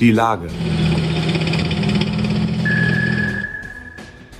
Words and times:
Die 0.00 0.10
Lage. 0.10 0.48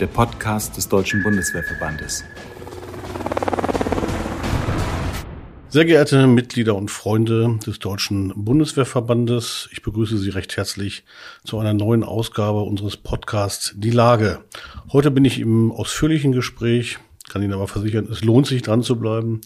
Der 0.01 0.07
Podcast 0.09 0.77
des 0.77 0.89
Deutschen 0.89 1.23
Bundeswehrverbandes. 1.23 2.25
Sehr 5.69 5.85
geehrte 5.85 6.27
Mitglieder 6.27 6.75
und 6.75 6.91
Freunde 6.91 7.61
des 7.65 7.79
Deutschen 7.79 8.33
Bundeswehrverbandes, 8.35 9.69
ich 9.71 9.83
begrüße 9.83 10.19
Sie 10.19 10.31
recht 10.31 10.57
herzlich 10.57 11.05
zu 11.45 11.61
einer 11.61 11.73
neuen 11.73 12.03
Ausgabe 12.03 12.63
unseres 12.63 12.97
Podcasts 12.97 13.75
Die 13.77 13.91
Lage. 13.91 14.45
Heute 14.93 15.13
bin 15.13 15.25
ich 15.25 15.39
im 15.39 15.71
ausführlichen 15.71 16.33
Gespräch, 16.33 16.99
kann 17.29 17.43
Ihnen 17.43 17.53
aber 17.53 17.69
versichern, 17.69 18.09
es 18.11 18.25
lohnt 18.25 18.49
sich 18.49 18.63
dran 18.63 18.83
zu 18.83 18.97
bleiben, 18.99 19.41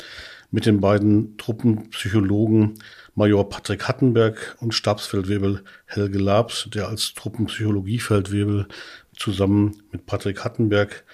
mit 0.51 0.67
den 0.67 0.81
beiden 0.81 1.37
Truppenpsychologen 1.37 2.75
Major 3.15 3.49
Patrick 3.49 3.89
Hattenberg 3.89 4.57
und 4.61 4.73
Stabsfeldwebel 4.73 5.63
Helge 5.87 6.19
Labs, 6.19 6.69
der 6.73 6.89
als 6.89 7.15
Truppenpsychologiefeldwebel 7.15 8.69
zusammen 9.15 9.83
mit 9.93 10.07
Patrick 10.07 10.45
Hattenberg 10.45 11.05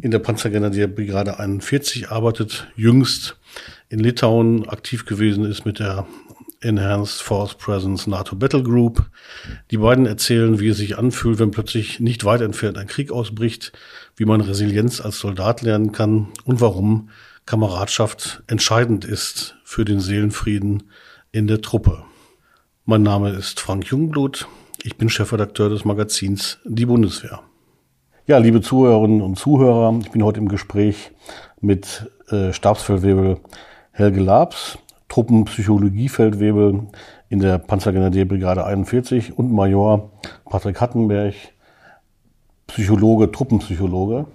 in 0.00 0.12
der 0.12 0.20
Panzergrenadierbrigade 0.20 1.38
41 1.38 2.10
arbeitet, 2.10 2.68
jüngst 2.76 3.36
in 3.88 3.98
Litauen 3.98 4.68
aktiv 4.68 5.04
gewesen 5.04 5.44
ist 5.44 5.66
mit 5.66 5.80
der 5.80 6.06
Enhanced 6.60 7.20
Force 7.20 7.54
Presence 7.54 8.06
NATO 8.06 8.34
Battle 8.34 8.62
Group. 8.62 9.10
Die 9.70 9.78
beiden 9.78 10.06
erzählen, 10.06 10.58
wie 10.58 10.68
es 10.68 10.78
sich 10.78 10.98
anfühlt, 10.98 11.38
wenn 11.38 11.50
plötzlich 11.50 12.00
nicht 12.00 12.24
weit 12.24 12.40
entfernt 12.40 12.78
ein 12.78 12.86
Krieg 12.86 13.10
ausbricht, 13.10 13.72
wie 14.16 14.24
man 14.24 14.40
Resilienz 14.40 15.00
als 15.00 15.18
Soldat 15.18 15.62
lernen 15.62 15.92
kann 15.92 16.28
und 16.44 16.60
warum 16.60 17.10
Kameradschaft 17.48 18.42
entscheidend 18.46 19.06
ist 19.06 19.56
für 19.64 19.86
den 19.86 20.00
Seelenfrieden 20.00 20.82
in 21.32 21.46
der 21.46 21.62
Truppe. 21.62 22.02
Mein 22.84 23.02
Name 23.02 23.30
ist 23.30 23.58
Frank 23.58 23.86
Jungblut. 23.86 24.46
Ich 24.82 24.98
bin 24.98 25.08
Chefredakteur 25.08 25.70
des 25.70 25.86
Magazins 25.86 26.58
Die 26.66 26.84
Bundeswehr. 26.84 27.40
Ja, 28.26 28.36
liebe 28.36 28.60
Zuhörerinnen 28.60 29.22
und 29.22 29.38
Zuhörer, 29.38 29.98
ich 30.02 30.10
bin 30.10 30.22
heute 30.24 30.40
im 30.40 30.48
Gespräch 30.48 31.10
mit 31.58 32.12
äh, 32.28 32.52
Stabsfeldwebel 32.52 33.40
Helge 33.92 34.20
Labs, 34.20 34.76
Truppenpsychologiefeldwebel 35.08 36.88
in 37.30 37.40
der 37.40 37.56
Panzergrenadierbrigade 37.56 38.66
41 38.66 39.38
und 39.38 39.50
Major 39.50 40.12
Patrick 40.44 40.82
Hattenberg, 40.82 41.32
Psychologe, 42.66 43.32
Truppenpsychologe 43.32 44.26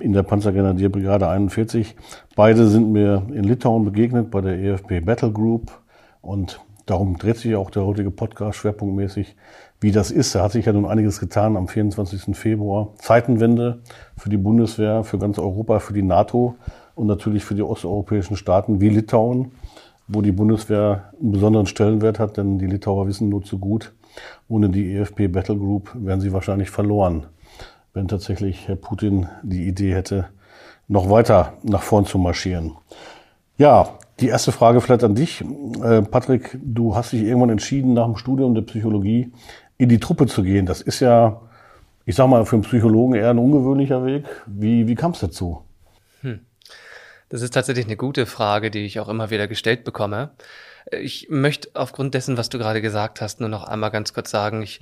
in 0.00 0.12
der 0.12 0.22
Panzergrenadierbrigade 0.22 1.28
41. 1.28 1.96
Beide 2.36 2.66
sind 2.66 2.92
mir 2.92 3.26
in 3.32 3.44
Litauen 3.44 3.84
begegnet 3.84 4.30
bei 4.30 4.40
der 4.40 4.58
EFP 4.58 5.00
Battle 5.00 5.32
Group 5.32 5.72
und 6.20 6.60
darum 6.86 7.18
dreht 7.18 7.36
sich 7.36 7.54
auch 7.56 7.70
der 7.70 7.84
heutige 7.84 8.10
Podcast 8.10 8.58
schwerpunktmäßig, 8.58 9.36
wie 9.80 9.92
das 9.92 10.10
ist. 10.10 10.34
Da 10.34 10.42
hat 10.42 10.52
sich 10.52 10.66
ja 10.66 10.72
nun 10.72 10.86
einiges 10.86 11.20
getan 11.20 11.56
am 11.56 11.68
24. 11.68 12.36
Februar. 12.36 12.94
Zeitenwende 12.96 13.80
für 14.16 14.28
die 14.28 14.36
Bundeswehr, 14.36 15.04
für 15.04 15.18
ganz 15.18 15.38
Europa, 15.38 15.78
für 15.78 15.92
die 15.92 16.02
NATO 16.02 16.56
und 16.94 17.06
natürlich 17.06 17.44
für 17.44 17.54
die 17.54 17.62
osteuropäischen 17.62 18.36
Staaten 18.36 18.80
wie 18.80 18.88
Litauen, 18.88 19.52
wo 20.08 20.22
die 20.22 20.32
Bundeswehr 20.32 21.12
einen 21.20 21.32
besonderen 21.32 21.66
Stellenwert 21.66 22.18
hat, 22.18 22.36
denn 22.36 22.58
die 22.58 22.66
Litauer 22.66 23.06
wissen 23.06 23.28
nur 23.28 23.42
zu 23.42 23.58
gut, 23.58 23.92
ohne 24.48 24.68
die 24.68 24.94
EFP 24.94 25.28
Battle 25.28 25.56
Group 25.56 25.90
wären 25.94 26.20
sie 26.20 26.32
wahrscheinlich 26.32 26.70
verloren, 26.70 27.26
wenn 27.98 28.06
tatsächlich 28.06 28.68
Herr 28.68 28.76
Putin 28.76 29.26
die 29.42 29.66
Idee 29.66 29.92
hätte, 29.92 30.28
noch 30.86 31.10
weiter 31.10 31.54
nach 31.64 31.82
vorn 31.82 32.06
zu 32.06 32.16
marschieren. 32.16 32.76
Ja, 33.56 33.98
die 34.20 34.28
erste 34.28 34.52
Frage 34.52 34.80
vielleicht 34.80 35.02
an 35.02 35.16
dich. 35.16 35.44
Äh, 35.82 36.02
Patrick, 36.02 36.56
du 36.62 36.94
hast 36.94 37.12
dich 37.12 37.22
irgendwann 37.22 37.50
entschieden, 37.50 37.94
nach 37.94 38.06
dem 38.06 38.16
Studium 38.16 38.54
der 38.54 38.62
Psychologie 38.62 39.32
in 39.78 39.88
die 39.88 39.98
Truppe 39.98 40.26
zu 40.26 40.44
gehen. 40.44 40.64
Das 40.64 40.80
ist 40.80 41.00
ja, 41.00 41.40
ich 42.06 42.14
sag 42.14 42.28
mal, 42.28 42.46
für 42.46 42.54
einen 42.54 42.62
Psychologen 42.62 43.14
eher 43.14 43.30
ein 43.30 43.38
ungewöhnlicher 43.38 44.06
Weg. 44.06 44.26
Wie, 44.46 44.86
wie 44.86 44.94
kam 44.94 45.10
es 45.10 45.18
dazu? 45.18 45.62
Hm. 46.20 46.38
Das 47.30 47.42
ist 47.42 47.52
tatsächlich 47.52 47.86
eine 47.86 47.96
gute 47.96 48.26
Frage, 48.26 48.70
die 48.70 48.86
ich 48.86 49.00
auch 49.00 49.08
immer 49.08 49.30
wieder 49.30 49.48
gestellt 49.48 49.82
bekomme. 49.82 50.30
Ich 50.92 51.28
möchte 51.28 51.70
aufgrund 51.74 52.14
dessen, 52.14 52.36
was 52.36 52.48
du 52.48 52.58
gerade 52.58 52.80
gesagt 52.80 53.20
hast, 53.20 53.40
nur 53.40 53.48
noch 53.48 53.64
einmal 53.64 53.90
ganz 53.90 54.14
kurz 54.14 54.30
sagen, 54.30 54.62
ich, 54.62 54.80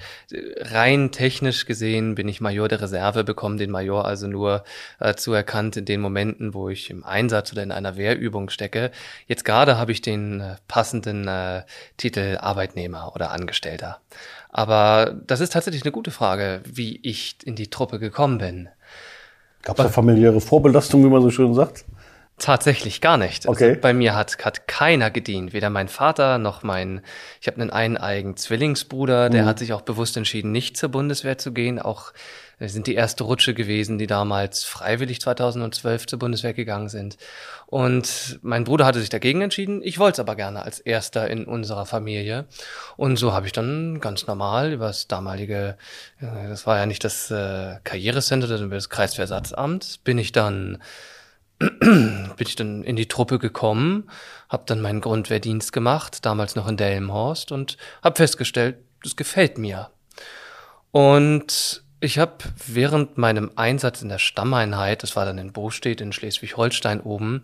rein 0.58 1.10
technisch 1.10 1.66
gesehen 1.66 2.14
bin 2.14 2.28
ich 2.28 2.40
Major 2.40 2.68
der 2.68 2.80
Reserve, 2.80 3.24
bekomme 3.24 3.56
den 3.56 3.70
Major 3.70 4.04
also 4.04 4.26
nur 4.26 4.64
äh, 5.00 5.14
zuerkannt 5.14 5.76
in 5.76 5.84
den 5.84 6.00
Momenten, 6.00 6.54
wo 6.54 6.68
ich 6.68 6.90
im 6.90 7.04
Einsatz 7.04 7.52
oder 7.52 7.62
in 7.62 7.72
einer 7.72 7.96
Wehrübung 7.96 8.50
stecke. 8.50 8.90
Jetzt 9.26 9.44
gerade 9.44 9.78
habe 9.78 9.92
ich 9.92 10.00
den 10.00 10.40
äh, 10.40 10.56
passenden 10.68 11.26
äh, 11.26 11.62
Titel 11.96 12.38
Arbeitnehmer 12.40 13.12
oder 13.14 13.30
Angestellter. 13.30 14.00
Aber 14.50 15.16
das 15.26 15.40
ist 15.40 15.52
tatsächlich 15.52 15.82
eine 15.82 15.92
gute 15.92 16.10
Frage, 16.10 16.62
wie 16.64 17.00
ich 17.02 17.36
in 17.44 17.56
die 17.56 17.68
Truppe 17.68 17.98
gekommen 17.98 18.38
bin. 18.38 18.68
Gab 19.62 19.78
es 19.78 19.84
da 19.84 19.90
familiäre 19.90 20.40
Vorbelastung, 20.40 21.04
wie 21.04 21.08
man 21.08 21.22
so 21.22 21.30
schön 21.30 21.52
sagt? 21.52 21.84
Tatsächlich 22.38 23.00
gar 23.00 23.16
nicht. 23.16 23.48
Also 23.48 23.56
okay. 23.56 23.70
Also 23.70 23.80
bei 23.80 23.94
mir 23.94 24.14
hat, 24.14 24.44
hat 24.44 24.68
keiner 24.68 25.10
gedient, 25.10 25.54
weder 25.54 25.70
mein 25.70 25.88
Vater 25.88 26.36
noch 26.36 26.62
mein, 26.62 27.00
ich 27.40 27.46
habe 27.46 27.60
einen 27.60 27.70
eineigen 27.70 28.36
Zwillingsbruder, 28.36 29.30
der 29.30 29.44
mhm. 29.44 29.46
hat 29.46 29.58
sich 29.58 29.72
auch 29.72 29.80
bewusst 29.80 30.18
entschieden, 30.18 30.52
nicht 30.52 30.76
zur 30.76 30.90
Bundeswehr 30.90 31.38
zu 31.38 31.52
gehen. 31.52 31.78
Auch 31.78 32.12
wir 32.58 32.68
sind 32.68 32.86
die 32.86 32.94
erste 32.94 33.24
Rutsche 33.24 33.54
gewesen, 33.54 33.98
die 33.98 34.06
damals 34.06 34.64
freiwillig 34.64 35.20
2012 35.20 36.06
zur 36.06 36.18
Bundeswehr 36.18 36.52
gegangen 36.52 36.90
sind. 36.90 37.16
Und 37.66 38.38
mein 38.42 38.64
Bruder 38.64 38.84
hatte 38.84 39.00
sich 39.00 39.10
dagegen 39.10 39.40
entschieden. 39.42 39.80
Ich 39.82 39.98
wollte 39.98 40.16
es 40.16 40.20
aber 40.20 40.36
gerne 40.36 40.62
als 40.62 40.80
erster 40.80 41.28
in 41.28 41.46
unserer 41.46 41.86
Familie. 41.86 42.44
Und 42.98 43.16
so 43.16 43.32
habe 43.32 43.46
ich 43.46 43.52
dann 43.52 44.00
ganz 44.00 44.26
normal 44.26 44.72
über 44.72 44.86
das 44.86 45.06
damalige, 45.06 45.76
äh, 46.20 46.48
das 46.48 46.66
war 46.66 46.78
ja 46.78 46.86
nicht 46.86 47.04
das 47.04 47.30
äh, 47.30 47.76
Karrierecenter, 47.84 48.46
sondern 48.46 48.70
das 48.70 48.90
Kreisversatzamt, 48.90 50.00
bin 50.04 50.16
ich 50.18 50.32
dann 50.32 50.78
bin 51.58 52.34
ich 52.38 52.56
dann 52.56 52.84
in 52.84 52.96
die 52.96 53.08
Truppe 53.08 53.38
gekommen, 53.38 54.10
habe 54.48 54.64
dann 54.66 54.80
meinen 54.80 55.00
Grundwehrdienst 55.00 55.72
gemacht, 55.72 56.24
damals 56.26 56.54
noch 56.54 56.68
in 56.68 56.76
Delmenhorst 56.76 57.52
und 57.52 57.76
habe 58.02 58.16
festgestellt, 58.16 58.76
das 59.02 59.16
gefällt 59.16 59.56
mir. 59.56 59.90
Und 60.90 61.82
ich 62.00 62.18
habe 62.18 62.36
während 62.66 63.16
meinem 63.16 63.52
Einsatz 63.56 64.02
in 64.02 64.08
der 64.10 64.18
Stammeinheit, 64.18 65.02
das 65.02 65.16
war 65.16 65.24
dann 65.24 65.38
in 65.38 65.52
Bostedt 65.52 66.00
in 66.00 66.12
Schleswig-Holstein 66.12 67.00
oben, 67.00 67.42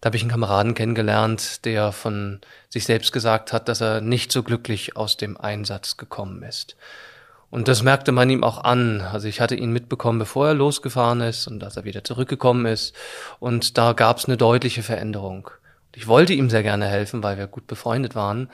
da 0.00 0.06
habe 0.06 0.16
ich 0.16 0.22
einen 0.22 0.30
Kameraden 0.30 0.74
kennengelernt, 0.74 1.64
der 1.64 1.90
von 1.90 2.40
sich 2.68 2.84
selbst 2.84 3.12
gesagt 3.12 3.52
hat, 3.52 3.68
dass 3.68 3.80
er 3.80 4.00
nicht 4.00 4.30
so 4.30 4.44
glücklich 4.44 4.96
aus 4.96 5.16
dem 5.16 5.36
Einsatz 5.36 5.96
gekommen 5.96 6.44
ist. 6.44 6.76
Und 7.50 7.68
das 7.68 7.82
merkte 7.82 8.12
man 8.12 8.28
ihm 8.28 8.44
auch 8.44 8.62
an. 8.64 9.00
Also 9.00 9.26
ich 9.26 9.40
hatte 9.40 9.54
ihn 9.54 9.72
mitbekommen, 9.72 10.18
bevor 10.18 10.48
er 10.48 10.54
losgefahren 10.54 11.20
ist 11.22 11.46
und 11.46 11.60
dass 11.60 11.76
er 11.76 11.84
wieder 11.84 12.04
zurückgekommen 12.04 12.66
ist. 12.66 12.94
Und 13.40 13.78
da 13.78 13.94
gab 13.94 14.18
es 14.18 14.26
eine 14.26 14.36
deutliche 14.36 14.82
Veränderung. 14.82 15.50
Ich 15.94 16.06
wollte 16.06 16.34
ihm 16.34 16.50
sehr 16.50 16.62
gerne 16.62 16.86
helfen, 16.86 17.22
weil 17.22 17.38
wir 17.38 17.46
gut 17.46 17.66
befreundet 17.66 18.14
waren. 18.14 18.50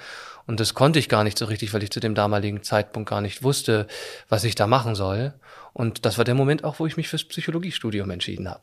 Und 0.47 0.61
das 0.61 0.75
konnte 0.75 0.99
ich 0.99 1.09
gar 1.09 1.25
nicht 1.25 1.39
so 1.39 1.47
richtig, 1.47 1.75
weil 1.75 1.83
ich 1.83 1.91
zu 1.91 2.01
dem 2.01 2.15
damaligen 2.15 2.63
Zeitpunkt 2.63 3.09
gar 3.11 3.21
nicht 3.21 3.43
wusste, 3.43 3.87
was 4.29 4.45
ich 4.45 4.55
da 4.55 4.67
machen 4.67 4.95
soll. 4.95 5.35
Und 5.73 6.07
das 6.07 6.17
war 6.17 6.25
der 6.25 6.35
Moment 6.35 6.63
auch, 6.63 6.79
wo 6.79 6.87
ich 6.87 6.97
mich 6.97 7.09
fürs 7.09 7.25
Psychologiestudium 7.25 8.11
entschieden 8.11 8.49
habe. 8.49 8.63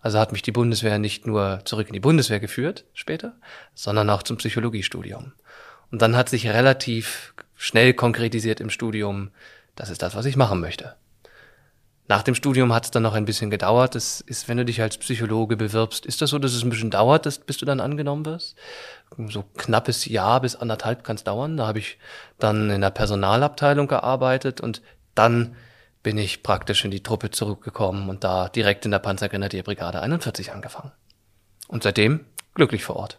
Also 0.00 0.18
hat 0.18 0.32
mich 0.32 0.42
die 0.42 0.52
Bundeswehr 0.52 0.98
nicht 0.98 1.26
nur 1.26 1.60
zurück 1.64 1.86
in 1.86 1.92
die 1.92 2.00
Bundeswehr 2.00 2.40
geführt 2.40 2.84
später, 2.94 3.34
sondern 3.74 4.10
auch 4.10 4.22
zum 4.22 4.38
Psychologiestudium. 4.38 5.32
Und 5.90 6.02
dann 6.02 6.16
hat 6.16 6.28
sich 6.28 6.48
relativ 6.48 7.34
schnell 7.56 7.94
konkretisiert 7.94 8.60
im 8.60 8.70
Studium, 8.70 9.30
das 9.78 9.90
ist 9.90 10.02
das, 10.02 10.16
was 10.16 10.26
ich 10.26 10.36
machen 10.36 10.60
möchte. 10.60 10.96
Nach 12.08 12.22
dem 12.22 12.34
Studium 12.34 12.72
hat 12.72 12.86
es 12.86 12.90
dann 12.90 13.02
noch 13.04 13.14
ein 13.14 13.26
bisschen 13.26 13.50
gedauert. 13.50 13.94
Das 13.94 14.20
ist, 14.20 14.48
wenn 14.48 14.56
du 14.56 14.64
dich 14.64 14.80
als 14.80 14.96
Psychologe 14.96 15.56
bewirbst, 15.56 16.04
ist 16.04 16.20
das 16.20 16.30
so, 16.30 16.38
dass 16.38 16.54
es 16.54 16.64
ein 16.64 16.70
bisschen 16.70 16.90
dauert, 16.90 17.26
dass, 17.26 17.38
bis 17.38 17.58
du 17.58 17.66
dann 17.66 17.80
angenommen 17.80 18.24
wirst? 18.26 18.56
So 19.28 19.44
knappes 19.56 20.06
Jahr 20.06 20.40
bis 20.40 20.56
anderthalb 20.56 21.04
kann 21.04 21.16
es 21.16 21.24
dauern. 21.24 21.56
Da 21.56 21.66
habe 21.68 21.78
ich 21.78 21.98
dann 22.38 22.70
in 22.70 22.80
der 22.80 22.90
Personalabteilung 22.90 23.86
gearbeitet 23.86 24.60
und 24.60 24.82
dann 25.14 25.54
bin 26.02 26.18
ich 26.18 26.42
praktisch 26.42 26.84
in 26.84 26.90
die 26.90 27.02
Truppe 27.02 27.30
zurückgekommen 27.30 28.08
und 28.08 28.24
da 28.24 28.48
direkt 28.48 28.84
in 28.84 28.90
der 28.90 28.98
Panzergrenadierbrigade 28.98 30.00
41 30.00 30.52
angefangen. 30.52 30.92
Und 31.68 31.84
seitdem 31.84 32.24
glücklich 32.54 32.82
vor 32.82 32.96
Ort. 32.96 33.18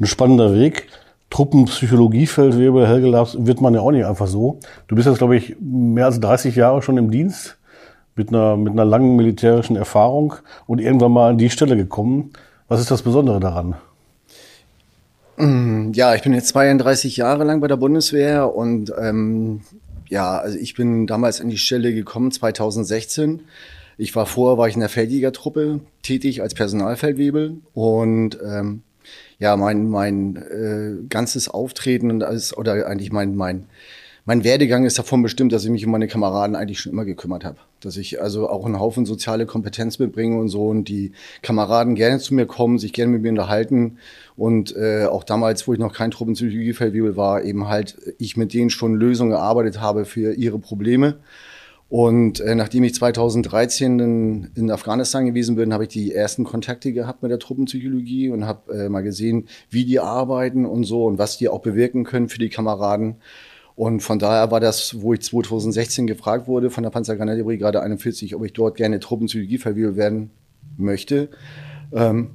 Ein 0.00 0.06
spannender 0.06 0.52
Weg. 0.54 0.88
Truppenpsychologiefeldwebel 1.32 2.86
Helge 2.86 3.06
Labs 3.06 3.38
wird 3.40 3.62
man 3.62 3.72
ja 3.72 3.80
auch 3.80 3.90
nicht 3.90 4.04
einfach 4.04 4.26
so. 4.26 4.60
Du 4.86 4.94
bist 4.94 5.08
jetzt, 5.08 5.16
glaube 5.16 5.34
ich, 5.34 5.56
mehr 5.60 6.04
als 6.04 6.20
30 6.20 6.54
Jahre 6.56 6.82
schon 6.82 6.98
im 6.98 7.10
Dienst 7.10 7.56
mit 8.14 8.28
einer, 8.28 8.58
mit 8.58 8.74
einer 8.74 8.84
langen 8.84 9.16
militärischen 9.16 9.74
Erfahrung 9.74 10.34
und 10.66 10.78
irgendwann 10.78 11.12
mal 11.12 11.30
an 11.30 11.38
die 11.38 11.48
Stelle 11.48 11.74
gekommen. 11.74 12.32
Was 12.68 12.80
ist 12.80 12.90
das 12.90 13.00
Besondere 13.00 13.40
daran? 13.40 13.76
Mm, 15.38 15.92
ja, 15.94 16.14
ich 16.14 16.20
bin 16.20 16.34
jetzt 16.34 16.48
32 16.48 17.16
Jahre 17.16 17.44
lang 17.44 17.62
bei 17.62 17.68
der 17.68 17.78
Bundeswehr 17.78 18.54
und 18.54 18.92
ähm, 19.00 19.62
ja, 20.10 20.36
also 20.36 20.58
ich 20.58 20.74
bin 20.74 21.06
damals 21.06 21.40
an 21.40 21.48
die 21.48 21.56
Stelle 21.56 21.94
gekommen 21.94 22.30
2016. 22.30 23.40
Ich 23.96 24.14
war 24.14 24.26
vorher 24.26 24.58
war 24.58 24.68
ich 24.68 24.74
in 24.74 24.80
der 24.80 24.90
Feldjägertruppe 24.90 25.80
tätig 26.02 26.42
als 26.42 26.52
Personalfeldwebel 26.52 27.56
und 27.72 28.38
ähm, 28.44 28.82
ja, 29.42 29.56
mein, 29.56 29.88
mein 29.88 30.36
äh, 30.36 31.04
ganzes 31.08 31.48
Auftreten 31.48 32.12
und 32.12 32.22
alles, 32.22 32.56
oder 32.56 32.86
eigentlich 32.86 33.10
mein, 33.10 33.34
mein, 33.34 33.66
mein 34.24 34.44
Werdegang 34.44 34.84
ist 34.84 35.00
davon 35.00 35.20
bestimmt, 35.20 35.52
dass 35.52 35.64
ich 35.64 35.70
mich 35.70 35.84
um 35.84 35.90
meine 35.90 36.06
Kameraden 36.06 36.54
eigentlich 36.54 36.78
schon 36.78 36.92
immer 36.92 37.04
gekümmert 37.04 37.44
habe. 37.44 37.56
Dass 37.80 37.96
ich 37.96 38.22
also 38.22 38.48
auch 38.48 38.64
einen 38.64 38.78
Haufen 38.78 39.04
soziale 39.04 39.44
Kompetenz 39.44 39.98
mitbringe 39.98 40.38
und 40.38 40.48
so 40.48 40.68
und 40.68 40.84
die 40.84 41.10
Kameraden 41.42 41.96
gerne 41.96 42.20
zu 42.20 42.34
mir 42.34 42.46
kommen, 42.46 42.78
sich 42.78 42.92
gerne 42.92 43.10
mit 43.10 43.22
mir 43.22 43.30
unterhalten. 43.30 43.98
Und 44.36 44.76
äh, 44.76 45.06
auch 45.06 45.24
damals, 45.24 45.66
wo 45.66 45.72
ich 45.72 45.80
noch 45.80 45.92
kein 45.92 46.12
Truppenpsychologiefeldwebel 46.12 47.16
war, 47.16 47.42
eben 47.42 47.66
halt 47.66 47.96
ich 48.18 48.36
mit 48.36 48.54
denen 48.54 48.70
schon 48.70 48.94
Lösungen 48.94 49.32
erarbeitet 49.32 49.80
habe 49.80 50.04
für 50.04 50.34
ihre 50.34 50.60
Probleme. 50.60 51.16
Und 51.92 52.40
äh, 52.40 52.54
nachdem 52.54 52.84
ich 52.84 52.94
2013 52.94 53.98
in, 53.98 54.50
in 54.54 54.70
Afghanistan 54.70 55.26
gewesen 55.26 55.56
bin, 55.56 55.74
habe 55.74 55.84
ich 55.84 55.90
die 55.90 56.14
ersten 56.14 56.42
Kontakte 56.42 56.90
gehabt 56.94 57.20
mit 57.20 57.30
der 57.30 57.38
Truppenpsychologie 57.38 58.30
und 58.30 58.46
habe 58.46 58.72
äh, 58.72 58.88
mal 58.88 59.02
gesehen, 59.02 59.46
wie 59.68 59.84
die 59.84 60.00
arbeiten 60.00 60.64
und 60.64 60.84
so 60.84 61.04
und 61.04 61.18
was 61.18 61.36
die 61.36 61.50
auch 61.50 61.60
bewirken 61.60 62.04
können 62.04 62.30
für 62.30 62.38
die 62.38 62.48
Kameraden. 62.48 63.16
Und 63.74 64.00
von 64.00 64.18
daher 64.18 64.50
war 64.50 64.58
das, 64.58 65.02
wo 65.02 65.12
ich 65.12 65.20
2016 65.20 66.06
gefragt 66.06 66.48
wurde 66.48 66.70
von 66.70 66.82
der 66.82 66.88
Panzergrenadierbrigade 66.88 67.82
41, 67.82 68.34
ob 68.34 68.42
ich 68.46 68.54
dort 68.54 68.78
gerne 68.78 68.98
Truppenpsychologie 68.98 69.58
verwickelt 69.58 69.96
werden 69.96 70.30
möchte. 70.78 71.28
Ähm, 71.92 72.30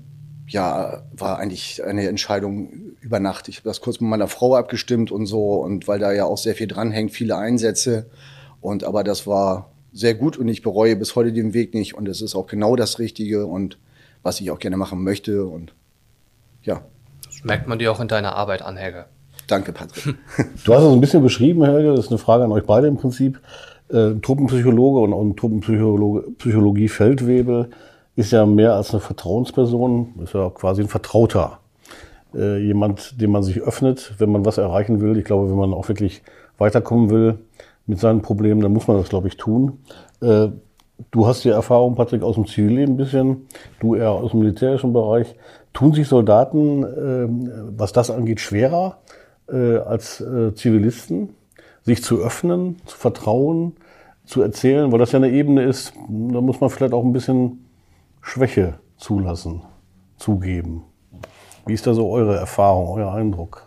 ja, 0.48 1.02
war 1.14 1.40
eigentlich 1.40 1.84
eine 1.84 2.08
Entscheidung 2.08 2.94
über 3.02 3.20
Nacht. 3.20 3.48
Ich 3.48 3.58
habe 3.58 3.70
das 3.70 3.82
kurz 3.82 4.02
mit 4.02 4.12
meiner 4.12 4.28
Frau 4.28 4.54
abgestimmt 4.54 5.12
und 5.12 5.26
so 5.26 5.54
und 5.64 5.88
weil 5.88 5.98
da 5.98 6.14
ja 6.14 6.26
auch 6.26 6.38
sehr 6.38 6.54
viel 6.54 6.68
dranhängt, 6.68 7.10
viele 7.10 7.38
Einsätze. 7.38 8.06
Und 8.62 8.84
aber 8.84 9.04
das 9.04 9.28
war 9.28 9.72
sehr 9.94 10.14
gut 10.14 10.38
und 10.38 10.48
ich 10.48 10.62
bereue 10.62 10.96
bis 10.96 11.16
heute 11.16 11.34
den 11.34 11.54
Weg 11.54 11.74
nicht. 11.74 11.96
Und 11.96 12.08
es 12.08 12.22
ist 12.22 12.36
auch 12.36 12.48
genau 12.48 12.76
das 12.76 13.00
Richtige 13.00 13.46
und 13.46 13.78
was 14.24 14.40
ich 14.42 14.52
auch 14.52 14.60
gerne 14.60 14.78
machen 14.78 15.04
möchte. 15.04 15.46
Und 15.46 15.74
ja. 16.64 16.82
Das 17.26 17.44
merkt 17.44 17.68
man 17.68 17.80
dir 17.80 17.92
auch 17.92 18.00
in 18.00 18.08
deiner 18.08 18.36
Arbeit 18.36 18.62
an, 18.62 18.78
Helge. 18.78 19.06
Danke, 19.48 19.72
Patrick. 19.72 20.16
Du 20.66 20.74
hast 20.74 20.84
es 20.84 20.92
ein 20.92 21.02
bisschen 21.02 21.24
beschrieben, 21.24 21.64
Helge. 21.64 21.96
Das 21.96 22.06
ist 22.06 22.12
eine 22.12 22.18
Frage 22.18 22.44
an 22.44 22.52
euch 22.52 22.66
beide 22.66 22.88
im 22.88 22.98
Prinzip. 22.98 23.40
Äh, 23.90 24.16
Truppenpsychologe 24.22 25.00
und, 25.00 25.14
und 25.14 25.38
Truppenpsychologie 25.38 26.90
Feldwebel 26.90 27.70
ist 28.18 28.32
ja 28.32 28.46
mehr 28.46 28.74
als 28.74 28.92
eine 28.92 29.00
Vertrauensperson, 29.00 30.16
ist 30.24 30.34
ja 30.34 30.50
quasi 30.50 30.82
ein 30.82 30.90
Vertrauter. 30.90 31.60
Äh, 32.36 32.58
jemand, 32.58 33.22
dem 33.22 33.32
man 33.32 33.44
sich 33.44 33.62
öffnet, 33.62 34.14
wenn 34.18 34.32
man 34.32 34.46
was 34.46 34.58
erreichen 34.58 35.00
will. 35.00 35.18
Ich 35.18 35.24
glaube, 35.24 35.50
wenn 35.50 35.58
man 35.58 35.74
auch 35.74 35.88
wirklich 35.88 36.22
weiterkommen 36.58 37.10
will, 37.10 37.40
mit 37.88 38.00
seinen 38.00 38.22
Problemen, 38.22 38.62
dann 38.62 38.74
muss 38.74 38.88
man 38.88 38.98
das, 38.98 39.10
glaube 39.10 39.28
ich, 39.28 39.38
tun. 39.38 39.80
Äh, 40.22 40.50
du 41.12 41.28
hast 41.28 41.44
die 41.44 41.50
Erfahrung, 41.50 41.96
Patrick, 41.96 42.22
aus 42.22 42.36
dem 42.36 42.46
Zivilleben 42.46 42.94
ein 42.94 42.98
bisschen, 42.98 43.48
du 43.80 43.96
eher 43.96 44.12
aus 44.12 44.32
dem 44.32 44.42
militärischen 44.42 44.94
Bereich. 44.94 45.36
Tun 45.74 45.94
sich 45.94 46.08
Soldaten, 46.08 46.84
äh, 46.84 47.28
was 47.78 47.94
das 47.94 48.12
angeht, 48.12 48.40
schwerer 48.40 49.00
äh, 49.50 49.78
als 49.78 50.22
äh, 50.22 50.54
Zivilisten, 50.54 51.36
sich 51.84 52.04
zu 52.04 52.18
öffnen, 52.18 52.78
zu 52.86 52.98
vertrauen, 52.98 53.78
zu 54.26 54.42
erzählen, 54.42 54.92
weil 54.92 55.00
das 55.00 55.14
ja 55.14 55.18
eine 55.18 55.32
Ebene 55.32 55.64
ist, 55.64 55.94
da 56.10 56.42
muss 56.42 56.60
man 56.60 56.70
vielleicht 56.70 56.94
auch 56.94 57.04
ein 57.04 57.14
bisschen 57.14 57.66
Schwäche 58.22 58.76
zulassen, 58.98 59.62
zugeben. 60.18 60.84
Wie 61.66 61.74
ist 61.74 61.88
da 61.88 61.94
so 61.94 62.10
eure 62.10 62.36
Erfahrung, 62.36 62.90
euer 62.90 63.14
Eindruck? 63.14 63.67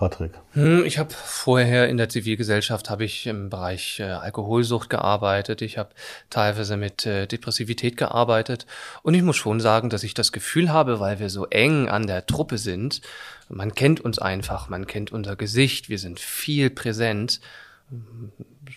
Patrick? 0.00 0.32
Hm, 0.54 0.86
ich 0.86 0.98
habe 0.98 1.10
vorher 1.12 1.90
in 1.90 1.98
der 1.98 2.08
Zivilgesellschaft 2.08 2.88
habe 2.88 3.04
ich 3.04 3.26
im 3.26 3.50
Bereich 3.50 4.00
äh, 4.00 4.04
Alkoholsucht 4.04 4.88
gearbeitet. 4.88 5.60
Ich 5.60 5.76
habe 5.76 5.90
teilweise 6.30 6.78
mit 6.78 7.04
äh, 7.04 7.26
Depressivität 7.26 7.98
gearbeitet 7.98 8.64
und 9.02 9.12
ich 9.12 9.22
muss 9.22 9.36
schon 9.36 9.60
sagen, 9.60 9.90
dass 9.90 10.02
ich 10.02 10.14
das 10.14 10.32
Gefühl 10.32 10.72
habe, 10.72 11.00
weil 11.00 11.18
wir 11.18 11.28
so 11.28 11.44
eng 11.44 11.90
an 11.90 12.06
der 12.06 12.24
Truppe 12.24 12.56
sind, 12.56 13.02
man 13.50 13.74
kennt 13.74 14.00
uns 14.00 14.18
einfach, 14.18 14.70
man 14.70 14.86
kennt 14.86 15.12
unser 15.12 15.36
Gesicht, 15.36 15.90
wir 15.90 15.98
sind 15.98 16.18
viel 16.18 16.70
präsent 16.70 17.40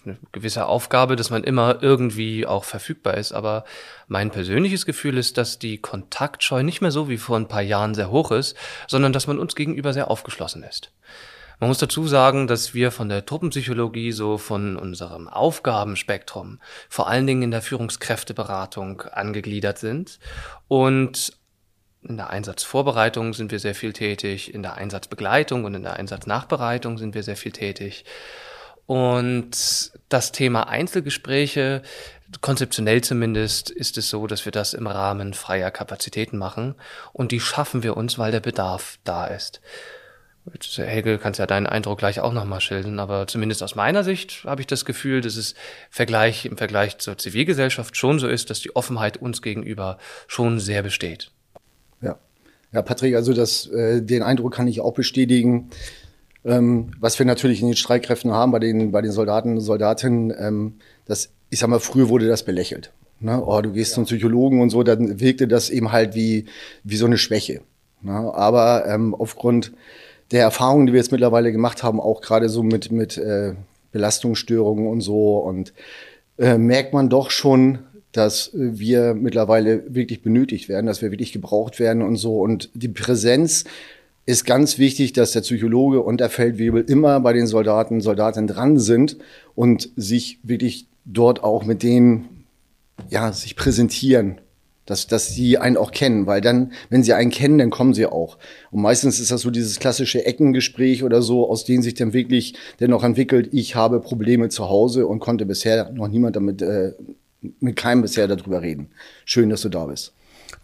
eine 0.06 0.18
gewisse 0.32 0.66
Aufgabe, 0.66 1.16
dass 1.16 1.30
man 1.30 1.44
immer 1.44 1.82
irgendwie 1.82 2.46
auch 2.46 2.64
verfügbar 2.64 3.16
ist. 3.16 3.32
Aber 3.32 3.64
mein 4.08 4.32
persönliches 4.32 4.86
Gefühl 4.86 5.18
ist, 5.18 5.38
dass 5.38 5.60
die 5.60 5.78
Kontaktscheu 5.78 6.64
nicht 6.64 6.82
mehr 6.82 6.92
so 6.92 7.10
wie 7.10 7.18
vor 7.18 7.38
ein 7.38 7.48
paar 7.48 7.62
Jahren 7.62 7.94
sehr 7.94 8.12
hoch 8.12 8.32
ist, 8.32 8.58
sondern 8.88 9.14
dass 9.14 9.28
man 9.28 9.40
uns 9.40 9.56
gegenüber 9.56 9.94
sehr 9.94 10.10
aufgeschlossen 10.10 10.64
ist. 10.64 10.92
Man 11.60 11.70
muss 11.70 11.78
dazu 11.78 12.08
sagen, 12.08 12.48
dass 12.48 12.74
wir 12.74 12.92
von 12.92 13.08
der 13.08 13.26
Truppenpsychologie 13.26 14.12
so 14.12 14.38
von 14.38 14.76
unserem 14.76 15.30
Aufgabenspektrum 15.30 16.60
vor 16.90 17.08
allen 17.08 17.28
Dingen 17.28 17.44
in 17.44 17.52
der 17.52 17.62
Führungskräfteberatung 17.62 19.04
angegliedert 19.04 19.78
sind 19.78 20.20
und 20.68 21.38
in 22.02 22.18
der 22.18 22.32
Einsatzvorbereitung 22.32 23.34
sind 23.34 23.52
wir 23.52 23.60
sehr 23.60 23.76
viel 23.76 23.94
tätig, 23.94 24.54
in 24.54 24.62
der 24.62 24.76
Einsatzbegleitung 24.76 25.64
und 25.64 25.74
in 25.74 25.84
der 25.84 25.94
Einsatznachbereitung 25.94 26.98
sind 26.98 27.16
wir 27.16 27.24
sehr 27.24 27.38
viel 27.38 27.54
tätig. 27.54 28.04
Und 28.86 29.92
das 30.10 30.32
Thema 30.32 30.68
Einzelgespräche, 30.68 31.82
konzeptionell 32.42 33.02
zumindest, 33.02 33.70
ist 33.70 33.98
es 33.98 34.10
so, 34.10 34.28
dass 34.28 34.46
wir 34.46 34.52
das 34.52 34.74
im 34.74 34.88
Rahmen 34.88 35.34
freier 35.34 35.72
Kapazitäten 35.72 36.38
machen. 36.38 36.76
Und 37.14 37.32
die 37.32 37.40
schaffen 37.40 37.84
wir 37.84 37.96
uns, 37.96 38.18
weil 38.18 38.32
der 38.32 38.40
Bedarf 38.40 38.98
da 39.04 39.28
ist. 39.28 39.62
Jetzt, 40.52 40.78
Helge, 40.78 41.20
kannst 41.20 41.40
ja 41.40 41.46
deinen 41.46 41.68
Eindruck 41.68 42.00
gleich 42.00 42.20
auch 42.20 42.34
nochmal 42.34 42.60
schildern, 42.60 43.00
aber 43.00 43.28
zumindest 43.28 43.64
aus 43.64 43.76
meiner 43.76 44.04
Sicht 44.04 44.44
habe 44.44 44.60
ich 44.60 44.68
das 44.68 44.84
Gefühl, 44.84 45.22
dass 45.22 45.38
es 45.38 45.56
Vergleich, 45.90 46.46
im 46.46 46.58
Vergleich 46.58 46.98
zur 46.98 47.18
Zivilgesellschaft 47.18 47.96
schon 47.96 48.20
so 48.20 48.28
ist, 48.28 48.50
dass 48.50 48.60
die 48.60 48.76
Offenheit 48.76 49.16
uns 49.16 49.42
gegenüber 49.42 49.98
schon 50.28 50.60
sehr 50.60 50.84
besteht. 50.84 51.32
Ja, 52.02 52.20
ja 52.74 52.82
Patrick, 52.82 53.16
also 53.16 53.32
das, 53.32 53.68
äh, 53.68 54.02
den 54.02 54.22
Eindruck 54.22 54.54
kann 54.54 54.68
ich 54.68 54.82
auch 54.82 54.94
bestätigen. 54.94 55.70
Ähm, 56.46 56.92
was 57.00 57.18
wir 57.20 57.26
natürlich 57.26 57.62
in 57.62 57.68
den 57.68 57.76
Streitkräften 57.76 58.32
haben, 58.32 58.52
bei 58.52 58.60
den, 58.60 58.92
bei 58.92 59.02
den 59.02 59.12
Soldaten 59.12 59.54
und 59.54 59.62
Soldatinnen, 59.62 60.34
ähm, 60.38 60.74
das, 61.06 61.30
ich 61.50 61.60
sag 61.60 61.70
mal, 61.70 61.80
früher 61.80 62.10
wurde 62.10 62.28
das 62.28 62.44
belächelt. 62.44 62.92
Ne? 63.20 63.42
Oh, 63.46 63.62
du 63.62 63.72
gehst 63.72 63.92
ja. 63.92 63.96
zum 63.96 64.06
Psychologen 64.06 64.62
und 64.62 64.70
so, 64.70 64.84
dann 64.84 65.20
wirkte 65.20 65.48
das 65.48 65.70
eben 65.70 65.92
halt 65.92 66.16
wie, 66.16 66.46
wie 66.84 66.98
so 66.98 67.06
eine 67.06 67.18
Schwäche. 67.18 67.62
Ne? 68.02 68.14
Aber 68.14 68.86
ähm, 68.88 69.16
aufgrund 69.16 69.72
der 70.32 70.42
Erfahrungen, 70.42 70.88
die 70.88 70.94
wir 70.94 71.00
jetzt 71.00 71.12
mittlerweile 71.12 71.52
gemacht 71.52 71.84
haben, 71.84 72.02
auch 72.02 72.22
gerade 72.22 72.50
so 72.50 72.64
mit, 72.64 72.92
mit 72.92 73.18
äh, 73.18 73.54
Belastungsstörungen 73.92 74.88
und 74.88 75.02
so, 75.02 75.38
und 75.38 75.74
äh, 76.38 76.58
merkt 76.58 76.94
man 76.94 77.10
doch 77.10 77.30
schon, 77.30 77.80
dass 78.12 78.52
wir 78.54 79.14
mittlerweile 79.14 79.84
wirklich 79.94 80.22
benötigt 80.22 80.70
werden, 80.70 80.86
dass 80.86 81.02
wir 81.02 81.12
wirklich 81.12 81.34
gebraucht 81.34 81.80
werden 81.80 82.04
und 82.04 82.16
so. 82.16 82.40
Und 82.40 82.70
die 82.74 82.90
Präsenz 82.90 83.66
ist 84.26 84.46
ganz 84.46 84.78
wichtig, 84.78 85.14
dass 85.14 85.34
der 85.34 85.42
Psychologe 85.42 86.02
und 86.02 86.20
der 86.20 86.30
Feldwebel 86.30 86.84
immer 86.88 87.20
bei 87.20 87.34
den 87.34 87.48
Soldaten, 87.48 88.02
Soldatinnen 88.02 88.48
dran 88.48 88.80
sind 88.80 89.18
und 89.56 89.90
sich 89.96 90.40
wirklich 90.44 90.88
dort 91.06 91.44
auch 91.44 91.66
mit 91.66 91.84
denen, 91.84 92.46
ja, 93.10 93.32
sich 93.34 93.56
präsentieren. 93.56 94.40
Dass, 94.86 95.08
dass 95.08 95.30
sie 95.30 95.58
einen 95.58 95.78
auch 95.78 95.92
kennen, 95.92 96.28
weil 96.28 96.42
dann, 96.42 96.74
wenn 96.90 97.04
sie 97.04 97.14
einen 97.14 97.32
kennen, 97.32 97.58
dann 97.58 97.70
kommen 97.70 97.94
sie 97.94 98.06
auch. 98.06 98.38
Und 98.70 98.82
meistens 98.82 99.18
ist 99.22 99.32
das 99.32 99.40
so 99.40 99.50
dieses 99.50 99.80
klassische 99.80 100.26
Eckengespräch 100.26 101.06
oder 101.06 101.22
so, 101.22 101.50
aus 101.50 101.64
denen 101.64 101.82
sich 101.82 101.94
dann 101.94 102.12
wirklich 102.12 102.56
dennoch 102.82 103.06
entwickelt, 103.06 103.48
ich 103.54 103.76
habe 103.76 104.02
Probleme 104.02 104.50
zu 104.50 104.68
Hause 104.68 105.08
und 105.08 105.20
konnte 105.20 105.46
bisher 105.46 105.90
noch 105.94 106.10
niemand 106.10 106.36
damit, 106.36 106.62
äh, 106.62 106.92
mit 107.62 107.78
keinem 107.78 108.02
bisher 108.02 108.28
darüber 108.28 108.62
reden. 108.62 108.90
Schön, 109.24 109.50
dass 109.50 109.62
du 109.62 109.70
da 109.70 109.86
bist. 109.86 110.12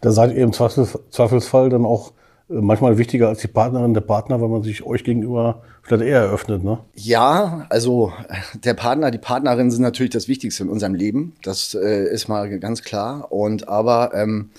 Da 0.02 0.12
seid 0.12 0.34
ihr 0.34 0.44
im 0.44 0.52
Zweifelsfall 0.52 1.70
dann 1.70 1.86
auch 1.86 2.12
manchmal 2.50 2.98
wichtiger 2.98 3.28
als 3.28 3.40
die 3.40 3.48
Partnerin, 3.48 3.94
der 3.94 4.00
Partner, 4.00 4.40
weil 4.40 4.48
man 4.48 4.62
sich 4.62 4.84
euch 4.84 5.04
gegenüber 5.04 5.62
vielleicht 5.82 6.04
eher 6.04 6.20
eröffnet, 6.20 6.64
ne? 6.64 6.80
Ja, 6.94 7.66
also 7.70 8.12
der 8.64 8.74
Partner, 8.74 9.10
die 9.10 9.18
Partnerin 9.18 9.70
sind 9.70 9.82
natürlich 9.82 10.12
das 10.12 10.28
Wichtigste 10.28 10.64
in 10.64 10.68
unserem 10.68 10.94
Leben. 10.94 11.34
Das 11.42 11.74
äh, 11.74 12.04
ist 12.12 12.28
mal 12.28 12.58
ganz 12.58 12.82
klar. 12.82 13.30
Und 13.30 13.68
aber 13.68 14.12
ähm, 14.14 14.50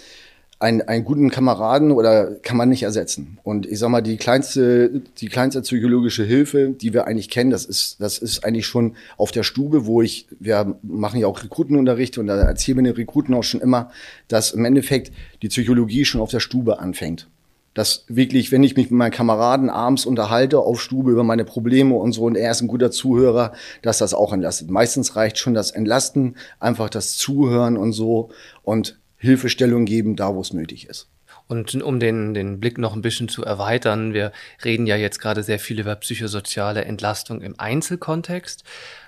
ein, 0.60 0.82
einen 0.88 1.04
guten 1.04 1.30
Kameraden 1.32 1.92
oder 1.92 2.36
kann 2.36 2.56
man 2.56 2.70
nicht 2.70 2.84
ersetzen. 2.84 3.40
Und 3.44 3.66
ich 3.66 3.80
sag 3.80 3.90
mal, 3.90 4.02
die 4.02 4.18
kleinste, 4.18 5.02
die 5.18 5.28
kleinste 5.28 5.62
psychologische 5.62 6.24
Hilfe, 6.24 6.70
die 6.70 6.94
wir 6.94 7.08
eigentlich 7.08 7.30
kennen, 7.30 7.50
das 7.50 7.66
ist, 7.66 8.00
das 8.00 8.20
ist 8.20 8.46
eigentlich 8.46 8.68
schon 8.68 8.96
auf 9.18 9.32
der 9.32 9.44
Stube, 9.44 9.86
wo 9.86 10.02
ich, 10.02 10.28
wir 10.40 10.76
machen 10.84 11.20
ja 11.20 11.28
auch 11.28 11.44
Rekrutenunterricht 11.44 12.18
und 12.18 12.28
da 12.28 12.38
erzählen 12.38 12.78
wir 12.78 12.84
den 12.84 12.96
Rekruten 12.96 13.34
auch 13.34 13.44
schon 13.44 13.60
immer, 13.60 13.92
dass 14.28 14.52
im 14.52 14.64
Endeffekt 14.64 15.12
die 15.42 15.50
Psychologie 15.50 16.06
schon 16.06 16.22
auf 16.22 16.30
der 16.30 16.40
Stube 16.40 16.80
anfängt 16.80 17.28
dass 17.74 18.06
wirklich, 18.08 18.52
wenn 18.52 18.64
ich 18.64 18.76
mich 18.76 18.92
mit 18.92 18.98
meinen 18.98 19.12
Kameraden 19.12 19.70
abends 19.70 20.06
unterhalte 20.06 20.60
auf 20.60 20.82
Stube 20.82 21.12
über 21.12 21.24
meine 21.24 21.46
Probleme 21.46 21.96
und 21.96 22.12
so 22.12 22.24
und 22.24 22.36
er 22.36 22.52
ist 22.52 22.62
ein 22.62 22.68
guter 22.68 22.92
Zuhörer, 22.92 23.54
dass 23.82 23.98
das 23.98 24.14
auch 24.14 24.34
entlastet. 24.34 24.70
Meistens 24.70 25.16
reicht 25.16 25.38
schon 25.38 25.54
das 25.54 25.72
Entlasten, 25.72 26.36
einfach 26.60 26.90
das 26.90 27.18
Zuhören 27.18 27.78
und 27.78 27.94
so 27.94 28.30
und 28.64 29.00
Hilfestellung 29.18 29.86
geben, 29.86 30.16
da 30.16 30.36
wo 30.36 30.42
es 30.42 30.54
nötig 30.54 30.90
ist. 30.90 31.08
Und 31.48 31.76
um 31.82 32.00
den, 32.00 32.34
den 32.34 32.60
Blick 32.60 32.78
noch 32.78 32.96
ein 32.96 33.02
bisschen 33.02 33.28
zu 33.28 33.44
erweitern, 33.44 34.14
wir 34.14 34.32
reden 34.64 34.88
ja 34.88 34.96
jetzt 34.96 35.20
gerade 35.20 35.44
sehr 35.44 35.60
viel 35.60 35.80
über 35.80 35.96
psychosoziale 35.96 36.86
Entlastung 36.86 37.42
im 37.42 37.60
Einzelkontext. 37.60 38.64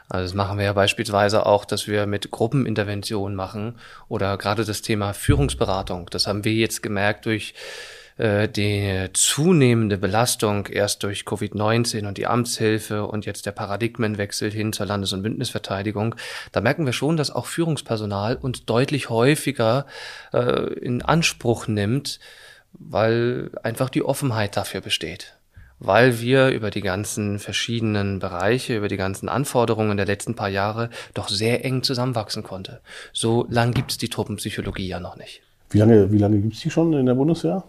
Also 0.09 0.25
das 0.25 0.33
machen 0.33 0.57
wir 0.57 0.65
ja 0.65 0.73
beispielsweise 0.73 1.45
auch, 1.45 1.63
dass 1.63 1.87
wir 1.87 2.05
mit 2.05 2.31
Gruppeninterventionen 2.31 3.35
machen 3.35 3.75
oder 4.09 4.37
gerade 4.37 4.65
das 4.65 4.81
Thema 4.81 5.13
Führungsberatung. 5.13 6.07
Das 6.11 6.27
haben 6.27 6.43
wir 6.43 6.53
jetzt 6.53 6.83
gemerkt 6.83 7.25
durch 7.25 7.53
äh, 8.17 8.47
die 8.47 9.09
zunehmende 9.13 9.97
Belastung 9.97 10.67
erst 10.67 11.03
durch 11.03 11.21
Covid-19 11.21 12.07
und 12.07 12.17
die 12.17 12.27
Amtshilfe 12.27 13.05
und 13.05 13.25
jetzt 13.25 13.45
der 13.45 13.51
Paradigmenwechsel 13.51 14.51
hin 14.51 14.73
zur 14.73 14.85
Landes- 14.85 15.13
und 15.13 15.23
Bündnisverteidigung, 15.23 16.15
da 16.51 16.61
merken 16.61 16.85
wir 16.85 16.93
schon, 16.93 17.17
dass 17.17 17.31
auch 17.31 17.45
Führungspersonal 17.45 18.35
uns 18.35 18.65
deutlich 18.65 19.09
häufiger 19.09 19.85
äh, 20.33 20.73
in 20.73 21.01
Anspruch 21.01 21.67
nimmt, 21.67 22.19
weil 22.73 23.51
einfach 23.61 23.89
die 23.89 24.03
Offenheit 24.03 24.57
dafür 24.57 24.81
besteht 24.81 25.37
weil 25.79 26.21
wir 26.21 26.49
über 26.49 26.71
die 26.71 26.81
ganzen 26.81 27.39
verschiedenen 27.39 28.19
Bereiche, 28.19 28.77
über 28.77 28.87
die 28.87 28.95
ganzen 28.95 29.27
Anforderungen 29.27 29.97
der 29.97 30.05
letzten 30.05 30.33
paar 30.33 30.47
Jahre 30.47 30.89
doch 31.13 31.27
sehr 31.27 31.65
eng 31.65 31.83
zusammenwachsen 31.83 32.41
konnte. 32.41 32.79
So 33.11 33.45
lang 33.49 33.73
gibt's 33.73 33.97
die 33.97 34.07
Truppenpsychologie 34.07 34.87
ja 34.87 35.01
noch 35.01 35.17
nicht. 35.17 35.41
Wie 35.71 35.79
lange, 35.79 36.11
wie 36.11 36.17
lange 36.17 36.39
gibt's 36.39 36.61
die 36.61 36.69
schon 36.69 36.93
in 36.93 37.05
der 37.05 37.15
Bundeswehr? 37.15 37.63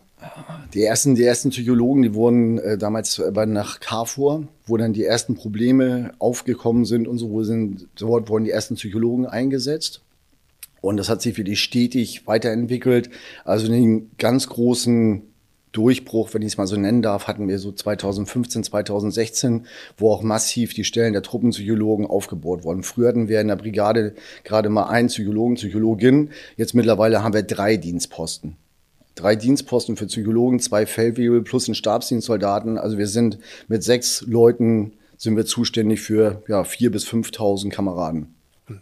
Die 0.72 0.82
ersten, 0.82 1.14
die 1.14 1.24
ersten 1.24 1.50
Psychologen, 1.50 2.02
die 2.02 2.14
wurden 2.14 2.58
äh, 2.58 2.76
damals 2.76 3.18
äh, 3.18 3.46
nach 3.46 3.80
Carrefour, 3.80 4.48
wo 4.66 4.76
dann 4.76 4.92
die 4.92 5.04
ersten 5.04 5.34
Probleme 5.34 6.12
aufgekommen 6.18 6.84
sind 6.84 7.06
und 7.06 7.18
so, 7.18 7.30
wo 7.30 7.42
sind, 7.44 7.86
dort 7.96 8.28
wurden 8.28 8.44
die 8.44 8.50
ersten 8.50 8.74
Psychologen 8.74 9.26
eingesetzt. 9.26 10.02
Und 10.80 10.98
das 10.98 11.08
hat 11.08 11.22
sich 11.22 11.34
für 11.34 11.44
die 11.44 11.56
stetig 11.56 12.26
weiterentwickelt. 12.26 13.08
Also 13.44 13.68
den 13.68 14.10
ganz 14.18 14.48
großen 14.48 15.22
Durchbruch, 15.74 16.32
wenn 16.32 16.42
ich 16.42 16.48
es 16.48 16.56
mal 16.56 16.66
so 16.66 16.76
nennen 16.76 17.02
darf, 17.02 17.26
hatten 17.26 17.48
wir 17.48 17.58
so 17.58 17.72
2015, 17.72 18.64
2016, 18.64 19.66
wo 19.96 20.12
auch 20.12 20.22
massiv 20.22 20.72
die 20.72 20.84
Stellen 20.84 21.12
der 21.12 21.22
Truppenpsychologen 21.22 22.06
aufgebohrt 22.06 22.64
wurden. 22.64 22.82
Früher 22.82 23.08
hatten 23.08 23.28
wir 23.28 23.40
in 23.40 23.48
der 23.48 23.56
Brigade 23.56 24.14
gerade 24.44 24.68
mal 24.68 24.84
einen 24.84 25.08
Psychologen, 25.08 25.54
Psychologin. 25.56 26.30
Jetzt 26.56 26.74
mittlerweile 26.74 27.22
haben 27.22 27.34
wir 27.34 27.42
drei 27.42 27.76
Dienstposten. 27.76 28.56
Drei 29.14 29.36
Dienstposten 29.36 29.96
für 29.96 30.06
Psychologen, 30.06 30.60
zwei 30.60 30.86
Feldwebel 30.86 31.42
plus 31.42 31.68
einen 31.68 31.74
Stabsdienstsoldaten. 31.74 32.78
Also 32.78 32.98
wir 32.98 33.06
sind 33.06 33.38
mit 33.68 33.82
sechs 33.84 34.22
Leuten 34.22 34.94
sind 35.16 35.36
wir 35.36 35.46
zuständig 35.46 36.00
für 36.00 36.42
ja, 36.48 36.64
vier 36.64 36.90
bis 36.90 37.06
5.000 37.06 37.70
Kameraden 37.70 38.34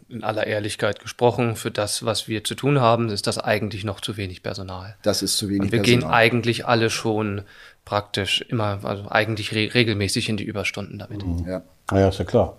in 0.09 0.23
aller 0.23 0.47
Ehrlichkeit 0.47 1.01
gesprochen, 1.01 1.57
für 1.57 1.71
das, 1.71 2.05
was 2.05 2.29
wir 2.29 2.45
zu 2.45 2.55
tun 2.55 2.81
haben, 2.81 3.09
ist 3.09 3.27
das 3.27 3.39
eigentlich 3.39 3.85
noch 3.85 4.01
zu 4.01 4.17
wenig 4.17 4.43
Personal. 4.43 4.97
Das 5.03 5.23
ist 5.23 5.37
zu 5.37 5.49
wenig 5.49 5.63
Und 5.63 5.73
wir 5.73 5.83
Personal. 5.83 6.01
gehen 6.01 6.11
eigentlich 6.11 6.67
alle 6.67 6.89
schon 6.89 7.43
praktisch 7.85 8.43
immer, 8.43 8.81
also 8.85 9.11
eigentlich 9.11 9.53
re 9.53 9.75
regelmäßig 9.75 10.29
in 10.29 10.37
die 10.37 10.45
Überstunden 10.45 10.99
damit. 10.99 11.27
Mhm. 11.27 11.45
Ja. 11.49 11.63
Naja, 11.91 12.09
ist 12.09 12.19
ja 12.19 12.25
klar. 12.25 12.59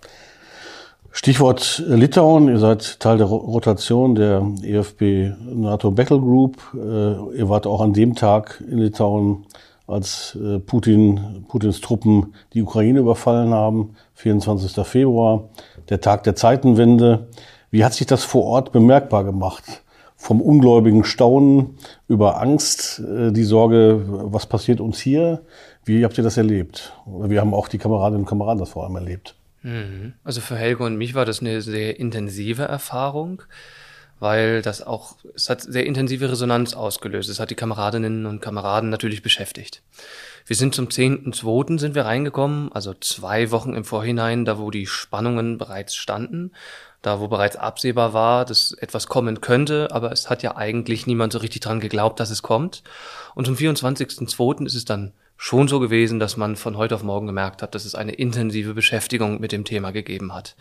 Stichwort 1.15 1.83
Litauen, 1.85 2.47
ihr 2.47 2.57
seid 2.57 2.99
Teil 2.99 3.19
der 3.19 3.27
Rotation 3.27 4.15
der 4.15 4.43
EFB 4.63 5.31
NATO 5.45 5.91
Battle 5.91 6.19
Group. 6.19 6.57
Äh, 6.73 7.37
ihr 7.37 7.49
wart 7.49 7.67
auch 7.67 7.81
an 7.81 7.93
dem 7.93 8.15
Tag 8.15 8.63
in 8.67 8.79
Litauen, 8.79 9.45
als 9.85 10.35
äh, 10.43 10.57
Putin, 10.57 11.45
Putins 11.47 11.81
Truppen 11.81 12.33
die 12.53 12.63
Ukraine 12.63 12.97
überfallen 12.97 13.53
haben, 13.53 13.95
24. 14.15 14.85
Februar 14.87 15.49
der 15.89 16.01
Tag 16.01 16.23
der 16.23 16.35
Zeitenwende. 16.35 17.27
Wie 17.69 17.85
hat 17.85 17.93
sich 17.93 18.07
das 18.07 18.23
vor 18.23 18.45
Ort 18.45 18.71
bemerkbar 18.71 19.23
gemacht? 19.23 19.83
Vom 20.15 20.41
ungläubigen 20.41 21.03
Staunen 21.03 21.77
über 22.07 22.41
Angst, 22.41 22.99
äh, 22.99 23.31
die 23.31 23.43
Sorge, 23.43 24.03
was 24.07 24.47
passiert 24.47 24.81
uns 24.81 24.99
hier? 24.99 25.43
Wie 25.85 26.03
habt 26.03 26.17
ihr 26.17 26.23
das 26.23 26.37
erlebt? 26.37 26.91
Wir 27.05 27.39
haben 27.39 27.53
auch 27.53 27.67
die 27.67 27.77
Kameradinnen 27.77 28.21
und 28.21 28.27
Kameraden 28.27 28.57
das 28.57 28.69
vor 28.69 28.83
allem 28.83 28.95
erlebt. 28.95 29.35
Mhm. 29.63 30.13
Also 30.23 30.41
für 30.41 30.55
Helge 30.55 30.83
und 30.83 30.97
mich 30.97 31.15
war 31.15 31.25
das 31.25 31.39
eine 31.39 31.61
sehr 31.61 31.99
intensive 31.99 32.63
Erfahrung, 32.63 33.41
weil 34.19 34.61
das 34.61 34.81
auch, 34.81 35.17
es 35.35 35.49
hat 35.49 35.61
sehr 35.61 35.85
intensive 35.85 36.29
Resonanz 36.29 36.73
ausgelöst. 36.73 37.29
Es 37.29 37.39
hat 37.39 37.49
die 37.49 37.55
Kameradinnen 37.55 38.25
und 38.25 38.41
Kameraden 38.41 38.89
natürlich 38.89 39.21
beschäftigt. 39.21 39.81
Wir 40.45 40.55
sind 40.55 40.75
zum 40.75 40.87
10.2. 40.87 41.79
sind 41.79 41.95
wir 41.95 42.05
reingekommen, 42.05 42.71
also 42.73 42.93
zwei 42.93 43.51
Wochen 43.51 43.73
im 43.73 43.85
Vorhinein, 43.85 44.45
da 44.45 44.59
wo 44.59 44.71
die 44.71 44.87
Spannungen 44.87 45.57
bereits 45.57 45.95
standen, 45.95 46.51
da 47.01 47.19
wo 47.19 47.27
bereits 47.29 47.55
absehbar 47.55 48.13
war, 48.13 48.45
dass 48.45 48.73
etwas 48.73 49.07
kommen 49.07 49.41
könnte, 49.41 49.89
aber 49.91 50.11
es 50.11 50.29
hat 50.29 50.43
ja 50.43 50.55
eigentlich 50.57 51.07
niemand 51.07 51.33
so 51.33 51.39
richtig 51.39 51.61
dran 51.61 51.79
geglaubt, 51.79 52.19
dass 52.19 52.29
es 52.29 52.41
kommt. 52.41 52.83
Und 53.35 53.45
zum 53.45 53.55
24.2. 53.55 54.65
ist 54.65 54.75
es 54.75 54.85
dann 54.85 55.13
schon 55.43 55.67
so 55.67 55.81
gewesen, 55.81 56.21
dass 56.21 56.37
man 56.37 56.55
von 56.55 56.77
heute 56.77 56.95
auf 56.95 57.03
morgen 57.03 57.27
gemerkt 57.27 57.61
hat, 57.61 57.75
dass 57.75 57.83
es 57.83 57.95
eine 57.95 58.13
intensive 58.13 58.73
Beschäftigung 58.73 59.41
mit 59.41 59.51
dem 59.51 59.65
Thema 59.65 59.91
gegeben 59.91 60.33
hat. 60.33 60.55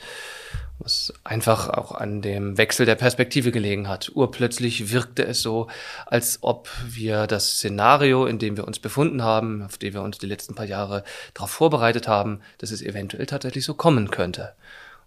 Was 0.81 1.15
einfach 1.23 1.69
auch 1.69 1.93
an 1.93 2.21
dem 2.21 2.59
Wechsel 2.59 2.85
der 2.85 2.97
Perspektive 2.97 3.53
gelegen 3.53 3.89
hat. 3.89 4.11
Urplötzlich 4.13 4.91
wirkte 4.91 5.25
es 5.25 5.41
so, 5.41 5.69
als 6.07 6.41
ob 6.41 6.69
wir 6.85 7.29
das 7.29 7.59
Szenario, 7.59 8.27
in 8.27 8.41
dem 8.41 8.57
wir 8.57 8.67
uns 8.67 8.81
befunden 8.81 9.23
haben, 9.23 9.63
auf 9.63 9.79
dem 9.79 9.95
wir 9.95 10.03
uns 10.03 10.19
die 10.19 10.27
letzten 10.27 10.57
paar 10.57 10.67
Jahre 10.67 11.05
darauf 11.33 11.51
vorbereitet 11.51 12.09
haben, 12.09 12.41
dass 12.59 12.73
es 12.73 12.83
eventuell 12.83 13.27
tatsächlich 13.27 13.65
so 13.65 13.75
kommen 13.75 14.11
könnte. 14.11 14.53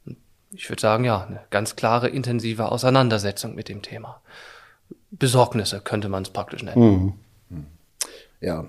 Und 0.06 0.16
ich 0.54 0.70
würde 0.70 0.82
sagen, 0.82 1.04
ja, 1.04 1.26
eine 1.26 1.42
ganz 1.50 1.76
klare, 1.76 2.08
intensive 2.08 2.72
Auseinandersetzung 2.72 3.56
mit 3.56 3.68
dem 3.68 3.82
Thema. 3.82 4.22
Besorgnisse 5.12 5.82
könnte 5.82 6.08
man 6.08 6.24
es 6.24 6.30
praktisch 6.30 6.64
nennen. 6.64 7.14
Mhm. 7.50 7.66
Ja, 8.40 8.66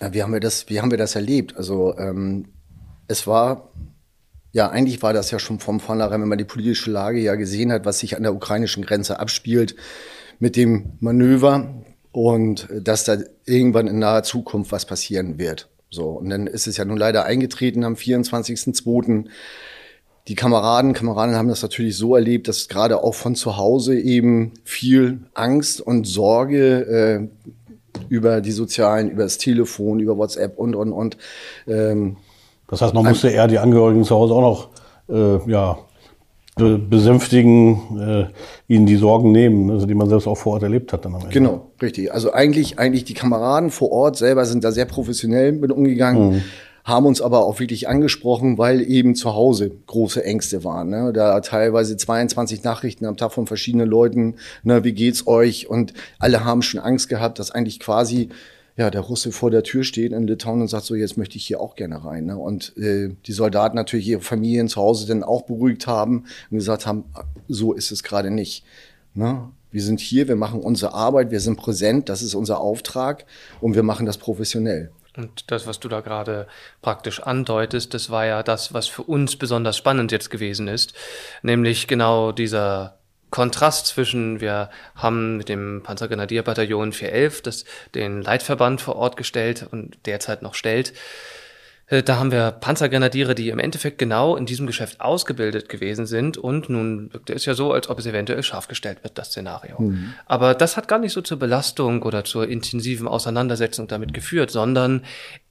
wie 0.00 0.22
haben 0.22 0.32
wir 0.32 0.40
das, 0.40 0.68
wie 0.68 0.80
haben 0.80 0.90
wir 0.90 0.98
das 0.98 1.14
erlebt? 1.14 1.56
Also 1.56 1.96
ähm, 1.98 2.46
es 3.08 3.26
war, 3.26 3.72
ja, 4.52 4.68
eigentlich 4.70 5.02
war 5.02 5.12
das 5.12 5.30
ja 5.30 5.38
schon 5.38 5.58
vom 5.58 5.80
vornherein, 5.80 6.20
wenn 6.20 6.28
man 6.28 6.38
die 6.38 6.44
politische 6.44 6.90
Lage 6.90 7.20
ja 7.20 7.34
gesehen 7.34 7.72
hat, 7.72 7.84
was 7.84 7.98
sich 7.98 8.16
an 8.16 8.22
der 8.22 8.34
ukrainischen 8.34 8.84
Grenze 8.84 9.18
abspielt, 9.18 9.74
mit 10.38 10.56
dem 10.56 10.92
Manöver 11.00 11.74
und 12.12 12.68
dass 12.72 13.04
da 13.04 13.18
irgendwann 13.44 13.88
in 13.88 13.98
naher 13.98 14.22
Zukunft 14.22 14.72
was 14.72 14.86
passieren 14.86 15.38
wird. 15.38 15.68
So, 15.90 16.10
und 16.10 16.28
dann 16.30 16.46
ist 16.46 16.66
es 16.66 16.76
ja 16.76 16.84
nun 16.84 16.96
leider 16.96 17.24
eingetreten 17.24 17.82
am 17.82 17.94
24.02. 17.94 19.24
Die 20.28 20.34
Kameraden, 20.34 20.92
Kameraden 20.92 21.34
haben 21.36 21.48
das 21.48 21.62
natürlich 21.62 21.96
so 21.96 22.14
erlebt, 22.14 22.48
dass 22.48 22.68
gerade 22.68 23.02
auch 23.02 23.14
von 23.14 23.34
zu 23.34 23.56
Hause 23.56 23.98
eben 23.98 24.52
viel 24.62 25.20
Angst 25.32 25.80
und 25.80 26.06
Sorge 26.06 27.30
äh, 27.32 27.48
über 28.08 28.40
die 28.40 28.52
sozialen, 28.52 29.10
über 29.10 29.22
das 29.22 29.38
Telefon, 29.38 30.00
über 30.00 30.16
WhatsApp 30.16 30.58
und, 30.58 30.74
und, 30.74 30.92
und. 30.92 31.16
Ähm, 31.66 32.16
das 32.68 32.82
heißt, 32.82 32.94
man 32.94 33.04
musste 33.04 33.28
eher 33.28 33.48
die 33.48 33.58
Angehörigen 33.58 34.04
zu 34.04 34.14
Hause 34.14 34.34
auch 34.34 34.40
noch, 34.40 34.68
äh, 35.08 35.50
ja, 35.50 35.78
besänftigen, 36.58 38.00
äh, 38.00 38.72
ihnen 38.72 38.84
die 38.84 38.96
Sorgen 38.96 39.30
nehmen, 39.30 39.70
also 39.70 39.86
die 39.86 39.94
man 39.94 40.08
selbst 40.08 40.26
auch 40.26 40.36
vor 40.36 40.54
Ort 40.54 40.64
erlebt 40.64 40.92
hat. 40.92 41.04
Dann 41.04 41.14
am 41.14 41.20
Ende. 41.20 41.32
Genau, 41.32 41.70
richtig. 41.80 42.12
Also 42.12 42.32
eigentlich, 42.32 42.78
eigentlich 42.78 43.04
die 43.04 43.14
Kameraden 43.14 43.70
vor 43.70 43.92
Ort 43.92 44.16
selber 44.16 44.44
sind 44.44 44.64
da 44.64 44.72
sehr 44.72 44.86
professionell 44.86 45.52
mit 45.52 45.70
umgegangen. 45.70 46.30
Mhm 46.30 46.42
haben 46.88 47.06
uns 47.06 47.20
aber 47.20 47.44
auch 47.44 47.60
wirklich 47.60 47.86
angesprochen, 47.86 48.56
weil 48.56 48.80
eben 48.80 49.14
zu 49.14 49.34
Hause 49.34 49.70
große 49.86 50.24
Ängste 50.24 50.64
waren. 50.64 50.88
Ne? 50.88 51.12
Da 51.12 51.38
teilweise 51.40 51.96
22 51.96 52.64
Nachrichten 52.64 53.04
am 53.04 53.18
Tag 53.18 53.32
von 53.32 53.46
verschiedenen 53.46 53.88
Leuten, 53.88 54.36
ne, 54.62 54.82
wie 54.84 54.94
geht's 54.94 55.26
euch? 55.26 55.68
Und 55.68 55.92
alle 56.18 56.44
haben 56.44 56.62
schon 56.62 56.80
Angst 56.80 57.10
gehabt, 57.10 57.38
dass 57.38 57.50
eigentlich 57.50 57.78
quasi 57.78 58.30
ja, 58.78 58.90
der 58.90 59.02
Russe 59.02 59.32
vor 59.32 59.50
der 59.50 59.64
Tür 59.64 59.84
steht 59.84 60.12
in 60.12 60.26
Litauen 60.26 60.62
und 60.62 60.68
sagt 60.68 60.84
so, 60.84 60.94
jetzt 60.94 61.18
möchte 61.18 61.36
ich 61.36 61.44
hier 61.44 61.60
auch 61.60 61.74
gerne 61.74 62.04
rein. 62.04 62.26
Ne? 62.26 62.38
Und 62.38 62.76
äh, 62.78 63.10
die 63.26 63.32
Soldaten 63.32 63.76
natürlich 63.76 64.08
ihre 64.08 64.22
Familien 64.22 64.68
zu 64.68 64.80
Hause 64.80 65.06
dann 65.06 65.24
auch 65.24 65.42
beruhigt 65.42 65.86
haben 65.86 66.24
und 66.50 66.58
gesagt 66.58 66.86
haben, 66.86 67.04
so 67.48 67.74
ist 67.74 67.90
es 67.90 68.02
gerade 68.02 68.30
nicht. 68.30 68.64
Ne? 69.14 69.50
Wir 69.72 69.82
sind 69.82 70.00
hier, 70.00 70.28
wir 70.28 70.36
machen 70.36 70.60
unsere 70.60 70.94
Arbeit, 70.94 71.32
wir 71.32 71.40
sind 71.40 71.56
präsent, 71.56 72.08
das 72.08 72.22
ist 72.22 72.34
unser 72.34 72.60
Auftrag 72.60 73.26
und 73.60 73.74
wir 73.74 73.82
machen 73.82 74.06
das 74.06 74.16
professionell. 74.16 74.90
Und 75.18 75.50
das, 75.50 75.66
was 75.66 75.80
du 75.80 75.88
da 75.88 76.00
gerade 76.00 76.46
praktisch 76.80 77.20
andeutest, 77.20 77.92
das 77.92 78.08
war 78.08 78.24
ja 78.24 78.44
das, 78.44 78.72
was 78.72 78.86
für 78.86 79.02
uns 79.02 79.34
besonders 79.34 79.76
spannend 79.76 80.12
jetzt 80.12 80.30
gewesen 80.30 80.68
ist, 80.68 80.94
nämlich 81.42 81.88
genau 81.88 82.30
dieser 82.30 82.98
Kontrast 83.30 83.88
zwischen, 83.88 84.40
wir 84.40 84.70
haben 84.94 85.36
mit 85.36 85.48
dem 85.48 85.82
Panzergrenadierbataillon 85.82 86.92
411 86.92 87.42
das, 87.42 87.64
den 87.96 88.22
Leitverband 88.22 88.80
vor 88.80 88.94
Ort 88.94 89.16
gestellt 89.16 89.66
und 89.68 89.98
derzeit 90.06 90.40
noch 90.42 90.54
stellt, 90.54 90.94
da 91.88 92.18
haben 92.18 92.30
wir 92.30 92.50
Panzergrenadiere, 92.50 93.34
die 93.34 93.48
im 93.48 93.58
Endeffekt 93.58 93.96
genau 93.96 94.36
in 94.36 94.44
diesem 94.44 94.66
Geschäft 94.66 95.00
ausgebildet 95.00 95.70
gewesen 95.70 96.04
sind. 96.06 96.36
Und 96.36 96.68
nun 96.68 97.12
wirkte 97.12 97.32
es 97.32 97.46
ja 97.46 97.54
so, 97.54 97.72
als 97.72 97.88
ob 97.88 97.98
es 97.98 98.04
eventuell 98.04 98.42
scharf 98.42 98.68
gestellt 98.68 99.02
wird, 99.02 99.16
das 99.16 99.28
Szenario. 99.28 99.80
Mhm. 99.80 100.12
Aber 100.26 100.54
das 100.54 100.76
hat 100.76 100.86
gar 100.86 100.98
nicht 100.98 101.12
so 101.12 101.22
zur 101.22 101.38
Belastung 101.38 102.02
oder 102.02 102.24
zur 102.24 102.46
intensiven 102.46 103.08
Auseinandersetzung 103.08 103.88
damit 103.88 104.12
geführt, 104.12 104.50
sondern 104.50 105.02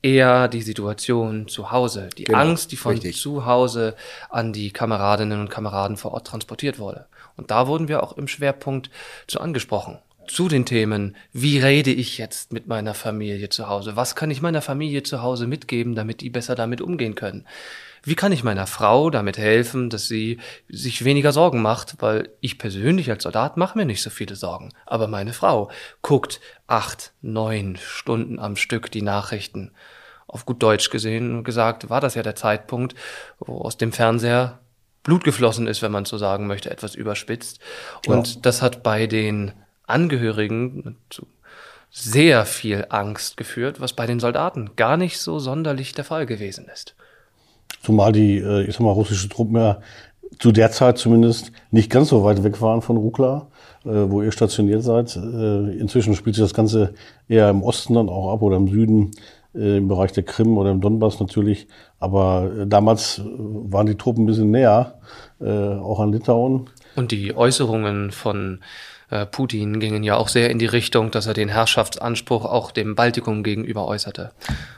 eher 0.03 0.47
die 0.47 0.61
Situation 0.61 1.47
zu 1.47 1.71
Hause. 1.71 2.09
Die 2.17 2.25
genau, 2.25 2.39
Angst, 2.39 2.71
die 2.71 2.77
von 2.77 2.93
richtig. 2.93 3.19
zu 3.19 3.47
Hause 3.47 3.95
an 4.29 4.53
die 4.53 4.71
Kameradinnen 4.71 5.39
und 5.39 5.49
Kameraden 5.49 5.97
vor 5.97 6.11
Ort 6.11 6.27
transportiert 6.27 6.77
wurde. 6.77 7.07
Und 7.35 7.49
da 7.49 7.67
wurden 7.67 7.87
wir 7.87 8.03
auch 8.03 8.15
im 8.15 8.27
Schwerpunkt 8.27 8.91
zu 9.27 9.41
angesprochen. 9.41 9.97
Zu 10.27 10.47
den 10.47 10.65
Themen, 10.65 11.15
wie 11.33 11.59
rede 11.59 11.91
ich 11.91 12.17
jetzt 12.17 12.53
mit 12.53 12.67
meiner 12.67 12.93
Familie 12.93 13.49
zu 13.49 13.67
Hause? 13.67 13.95
Was 13.95 14.15
kann 14.15 14.31
ich 14.31 14.41
meiner 14.41 14.61
Familie 14.61 15.03
zu 15.03 15.21
Hause 15.21 15.47
mitgeben, 15.47 15.95
damit 15.95 16.21
die 16.21 16.29
besser 16.29 16.55
damit 16.55 16.81
umgehen 16.81 17.15
können? 17.15 17.45
Wie 18.03 18.15
kann 18.15 18.31
ich 18.31 18.43
meiner 18.43 18.67
Frau 18.67 19.09
damit 19.09 19.37
helfen, 19.37 19.89
dass 19.89 20.07
sie 20.07 20.39
sich 20.69 21.03
weniger 21.03 21.31
Sorgen 21.33 21.61
macht? 21.61 21.95
Weil 21.99 22.29
ich 22.41 22.57
persönlich 22.57 23.09
als 23.09 23.23
Soldat 23.23 23.57
mache 23.57 23.77
mir 23.77 23.85
nicht 23.85 24.01
so 24.01 24.09
viele 24.09 24.35
Sorgen. 24.35 24.71
Aber 24.85 25.07
meine 25.07 25.33
Frau 25.33 25.69
guckt 26.01 26.39
acht, 26.67 27.13
neun 27.21 27.77
Stunden 27.77 28.39
am 28.39 28.55
Stück 28.55 28.91
die 28.91 29.01
Nachrichten. 29.01 29.71
Auf 30.27 30.45
gut 30.45 30.61
Deutsch 30.61 30.89
gesehen 30.89 31.43
gesagt, 31.43 31.89
war 31.89 32.01
das 32.01 32.15
ja 32.15 32.23
der 32.23 32.35
Zeitpunkt, 32.35 32.95
wo 33.39 33.59
aus 33.61 33.77
dem 33.77 33.91
Fernseher 33.91 34.59
Blut 35.03 35.23
geflossen 35.23 35.67
ist, 35.67 35.81
wenn 35.81 35.91
man 35.91 36.05
so 36.05 36.17
sagen 36.17 36.47
möchte, 36.47 36.69
etwas 36.69 36.93
überspitzt. 36.93 37.59
Und 38.05 38.35
ja. 38.35 38.41
das 38.41 38.61
hat 38.61 38.83
bei 38.83 39.07
den 39.07 39.53
Angehörigen 39.87 40.97
zu 41.09 41.25
sehr 41.89 42.45
viel 42.45 42.85
Angst 42.89 43.37
geführt, 43.37 43.79
was 43.79 43.93
bei 43.93 44.05
den 44.05 44.19
Soldaten 44.19 44.71
gar 44.75 44.97
nicht 44.97 45.19
so 45.19 45.39
sonderlich 45.39 45.93
der 45.93 46.03
Fall 46.03 46.25
gewesen 46.25 46.67
ist. 46.71 46.95
Zumal 47.81 48.11
die, 48.11 48.37
äh, 48.37 48.63
ich 48.63 48.73
sag 48.73 48.81
mal, 48.81 48.91
russische 48.91 49.29
Truppen 49.29 49.55
ja 49.55 49.79
zu 50.39 50.51
der 50.51 50.71
Zeit 50.71 50.97
zumindest 50.97 51.51
nicht 51.71 51.89
ganz 51.89 52.09
so 52.09 52.23
weit 52.23 52.43
weg 52.43 52.61
waren 52.61 52.81
von 52.81 52.97
Rukla, 52.97 53.47
äh, 53.85 53.89
wo 53.89 54.21
ihr 54.21 54.31
stationiert 54.31 54.83
seid. 54.83 55.15
Äh, 55.15 55.77
inzwischen 55.77 56.15
spielt 56.15 56.35
sich 56.35 56.43
das 56.43 56.53
Ganze 56.53 56.93
eher 57.27 57.49
im 57.49 57.63
Osten 57.63 57.93
dann 57.93 58.09
auch 58.09 58.33
ab 58.33 58.41
oder 58.41 58.57
im 58.57 58.67
Süden, 58.67 59.11
im 59.53 59.87
Bereich 59.87 60.11
der 60.11 60.23
Krim 60.23 60.55
oder 60.57 60.69
im 60.69 60.81
Donbass 60.81 61.19
natürlich. 61.19 61.67
Aber 61.99 62.65
damals 62.67 63.21
waren 63.25 63.87
die 63.87 63.95
Truppen 63.95 64.23
ein 64.23 64.27
bisschen 64.27 64.51
näher, 64.51 64.99
auch 65.39 65.99
an 65.99 66.11
Litauen. 66.11 66.69
Und 66.95 67.11
die 67.11 67.35
Äußerungen 67.35 68.11
von 68.11 68.59
Putin 69.31 69.79
gingen 69.79 70.03
ja 70.03 70.17
auch 70.17 70.27
sehr 70.27 70.49
in 70.49 70.59
die 70.59 70.65
Richtung, 70.65 71.11
dass 71.11 71.27
er 71.27 71.33
den 71.33 71.47
Herrschaftsanspruch 71.47 72.45
auch 72.45 72.71
dem 72.71 72.95
Baltikum 72.95 73.41
gegenüber 73.41 73.87
äußerte. 73.87 74.31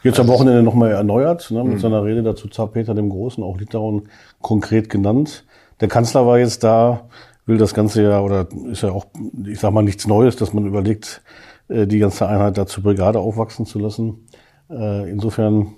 Jetzt 0.04 0.20
am 0.20 0.30
also 0.30 0.34
Wochenende 0.40 0.62
nochmal 0.62 0.92
erneuert, 0.92 1.50
ne, 1.50 1.64
mit 1.64 1.74
mhm. 1.74 1.80
seiner 1.80 2.04
Rede 2.04 2.22
dazu 2.22 2.48
Zar 2.48 2.68
Peter 2.68 2.94
dem 2.94 3.10
Großen, 3.10 3.44
auch 3.44 3.58
Litauen 3.58 4.10
konkret 4.42 4.90
genannt. 4.90 5.46
Der 5.82 5.88
Kanzler 5.88 6.28
war 6.28 6.38
jetzt 6.38 6.64
da, 6.64 7.10
will 7.46 7.58
das 7.58 7.74
Ganze 7.74 8.04
ja, 8.04 8.22
oder 8.22 8.48
ist 8.72 8.84
ja 8.84 8.92
auch, 8.92 9.08
ich 9.46 9.60
sag 9.60 9.74
mal, 9.74 9.82
nichts 9.82 10.06
Neues, 10.06 10.36
dass 10.36 10.54
man 10.54 10.68
überlegt, 10.68 11.22
äh, 11.68 11.88
die 11.88 12.00
ganze 12.00 12.28
Einheit 12.28 12.58
da 12.58 12.66
zur 12.66 12.84
Brigade 12.84 13.20
aufwachsen 13.20 13.66
zu 13.66 13.80
lassen. 13.80 14.28
Äh, 14.70 15.10
insofern, 15.10 15.74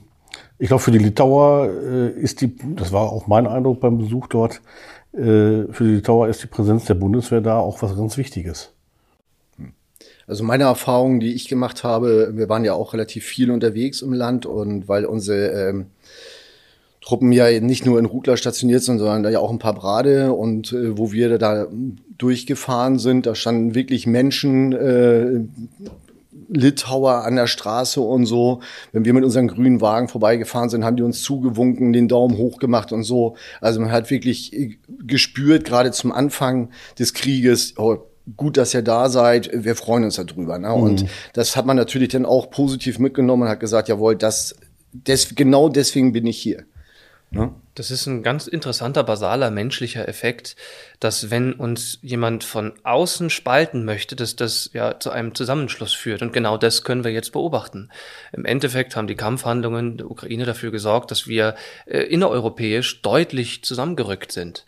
ich 0.61 0.67
glaube, 0.67 0.83
für 0.83 0.91
die 0.91 0.99
Litauer 0.99 1.69
ist 1.69 2.41
die, 2.41 2.55
das 2.75 2.91
war 2.91 3.11
auch 3.11 3.25
mein 3.25 3.47
Eindruck 3.47 3.79
beim 3.79 3.97
Besuch 3.97 4.27
dort, 4.27 4.61
äh, 5.11 5.65
für 5.71 5.83
die 5.83 5.95
Litauer 5.95 6.27
ist 6.27 6.43
die 6.43 6.47
Präsenz 6.47 6.85
der 6.85 6.93
Bundeswehr 6.93 7.41
da 7.41 7.57
auch 7.57 7.81
was 7.81 7.97
ganz 7.97 8.15
Wichtiges. 8.15 8.71
Also 10.27 10.43
meine 10.43 10.65
Erfahrung, 10.65 11.19
die 11.19 11.33
ich 11.33 11.47
gemacht 11.47 11.83
habe, 11.83 12.33
wir 12.35 12.47
waren 12.47 12.63
ja 12.63 12.73
auch 12.73 12.93
relativ 12.93 13.25
viel 13.25 13.49
unterwegs 13.49 14.03
im 14.03 14.13
Land 14.13 14.45
und 14.45 14.87
weil 14.87 15.05
unsere 15.05 15.69
ähm, 15.69 15.87
Truppen 17.01 17.31
ja 17.31 17.59
nicht 17.59 17.87
nur 17.87 17.97
in 17.97 18.05
Rugler 18.05 18.37
stationiert 18.37 18.83
sind, 18.83 18.99
sondern 18.99 19.23
da 19.23 19.31
ja 19.31 19.39
auch 19.39 19.49
ein 19.49 19.57
paar 19.57 19.73
Brade 19.73 20.31
und 20.31 20.73
äh, 20.73 20.95
wo 20.95 21.11
wir 21.11 21.39
da 21.39 21.65
durchgefahren 22.19 22.99
sind, 22.99 23.25
da 23.25 23.33
standen 23.33 23.73
wirklich 23.73 24.05
Menschen 24.05 24.73
äh, 24.73 25.41
Litauer 26.49 27.25
an 27.25 27.35
der 27.35 27.47
Straße 27.47 27.99
und 27.99 28.25
so. 28.25 28.61
Wenn 28.91 29.05
wir 29.05 29.13
mit 29.13 29.23
unseren 29.23 29.47
grünen 29.47 29.81
Wagen 29.81 30.07
vorbeigefahren 30.07 30.69
sind, 30.69 30.85
haben 30.85 30.95
die 30.95 31.03
uns 31.03 31.23
zugewunken, 31.23 31.93
den 31.93 32.07
Daumen 32.07 32.37
hoch 32.37 32.57
gemacht 32.57 32.91
und 32.91 33.03
so. 33.03 33.35
Also 33.59 33.79
man 33.81 33.91
hat 33.91 34.09
wirklich 34.09 34.77
gespürt, 35.05 35.65
gerade 35.65 35.91
zum 35.91 36.11
Anfang 36.11 36.69
des 36.97 37.13
Krieges, 37.13 37.77
oh, 37.77 37.97
gut, 38.37 38.57
dass 38.57 38.73
ihr 38.73 38.81
da 38.81 39.09
seid, 39.09 39.49
wir 39.53 39.75
freuen 39.75 40.03
uns 40.03 40.15
darüber. 40.15 40.57
Ne? 40.57 40.69
Mhm. 40.69 40.73
Und 40.73 41.05
das 41.33 41.55
hat 41.55 41.65
man 41.65 41.77
natürlich 41.77 42.09
dann 42.09 42.25
auch 42.25 42.49
positiv 42.49 42.99
mitgenommen 42.99 43.43
und 43.43 43.49
hat 43.49 43.59
gesagt, 43.59 43.89
jawohl, 43.89 44.15
das, 44.15 44.55
des, 44.93 45.35
genau 45.35 45.69
deswegen 45.69 46.11
bin 46.13 46.25
ich 46.27 46.37
hier. 46.37 46.63
Ne? 47.33 47.55
Das 47.75 47.91
ist 47.91 48.05
ein 48.07 48.23
ganz 48.23 48.47
interessanter, 48.47 49.03
basaler 49.05 49.51
menschlicher 49.51 50.05
Effekt, 50.07 50.57
dass 50.99 51.31
wenn 51.31 51.53
uns 51.53 51.97
jemand 52.01 52.43
von 52.43 52.73
außen 52.83 53.29
spalten 53.29 53.85
möchte, 53.85 54.17
dass 54.17 54.35
das 54.35 54.69
ja 54.73 54.99
zu 54.99 55.11
einem 55.11 55.33
Zusammenschluss 55.33 55.93
führt. 55.93 56.21
Und 56.21 56.33
genau 56.33 56.57
das 56.57 56.83
können 56.83 57.05
wir 57.05 57.11
jetzt 57.11 57.31
beobachten. 57.31 57.89
Im 58.33 58.43
Endeffekt 58.43 58.97
haben 58.97 59.07
die 59.07 59.15
Kampfhandlungen 59.15 59.95
der 59.97 60.11
Ukraine 60.11 60.43
dafür 60.43 60.71
gesorgt, 60.71 61.09
dass 61.11 61.25
wir 61.25 61.55
äh, 61.85 61.99
innereuropäisch 61.99 63.01
deutlich 63.01 63.63
zusammengerückt 63.63 64.33
sind 64.33 64.65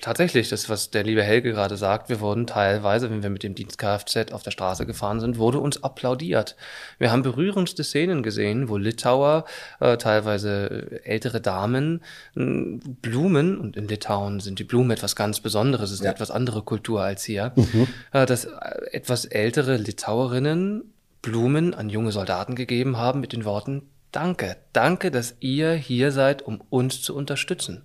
tatsächlich, 0.00 0.48
das, 0.48 0.68
was 0.68 0.90
der 0.90 1.02
liebe 1.04 1.22
Helge 1.22 1.52
gerade 1.52 1.76
sagt, 1.76 2.08
wir 2.08 2.20
wurden 2.20 2.46
teilweise, 2.46 3.10
wenn 3.10 3.22
wir 3.22 3.30
mit 3.30 3.42
dem 3.42 3.54
Dienst 3.54 3.78
Kfz 3.78 4.32
auf 4.32 4.42
der 4.42 4.50
Straße 4.50 4.86
gefahren 4.86 5.20
sind, 5.20 5.38
wurde 5.38 5.58
uns 5.58 5.82
applaudiert. 5.82 6.56
Wir 6.98 7.10
haben 7.10 7.22
berührendste 7.22 7.84
Szenen 7.84 8.22
gesehen, 8.22 8.68
wo 8.68 8.76
Litauer, 8.76 9.44
äh, 9.80 9.96
teilweise 9.96 11.04
ältere 11.04 11.40
Damen, 11.40 12.02
Blumen, 12.34 13.58
und 13.58 13.76
in 13.76 13.88
Litauen 13.88 14.40
sind 14.40 14.58
die 14.58 14.64
Blumen 14.64 14.90
etwas 14.90 15.16
ganz 15.16 15.40
Besonderes, 15.40 15.90
es 15.90 15.96
ist 15.96 16.00
ja. 16.00 16.10
eine 16.10 16.14
etwas 16.14 16.30
andere 16.30 16.62
Kultur 16.62 17.02
als 17.02 17.24
hier, 17.24 17.52
mhm. 17.56 17.88
äh, 18.12 18.26
dass 18.26 18.44
äh, 18.44 18.50
etwas 18.92 19.24
ältere 19.24 19.76
Litauerinnen 19.76 20.92
Blumen 21.22 21.74
an 21.74 21.88
junge 21.88 22.12
Soldaten 22.12 22.54
gegeben 22.54 22.96
haben 22.96 23.20
mit 23.20 23.32
den 23.32 23.44
Worten, 23.44 23.82
Danke, 24.12 24.56
danke, 24.72 25.10
dass 25.10 25.34
ihr 25.40 25.74
hier 25.74 26.10
seid, 26.10 26.40
um 26.40 26.62
uns 26.70 27.02
zu 27.02 27.14
unterstützen. 27.14 27.82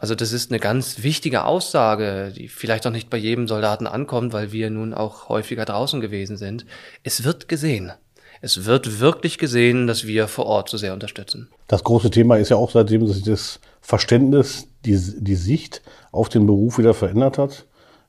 Also 0.00 0.14
das 0.14 0.32
ist 0.32 0.50
eine 0.50 0.58
ganz 0.58 1.02
wichtige 1.02 1.44
Aussage, 1.44 2.32
die 2.34 2.48
vielleicht 2.48 2.86
auch 2.86 2.90
nicht 2.90 3.10
bei 3.10 3.18
jedem 3.18 3.46
Soldaten 3.46 3.86
ankommt, 3.86 4.32
weil 4.32 4.50
wir 4.50 4.70
nun 4.70 4.94
auch 4.94 5.28
häufiger 5.28 5.66
draußen 5.66 6.00
gewesen 6.00 6.38
sind. 6.38 6.64
Es 7.02 7.22
wird 7.22 7.48
gesehen. 7.48 7.92
Es 8.40 8.64
wird 8.64 9.00
wirklich 9.00 9.36
gesehen, 9.36 9.86
dass 9.86 10.06
wir 10.06 10.26
vor 10.26 10.46
Ort 10.46 10.70
so 10.70 10.78
sehr 10.78 10.94
unterstützen. 10.94 11.50
Das 11.68 11.84
große 11.84 12.10
Thema 12.10 12.36
ist 12.36 12.48
ja 12.48 12.56
auch 12.56 12.70
seitdem 12.70 13.06
sich 13.06 13.22
das 13.22 13.60
Verständnis, 13.82 14.68
die, 14.86 14.98
die 15.18 15.34
Sicht 15.34 15.82
auf 16.12 16.30
den 16.30 16.46
Beruf 16.46 16.78
wieder 16.78 16.94
verändert 16.94 17.36
hat. 17.36 17.66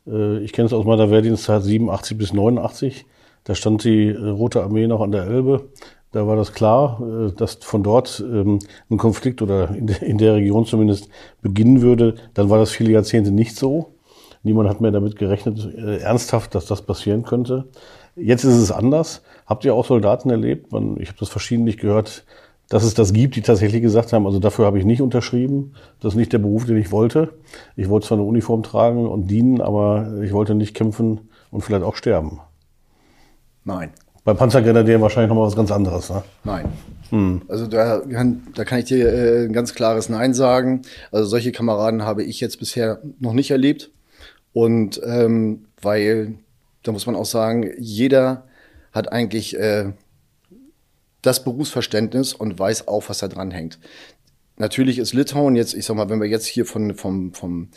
Äh, 0.08 0.40
ich 0.40 0.54
kenne 0.54 0.68
es 0.68 0.74
aus 0.74 0.86
meiner 0.86 1.12
Wehrdienstzeit 1.12 1.64
87 1.64 2.18
bis 2.18 2.32
89. 2.32 3.06
Da 3.44 3.54
stand 3.54 3.84
die 3.84 4.08
äh, 4.08 4.30
Rote 4.30 4.64
Armee 4.64 4.88
noch 4.88 5.02
an 5.02 5.12
der 5.12 5.26
Elbe. 5.26 5.70
Da 6.12 6.28
war 6.28 6.36
das 6.36 6.54
klar, 6.54 7.02
äh, 7.02 7.32
dass 7.32 7.56
von 7.56 7.84
dort 7.84 8.24
ähm, 8.26 8.60
ein 8.90 8.98
Konflikt 8.98 9.42
oder 9.42 9.70
in 9.76 10.18
der 10.18 10.36
Region 10.36 10.66
zumindest 10.66 11.10
beginnen 11.42 11.82
würde. 11.82 12.16
Dann 12.34 12.50
war 12.50 12.60
das 12.60 12.72
viele 12.72 12.92
Jahrzehnte 12.92 13.32
nicht 13.32 13.56
so. 13.56 13.96
Niemand 14.44 14.70
hat 14.70 14.82
mehr 14.82 14.92
damit 14.92 15.16
gerechnet, 15.18 15.60
äh, 15.76 15.98
ernsthaft, 15.98 16.56
dass 16.56 16.66
das 16.66 16.82
passieren 16.82 17.24
könnte. 17.24 17.70
Jetzt 18.16 18.44
ist 18.44 18.56
es 18.56 18.72
anders. 18.72 19.22
Habt 19.46 19.64
ihr 19.66 19.74
auch 19.74 19.86
Soldaten 19.86 20.30
erlebt? 20.30 20.68
ich 21.00 21.08
habe 21.08 21.20
das 21.20 21.30
verschiedentlich 21.30 21.78
gehört, 21.78 22.26
dass 22.68 22.84
es 22.84 22.94
das 22.94 23.14
gibt, 23.14 23.36
die 23.36 23.42
tatsächlich 23.42 23.82
gesagt 23.82 24.14
haben, 24.14 24.26
also 24.26 24.40
dafür 24.40 24.66
habe 24.66 24.80
ich 24.80 24.86
nicht 24.86 25.02
unterschrieben. 25.02 25.74
Das 26.00 26.14
ist 26.14 26.18
nicht 26.18 26.32
der 26.32 26.40
Beruf, 26.40 26.66
den 26.66 26.78
ich 26.78 26.92
wollte. 26.92 27.34
Ich 27.76 27.90
wollte 27.90 28.08
zwar 28.08 28.18
eine 28.18 28.26
Uniform 28.26 28.64
tragen 28.64 29.08
und 29.08 29.28
dienen, 29.28 29.62
aber 29.62 30.22
ich 30.22 30.32
wollte 30.32 30.56
nicht 30.56 30.74
kämpfen 30.74 31.30
und 31.52 31.62
vielleicht 31.62 31.84
auch 31.84 31.96
sterben. 31.96 32.40
Nein. 33.66 33.92
Bei 34.24 34.34
Panzergrenadieren 34.34 35.02
wahrscheinlich 35.02 35.30
nochmal 35.30 35.48
was 35.48 35.56
ganz 35.56 35.72
anderes, 35.72 36.10
ne? 36.10 36.24
Nein. 36.44 36.66
Hm. 37.10 37.42
Also 37.48 37.68
da 37.68 38.00
kann, 38.00 38.44
da 38.56 38.64
kann 38.64 38.80
ich 38.80 38.86
dir 38.86 39.12
äh, 39.12 39.46
ein 39.46 39.54
ganz 39.54 39.74
klares 39.74 40.10
Nein 40.10 40.34
sagen. 40.34 40.84
Also 41.12 41.28
solche 41.28 41.52
Kameraden 41.52 42.04
habe 42.04 42.24
ich 42.24 42.40
jetzt 42.40 42.60
bisher 42.60 43.02
noch 43.20 43.34
nicht 43.34 43.52
erlebt. 43.52 43.92
Und 44.54 45.02
ähm, 45.06 45.66
weil, 45.82 46.36
da 46.84 46.92
muss 46.92 47.06
man 47.06 47.16
auch 47.16 47.26
sagen, 47.26 47.72
jeder 47.80 48.46
hat 48.92 49.12
eigentlich 49.12 49.58
äh, 49.58 49.92
das 51.22 51.44
Berufsverständnis 51.44 52.34
und 52.34 52.58
weiß 52.58 52.88
auch, 52.88 53.10
was 53.10 53.20
da 53.20 53.28
dran 53.28 53.52
hängt. 53.52 53.80
Natürlich 54.58 55.00
ist 55.00 55.14
Litauen 55.14 55.56
jetzt, 55.56 55.74
ich 55.74 55.86
sag 55.86 55.96
mal, 55.96 56.10
wenn 56.10 56.22
wir 56.22 56.28
jetzt 56.28 56.46
hier 56.46 56.66
von, 56.66 56.94
vom, 56.94 57.34
vom, 57.34 57.70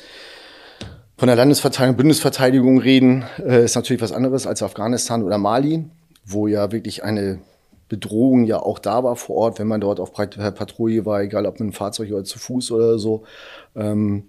von 1.17 1.27
der 1.27 1.37
Landesverteidigung, 1.37 1.97
Bundesverteidigung 1.97 2.79
reden, 2.79 3.25
äh, 3.39 3.65
ist 3.65 3.77
natürlich 3.77 4.03
was 4.03 4.13
anderes 4.13 4.47
als 4.47 4.63
Afghanistan 4.63 5.23
oder 5.23 5.39
Mali 5.39 5.85
wo 6.25 6.47
ja 6.47 6.73
wirklich 6.73 7.05
eine 7.05 7.39
Bedrohung 7.89 8.45
ja 8.45 8.61
auch 8.61 8.79
da 8.79 9.05
war 9.05 9.17
vor 9.17 9.37
Ort, 9.37 9.59
wenn 9.59 9.67
man 9.67 9.81
dort 9.81 10.01
auf 10.01 10.13
Patrouille 10.13 11.05
war, 11.05 11.21
egal 11.23 11.47
ob 11.47 11.55
mit 11.55 11.63
einem 11.63 11.73
Fahrzeug 11.73 12.11
oder 12.11 12.25
zu 12.25 12.39
Fuß 12.39 12.73
oder 12.73 12.99
so. 12.99 13.25
Ähm, 13.77 14.25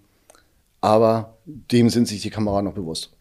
aber 0.82 1.38
dem 1.46 1.90
sind 1.90 2.08
sich 2.08 2.22
die 2.22 2.30
Kameraden 2.30 2.66
noch 2.66 2.76
bewusst. 2.76 3.12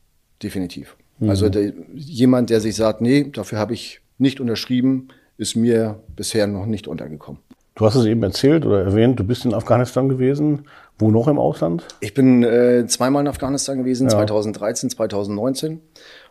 Definitiv. 0.42 0.96
Mhm. 1.18 1.30
Also 1.30 1.48
der, 1.48 1.72
jemand, 1.94 2.50
der 2.50 2.60
sich 2.60 2.76
sagt, 2.76 3.00
nee, 3.00 3.30
dafür 3.32 3.58
habe 3.58 3.74
ich 3.74 4.00
nicht 4.18 4.40
unterschrieben, 4.40 5.08
ist 5.38 5.56
mir 5.56 6.00
bisher 6.14 6.46
noch 6.46 6.66
nicht 6.66 6.88
untergekommen. 6.88 7.40
Du 7.76 7.84
hast 7.84 7.96
es 7.96 8.04
eben 8.04 8.22
erzählt 8.22 8.64
oder 8.66 8.82
erwähnt, 8.82 9.18
du 9.18 9.24
bist 9.24 9.44
in 9.44 9.52
Afghanistan 9.52 10.08
gewesen. 10.08 10.66
Wo 10.96 11.10
noch 11.10 11.26
im 11.26 11.40
Ausland? 11.40 11.84
Ich 11.98 12.14
bin 12.14 12.44
äh, 12.44 12.86
zweimal 12.86 13.22
in 13.22 13.28
Afghanistan 13.28 13.78
gewesen, 13.78 14.04
ja. 14.04 14.10
2013, 14.10 14.90
2019. 14.90 15.80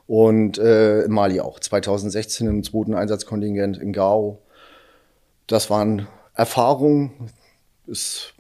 Und 0.07 0.57
äh, 0.57 1.03
in 1.03 1.11
Mali 1.11 1.39
auch. 1.39 1.59
2016 1.59 2.47
im 2.47 2.63
zweiten 2.63 2.93
Einsatzkontingent 2.93 3.77
in 3.77 3.93
Gao. 3.93 4.39
Das 5.47 5.69
waren 5.69 6.07
Erfahrungen. 6.35 7.11
Ist 7.87 8.33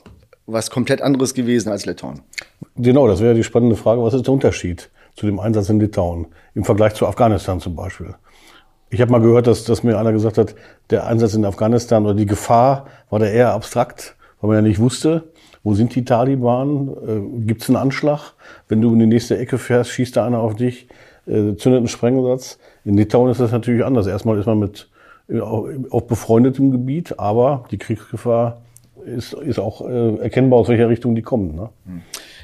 was 0.45 0.69
komplett 0.69 1.01
anderes 1.01 1.33
gewesen 1.33 1.69
als 1.69 1.85
Litauen. 1.85 2.21
Genau, 2.75 3.07
das 3.07 3.21
wäre 3.21 3.33
die 3.33 3.43
spannende 3.43 3.75
Frage. 3.75 4.03
Was 4.03 4.13
ist 4.13 4.27
der 4.27 4.33
Unterschied? 4.33 4.89
zu 5.15 5.25
dem 5.25 5.39
Einsatz 5.39 5.69
in 5.69 5.79
Litauen 5.79 6.27
im 6.55 6.63
Vergleich 6.63 6.93
zu 6.95 7.07
Afghanistan 7.07 7.59
zum 7.59 7.75
Beispiel. 7.75 8.15
Ich 8.89 9.01
habe 9.01 9.11
mal 9.11 9.21
gehört, 9.21 9.47
dass, 9.47 9.63
dass 9.63 9.83
mir 9.83 9.97
einer 9.97 10.11
gesagt 10.11 10.37
hat, 10.37 10.55
der 10.89 11.07
Einsatz 11.07 11.33
in 11.33 11.45
Afghanistan 11.45 12.05
oder 12.05 12.13
die 12.13 12.25
Gefahr 12.25 12.87
war 13.09 13.19
da 13.19 13.25
eher 13.25 13.53
abstrakt, 13.53 14.15
weil 14.39 14.49
man 14.49 14.57
ja 14.57 14.61
nicht 14.61 14.79
wusste, 14.79 15.31
wo 15.63 15.73
sind 15.73 15.95
die 15.95 16.05
Taliban, 16.05 16.89
äh, 17.07 17.45
gibt 17.45 17.63
es 17.63 17.69
einen 17.69 17.77
Anschlag, 17.77 18.33
wenn 18.67 18.81
du 18.81 18.93
in 18.93 18.99
die 18.99 19.05
nächste 19.07 19.37
Ecke 19.37 19.57
fährst, 19.57 19.91
schießt 19.91 20.15
da 20.15 20.25
einer 20.25 20.39
auf 20.39 20.55
dich, 20.55 20.87
äh, 21.25 21.55
zündet 21.55 21.77
einen 21.79 21.87
Sprengsatz. 21.87 22.57
In 22.85 22.97
Litauen 22.97 23.31
ist 23.31 23.39
das 23.39 23.51
natürlich 23.51 23.83
anders. 23.83 24.07
Erstmal 24.07 24.39
ist 24.39 24.45
man 24.45 24.59
mit 24.59 24.89
äh, 25.29 25.39
auf 25.39 26.07
befreundetem 26.07 26.71
Gebiet, 26.71 27.19
aber 27.19 27.65
die 27.71 27.77
Kriegsgefahr 27.77 28.61
ist, 29.05 29.33
ist 29.33 29.59
auch 29.59 29.87
äh, 29.87 30.17
erkennbar, 30.17 30.59
aus 30.59 30.69
welcher 30.69 30.89
Richtung 30.89 31.15
die 31.15 31.21
kommen. 31.21 31.55
Ne? 31.55 31.69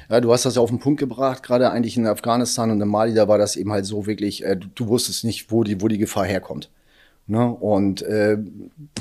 Ja, 0.08 0.20
du 0.20 0.32
hast 0.32 0.44
das 0.44 0.56
ja 0.56 0.62
auf 0.62 0.70
den 0.70 0.78
Punkt 0.78 0.98
gebracht, 0.98 1.42
gerade 1.42 1.70
eigentlich 1.70 1.96
in 1.96 2.06
Afghanistan 2.06 2.70
und 2.70 2.80
in 2.80 2.88
Mali, 2.88 3.14
da 3.14 3.28
war 3.28 3.38
das 3.38 3.56
eben 3.56 3.70
halt 3.72 3.86
so 3.86 4.06
wirklich, 4.06 4.44
äh, 4.44 4.56
du, 4.56 4.66
du, 4.74 4.88
wusstest 4.88 5.24
nicht, 5.24 5.50
wo 5.52 5.62
die, 5.62 5.80
wo 5.80 5.88
die 5.88 5.98
Gefahr 5.98 6.24
herkommt. 6.24 6.70
Ne? 7.26 7.48
Und 7.48 8.02
äh, 8.02 8.36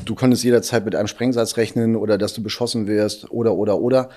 du 0.05 0.15
konntest 0.15 0.43
jederzeit 0.43 0.85
mit 0.85 0.95
einem 0.95 1.07
Sprengsatz 1.07 1.57
rechnen 1.57 1.95
oder 1.95 2.17
dass 2.17 2.33
du 2.33 2.43
beschossen 2.43 2.85
wirst 2.85 3.31
oder, 3.31 3.55
oder, 3.55 3.79
oder. 3.79 4.09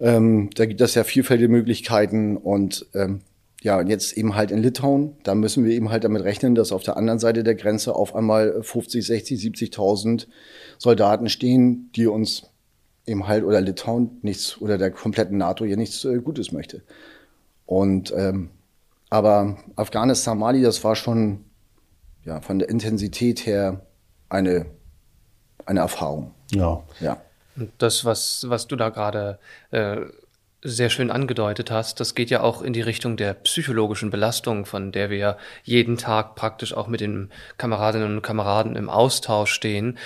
Ähm, 0.00 0.50
da 0.54 0.66
gibt 0.66 0.80
es 0.80 0.94
ja 0.94 1.04
vielfältige 1.04 1.48
Möglichkeiten 1.48 2.36
und 2.36 2.86
ähm, 2.94 3.20
ja, 3.66 3.80
und 3.80 3.88
jetzt 3.88 4.16
eben 4.16 4.36
halt 4.36 4.52
in 4.52 4.62
Litauen, 4.62 5.16
da 5.24 5.34
müssen 5.34 5.64
wir 5.64 5.72
eben 5.72 5.90
halt 5.90 6.04
damit 6.04 6.22
rechnen, 6.22 6.54
dass 6.54 6.70
auf 6.70 6.84
der 6.84 6.96
anderen 6.96 7.18
Seite 7.18 7.42
der 7.42 7.56
Grenze 7.56 7.96
auf 7.96 8.14
einmal 8.14 8.62
50, 8.62 9.04
60, 9.04 9.40
70.000 9.40 10.28
Soldaten 10.78 11.28
stehen, 11.28 11.90
die 11.96 12.06
uns 12.06 12.44
eben 13.06 13.26
halt 13.26 13.42
oder 13.42 13.60
Litauen 13.60 14.20
nichts 14.22 14.60
oder 14.60 14.78
der 14.78 14.92
kompletten 14.92 15.38
NATO 15.38 15.64
hier 15.64 15.76
nichts 15.76 16.04
äh, 16.04 16.18
Gutes 16.18 16.52
möchte. 16.52 16.84
Und 17.64 18.14
ähm, 18.16 18.50
aber 19.10 19.56
Afghanistan, 19.74 20.38
Mali, 20.38 20.62
das 20.62 20.84
war 20.84 20.94
schon 20.94 21.44
ja 22.24 22.40
von 22.42 22.60
der 22.60 22.68
Intensität 22.68 23.46
her 23.46 23.84
eine 24.28 24.66
eine 25.64 25.80
Erfahrung. 25.80 26.36
Ja. 26.52 26.84
Ja. 27.00 27.20
Das, 27.78 28.04
was 28.04 28.46
was 28.48 28.68
du 28.68 28.76
da 28.76 28.90
gerade 28.90 29.40
äh, 29.72 30.02
sehr 30.62 30.90
schön 30.90 31.10
angedeutet 31.10 31.70
hast, 31.70 32.00
das 32.00 32.14
geht 32.14 32.30
ja 32.30 32.40
auch 32.42 32.62
in 32.62 32.72
die 32.72 32.80
Richtung 32.80 33.16
der 33.16 33.34
psychologischen 33.34 34.10
Belastung, 34.10 34.66
von 34.66 34.92
der 34.92 35.10
wir 35.10 35.36
jeden 35.62 35.96
Tag 35.96 36.34
praktisch 36.34 36.74
auch 36.74 36.88
mit 36.88 37.00
den 37.00 37.30
Kameradinnen 37.58 38.16
und 38.16 38.22
Kameraden 38.22 38.76
im 38.76 38.88
Austausch 38.88 39.52
stehen. 39.52 39.98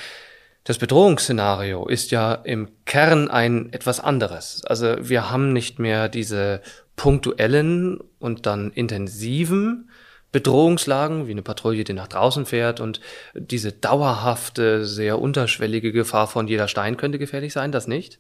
Das 0.65 0.79
Bedrohungsszenario 0.79 1.87
ist 1.87 2.11
ja 2.11 2.35
im 2.35 2.69
Kern 2.85 3.31
ein 3.31 3.73
etwas 3.73 4.01
anderes. 4.01 4.63
Also 4.65 4.97
wir 5.01 5.31
haben 5.31 5.53
nicht 5.53 5.79
mehr 5.79 6.09
diese 6.09 6.61
punktuellen 6.97 7.99
und 8.19 8.45
dann 8.47 8.71
intensiven 8.73 9.90
Bedrohungslagen, 10.33 11.27
wie 11.27 11.33
eine 11.33 11.43
Patrouille, 11.43 11.85
die 11.85 11.93
nach 11.93 12.09
draußen 12.09 12.47
fährt 12.47 12.81
und 12.81 13.01
diese 13.35 13.73
dauerhafte, 13.73 14.85
sehr 14.85 15.21
unterschwellige 15.21 15.93
Gefahr 15.93 16.29
von 16.29 16.47
jeder 16.47 16.69
Stein 16.69 16.97
könnte 16.97 17.19
gefährlich 17.19 17.53
sein, 17.53 17.73
das 17.73 17.89
nicht, 17.89 18.19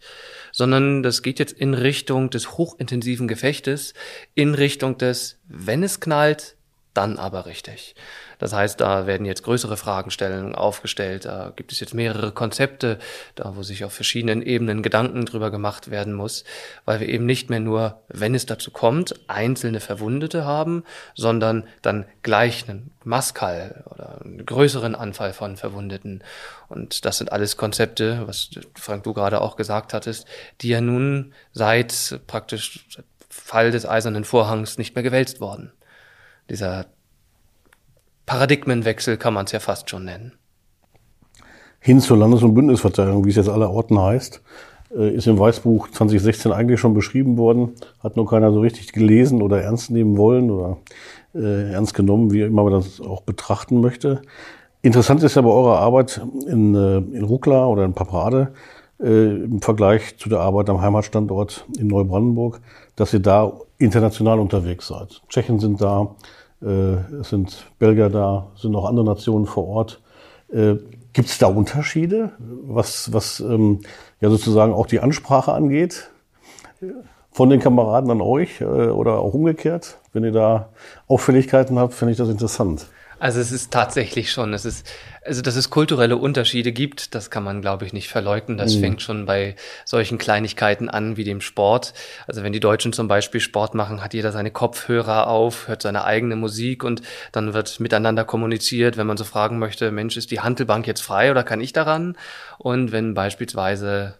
sondern 0.52 1.02
das 1.02 1.22
geht 1.22 1.38
jetzt 1.38 1.52
in 1.52 1.74
Richtung 1.74 2.30
des 2.30 2.58
hochintensiven 2.58 3.28
Gefechtes, 3.28 3.94
in 4.34 4.54
Richtung 4.54 4.98
des, 4.98 5.38
wenn 5.46 5.82
es 5.82 6.00
knallt, 6.00 6.56
dann 6.94 7.18
aber 7.18 7.46
richtig. 7.46 7.94
Das 8.38 8.52
heißt, 8.52 8.80
da 8.80 9.06
werden 9.06 9.26
jetzt 9.26 9.42
größere 9.42 9.76
Fragestellungen 9.76 10.54
aufgestellt. 10.54 11.24
Da 11.24 11.52
gibt 11.54 11.72
es 11.72 11.80
jetzt 11.80 11.94
mehrere 11.94 12.32
Konzepte, 12.32 12.98
da 13.34 13.54
wo 13.54 13.62
sich 13.62 13.84
auf 13.84 13.92
verschiedenen 13.92 14.42
Ebenen 14.42 14.82
Gedanken 14.82 15.26
drüber 15.26 15.50
gemacht 15.50 15.90
werden 15.90 16.14
muss, 16.14 16.44
weil 16.84 17.00
wir 17.00 17.08
eben 17.08 17.26
nicht 17.26 17.50
mehr 17.50 17.60
nur, 17.60 18.00
wenn 18.08 18.34
es 18.34 18.46
dazu 18.46 18.70
kommt, 18.70 19.14
einzelne 19.28 19.80
Verwundete 19.80 20.44
haben, 20.44 20.84
sondern 21.14 21.64
dann 21.82 22.06
gleich 22.22 22.68
einen 22.68 22.90
Maskal 23.04 23.84
oder 23.90 24.20
einen 24.22 24.44
größeren 24.44 24.94
Anfall 24.94 25.32
von 25.32 25.56
Verwundeten. 25.56 26.24
Und 26.68 27.04
das 27.04 27.18
sind 27.18 27.30
alles 27.30 27.56
Konzepte, 27.56 28.26
was 28.26 28.50
Frank 28.74 29.04
du 29.04 29.12
gerade 29.12 29.40
auch 29.40 29.56
gesagt 29.56 29.92
hattest, 29.92 30.26
die 30.60 30.68
ja 30.68 30.80
nun 30.80 31.34
seit 31.52 32.20
praktisch 32.26 32.86
Fall 33.28 33.70
des 33.70 33.86
Eisernen 33.86 34.24
Vorhangs 34.24 34.76
nicht 34.76 34.94
mehr 34.94 35.04
gewälzt 35.04 35.40
worden. 35.40 35.72
Dieser 36.50 36.86
Paradigmenwechsel 38.26 39.16
kann 39.16 39.34
man 39.34 39.46
es 39.46 39.52
ja 39.52 39.60
fast 39.60 39.88
schon 39.88 40.04
nennen. 40.04 40.32
Hin 41.78 42.00
zur 42.00 42.18
Landes- 42.18 42.42
und 42.42 42.54
Bündnisverteidigung, 42.54 43.24
wie 43.24 43.30
es 43.30 43.36
jetzt 43.36 43.48
aller 43.48 43.70
Orten 43.70 43.98
heißt, 43.98 44.42
äh, 44.94 45.14
ist 45.14 45.26
im 45.26 45.38
Weißbuch 45.38 45.88
2016 45.88 46.52
eigentlich 46.52 46.80
schon 46.80 46.92
beschrieben 46.92 47.38
worden, 47.38 47.74
hat 48.00 48.16
nur 48.16 48.28
keiner 48.28 48.52
so 48.52 48.60
richtig 48.60 48.92
gelesen 48.92 49.40
oder 49.40 49.62
ernst 49.62 49.90
nehmen 49.90 50.16
wollen 50.16 50.50
oder 50.50 50.78
äh, 51.34 51.72
ernst 51.72 51.94
genommen, 51.94 52.32
wie 52.32 52.42
immer 52.42 52.64
man 52.64 52.72
das 52.72 53.00
auch 53.00 53.22
betrachten 53.22 53.80
möchte. 53.80 54.20
Interessant 54.82 55.22
ist 55.22 55.36
ja 55.36 55.42
bei 55.42 55.50
eurer 55.50 55.78
Arbeit 55.78 56.20
in, 56.46 56.74
äh, 56.74 56.98
in 56.98 57.24
Ruckla 57.24 57.66
oder 57.66 57.84
in 57.84 57.94
Paprade 57.94 58.52
äh, 59.00 59.44
im 59.44 59.62
Vergleich 59.62 60.18
zu 60.18 60.28
der 60.28 60.40
Arbeit 60.40 60.68
am 60.68 60.80
Heimatstandort 60.80 61.66
in 61.78 61.86
Neubrandenburg, 61.86 62.60
dass 62.96 63.12
ihr 63.14 63.20
da 63.20 63.52
international 63.78 64.38
unterwegs 64.38 64.88
seid. 64.88 65.22
Tschechen 65.28 65.58
sind 65.58 65.80
da, 65.80 66.14
es 66.60 67.30
sind 67.30 67.66
Belgier 67.78 68.10
da, 68.10 68.48
sind 68.56 68.74
auch 68.76 68.84
andere 68.84 69.04
Nationen 69.04 69.46
vor 69.46 69.66
Ort. 69.66 70.00
Äh, 70.52 70.76
Gibt 71.12 71.28
es 71.28 71.38
da 71.38 71.46
Unterschiede, 71.46 72.32
was, 72.38 73.12
was 73.12 73.40
ähm, 73.40 73.80
ja 74.20 74.30
sozusagen 74.30 74.72
auch 74.72 74.86
die 74.86 75.00
Ansprache 75.00 75.52
angeht? 75.52 76.10
Von 77.32 77.50
den 77.50 77.60
Kameraden 77.60 78.10
an 78.10 78.20
euch 78.20 78.60
äh, 78.60 78.64
oder 78.64 79.18
auch 79.18 79.34
umgekehrt? 79.34 79.98
Wenn 80.12 80.24
ihr 80.24 80.32
da 80.32 80.68
Auffälligkeiten 81.08 81.78
habt, 81.78 81.94
finde 81.94 82.12
ich 82.12 82.18
das 82.18 82.28
interessant. 82.28 82.86
Also 83.18 83.40
es 83.40 83.52
ist 83.52 83.70
tatsächlich 83.70 84.32
schon, 84.32 84.54
es 84.54 84.64
ist, 84.64 84.86
also 85.24 85.42
dass 85.42 85.56
es 85.56 85.70
kulturelle 85.70 86.16
Unterschiede 86.16 86.72
gibt, 86.72 87.14
das 87.14 87.30
kann 87.30 87.44
man, 87.44 87.60
glaube 87.60 87.84
ich, 87.84 87.92
nicht 87.92 88.08
verleugnen. 88.08 88.56
Das 88.56 88.76
mhm. 88.76 88.80
fängt 88.80 89.02
schon 89.02 89.26
bei 89.26 89.54
solchen 89.84 90.18
Kleinigkeiten 90.18 90.88
an 90.88 91.16
wie 91.16 91.24
dem 91.24 91.40
Sport. 91.40 91.92
Also 92.26 92.42
wenn 92.42 92.52
die 92.52 92.60
Deutschen 92.60 92.92
zum 92.92 93.08
Beispiel 93.08 93.40
Sport 93.40 93.74
machen, 93.74 94.02
hat 94.02 94.14
jeder 94.14 94.32
seine 94.32 94.50
Kopfhörer 94.50 95.28
auf, 95.28 95.68
hört 95.68 95.82
seine 95.82 96.04
eigene 96.04 96.36
Musik 96.36 96.84
und 96.84 97.02
dann 97.32 97.52
wird 97.52 97.80
miteinander 97.80 98.24
kommuniziert, 98.24 98.96
wenn 98.96 99.06
man 99.06 99.16
so 99.16 99.24
fragen 99.24 99.58
möchte, 99.58 99.90
Mensch, 99.90 100.16
ist 100.16 100.30
die 100.30 100.40
Handelbank 100.40 100.86
jetzt 100.86 101.02
frei 101.02 101.30
oder 101.30 101.42
kann 101.42 101.60
ich 101.60 101.72
daran? 101.72 102.16
Und 102.58 102.92
wenn 102.92 103.14
beispielsweise 103.14 104.14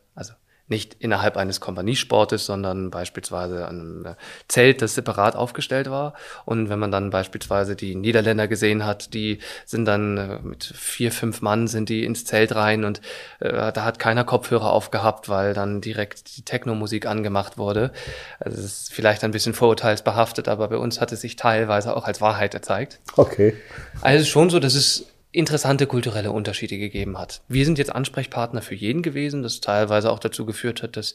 nicht 0.70 0.96
innerhalb 1.00 1.36
eines 1.36 1.60
Kompaniesportes, 1.60 2.46
sondern 2.46 2.90
beispielsweise 2.90 3.66
an 3.66 3.80
einem 3.80 4.16
Zelt, 4.48 4.82
das 4.82 4.94
separat 4.94 5.36
aufgestellt 5.36 5.90
war. 5.90 6.14
Und 6.44 6.68
wenn 6.68 6.78
man 6.78 6.90
dann 6.90 7.10
beispielsweise 7.10 7.76
die 7.76 7.94
Niederländer 7.94 8.48
gesehen 8.48 8.86
hat, 8.86 9.12
die 9.12 9.38
sind 9.66 9.84
dann 9.84 10.16
äh, 10.16 10.38
mit 10.42 10.64
vier, 10.64 11.12
fünf 11.12 11.42
Mann 11.42 11.66
sind 11.66 11.88
die 11.88 12.04
ins 12.04 12.24
Zelt 12.24 12.54
rein 12.54 12.84
und 12.84 13.00
äh, 13.40 13.72
da 13.72 13.84
hat 13.84 13.98
keiner 13.98 14.24
Kopfhörer 14.24 14.72
aufgehabt, 14.72 15.28
weil 15.28 15.54
dann 15.54 15.80
direkt 15.80 16.36
die 16.36 16.42
Techno-Musik 16.42 17.06
angemacht 17.06 17.58
wurde. 17.58 17.92
Also 18.38 18.58
es 18.58 18.64
ist 18.64 18.92
vielleicht 18.92 19.24
ein 19.24 19.32
bisschen 19.32 19.54
vorurteilsbehaftet, 19.54 20.48
aber 20.48 20.68
bei 20.68 20.76
uns 20.76 21.00
hat 21.00 21.12
es 21.12 21.20
sich 21.20 21.36
teilweise 21.36 21.96
auch 21.96 22.04
als 22.04 22.20
Wahrheit 22.20 22.52
gezeigt. 22.52 23.00
Okay. 23.16 23.56
Also 24.00 24.24
schon 24.24 24.50
so, 24.50 24.60
dass 24.60 24.74
es 24.74 25.06
interessante 25.32 25.86
kulturelle 25.86 26.32
Unterschiede 26.32 26.76
gegeben 26.76 27.16
hat. 27.16 27.42
Wir 27.46 27.64
sind 27.64 27.78
jetzt 27.78 27.94
Ansprechpartner 27.94 28.62
für 28.62 28.74
jeden 28.74 29.00
gewesen, 29.00 29.44
das 29.44 29.60
teilweise 29.60 30.10
auch 30.10 30.18
dazu 30.18 30.44
geführt 30.44 30.82
hat, 30.82 30.96
dass 30.96 31.14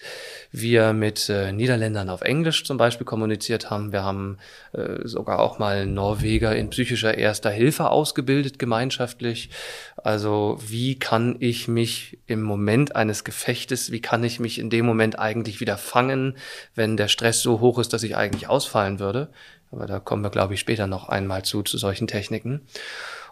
wir 0.54 0.94
mit 0.94 1.28
äh, 1.28 1.52
Niederländern 1.52 2.10
auf 2.10 2.22
Englisch 2.22 2.64
zum 2.64 2.78
Beispiel 2.78 3.06
kommuniziert 3.06 3.70
haben. 3.70 3.92
Wir 3.92 4.04
haben 4.04 4.38
äh, 4.72 5.06
sogar 5.06 5.40
auch 5.40 5.60
mal 5.60 5.86
Norweger 5.86 6.56
in 6.56 6.70
psychischer 6.70 7.18
erster 7.18 7.50
Hilfe 7.50 7.90
ausgebildet, 7.90 8.58
gemeinschaftlich. 8.58 9.50
Also 9.98 10.60
wie 10.66 10.98
kann 10.98 11.36
ich 11.40 11.68
mich 11.68 12.18
im 12.26 12.42
Moment 12.42 12.96
eines 12.96 13.26
Gefechtes, 13.26 13.92
wie 13.92 14.02
kann 14.02 14.24
ich 14.24 14.40
mich 14.40 14.60
in 14.60 14.70
dem 14.70 14.86
Moment 14.86 15.20
eigentlich 15.20 15.60
wieder 15.60 15.78
fangen, 15.78 16.38
wenn 16.74 16.96
der 16.96 17.10
Stress 17.10 17.42
so 17.42 17.60
hoch 17.60 17.80
ist, 17.80 17.92
dass 17.92 18.04
ich 18.04 18.16
eigentlich 18.16 18.48
ausfallen 18.48 19.00
würde. 19.00 19.28
Aber 19.74 19.88
da 19.88 20.00
kommen 20.00 20.24
wir, 20.24 20.30
glaube 20.30 20.54
ich, 20.54 20.62
später 20.62 20.88
noch 20.88 21.10
einmal 21.10 21.44
zu, 21.44 21.64
zu 21.64 21.78
solchen 21.78 22.08
Techniken 22.08 22.62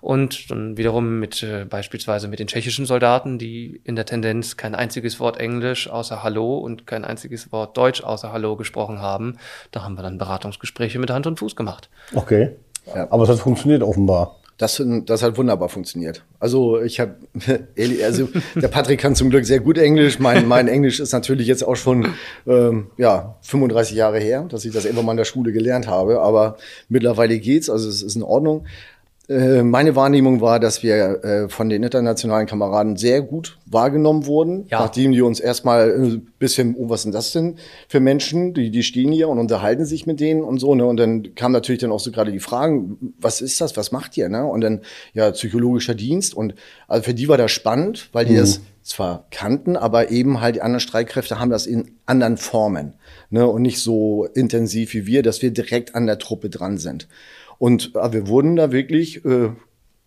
und 0.04 0.52
dann 0.52 0.76
wiederum 0.76 1.20
mit 1.20 1.44
äh, 1.44 1.64
beispielsweise 1.64 2.28
mit 2.28 2.40
den 2.40 2.48
tschechischen 2.48 2.86
Soldaten, 2.86 3.40
die 3.40 3.80
in 3.86 3.96
der 3.96 4.06
Tendenz 4.06 4.58
kein 4.58 4.76
einziges 4.76 5.18
Wort 5.22 5.40
Englisch 5.40 5.90
außer 5.90 6.22
Hallo 6.22 6.58
und 6.58 6.86
kein 6.86 7.06
einziges 7.06 7.54
Wort 7.54 7.78
Deutsch 7.78 8.04
außer 8.04 8.34
Hallo 8.34 8.58
gesprochen 8.58 9.00
haben. 9.00 9.38
Da 9.72 9.84
haben 9.84 9.96
wir 9.96 10.04
dann 10.04 10.18
Beratungsgespräche 10.18 11.00
mit 11.00 11.10
Hand 11.10 11.26
und 11.26 11.40
Fuß 11.40 11.56
gemacht. 11.56 11.90
Okay. 12.14 12.50
Ja. 12.94 13.08
Aber 13.12 13.24
es 13.24 13.30
hat 13.30 13.40
funktioniert 13.40 13.82
offenbar. 13.82 14.36
Das, 14.58 14.82
das 15.06 15.24
hat 15.24 15.38
wunderbar 15.38 15.68
funktioniert. 15.68 16.24
Also 16.40 16.82
ich 16.82 17.00
habe, 17.00 17.16
also 18.04 18.28
der 18.56 18.68
Patrick 18.68 19.00
kann 19.00 19.16
zum 19.16 19.30
Glück 19.30 19.46
sehr 19.46 19.62
gut 19.62 19.78
Englisch. 19.78 20.20
Mein, 20.20 20.48
mein 20.48 20.68
Englisch 20.68 21.00
ist 21.00 21.12
natürlich 21.14 21.48
jetzt 21.48 21.64
auch 21.64 21.76
schon 21.76 22.14
ähm, 22.46 22.88
ja 22.98 23.36
35 23.42 23.96
Jahre 23.96 24.20
her, 24.20 24.46
dass 24.50 24.66
ich 24.66 24.74
das 24.74 24.84
irgendwann 24.84 25.06
mal 25.06 25.12
in 25.14 25.18
der 25.18 25.26
Schule 25.26 25.54
gelernt 25.54 25.88
habe. 25.88 26.20
Aber 26.20 26.58
mittlerweile 26.88 27.40
geht's, 27.40 27.70
also 27.70 27.88
es 27.88 28.04
ist 28.04 28.16
in 28.16 28.24
Ordnung. 28.24 28.66
Äh, 29.30 29.64
meine 29.64 29.96
Wahrnehmung 29.96 30.42
war, 30.42 30.60
dass 30.60 30.84
wir 30.84 31.24
äh, 31.24 31.50
von 31.50 31.70
den 31.70 31.82
internationalen 31.82 32.46
Kameraden 32.46 32.98
sehr 32.98 33.22
gut 33.22 33.58
wahrgenommen 33.66 34.26
wurden, 34.26 34.66
ja. 34.68 34.82
nachdem 34.82 35.14
die 35.14 35.22
uns 35.22 35.40
erstmal 35.40 35.94
ein 35.94 36.16
äh, 36.16 36.22
bisschen, 36.40 36.76
oh, 36.76 36.90
was 36.90 37.04
sind 37.04 37.16
das 37.16 37.32
denn 37.32 37.56
für 37.88 38.02
Menschen? 38.02 38.54
Die, 38.54 38.70
die 38.70 38.84
stehen 38.84 39.14
hier 39.14 39.30
und 39.30 39.40
unterhalten 39.40 39.86
sich 39.86 40.06
mit 40.06 40.20
denen 40.20 40.44
und 40.44 40.60
so. 40.60 40.76
Ne? 40.76 40.86
Und 40.86 40.98
dann 40.98 41.36
kam 41.36 41.54
natürlich 41.54 41.80
dann 41.80 41.94
auch 41.94 42.02
so 42.02 42.12
gerade 42.12 42.34
die 42.34 42.42
Fragen, 42.42 43.14
was 43.18 43.40
ist 43.40 43.62
das, 43.62 43.78
was 43.78 43.94
macht 43.94 44.18
ihr? 44.18 44.28
Ne? 44.28 44.46
Und 44.46 44.60
dann, 44.60 44.82
ja, 45.14 45.32
psychologischer 45.32 45.96
Dienst. 45.96 46.36
Und 46.36 46.56
also 46.90 47.04
für 47.04 47.14
die 47.14 47.30
war 47.30 47.38
das 47.38 47.52
spannend, 47.52 48.10
weil 48.12 48.26
die 48.26 48.34
mhm. 48.34 48.40
das 48.40 48.60
zwar 48.84 49.26
kannten, 49.32 49.78
aber 49.78 50.12
eben 50.12 50.42
halt 50.42 50.58
die 50.58 50.62
anderen 50.62 50.82
Streitkräfte 50.82 51.40
haben 51.40 51.50
das 51.50 51.66
in 51.66 51.92
anderen 52.06 52.36
Formen. 52.36 52.96
Ne? 53.30 53.48
Und 53.48 53.62
nicht 53.62 53.80
so 53.80 54.26
intensiv 54.34 54.94
wie 54.94 55.06
wir, 55.06 55.24
dass 55.24 55.42
wir 55.42 55.52
direkt 55.52 55.96
an 55.96 56.08
der 56.08 56.20
Truppe 56.20 56.50
dran 56.50 56.78
sind. 56.78 57.08
Und 57.58 57.96
äh, 57.96 58.14
wir 58.14 58.28
wurden 58.28 58.56
da 58.56 58.72
wirklich 58.72 59.24
äh, 59.26 59.50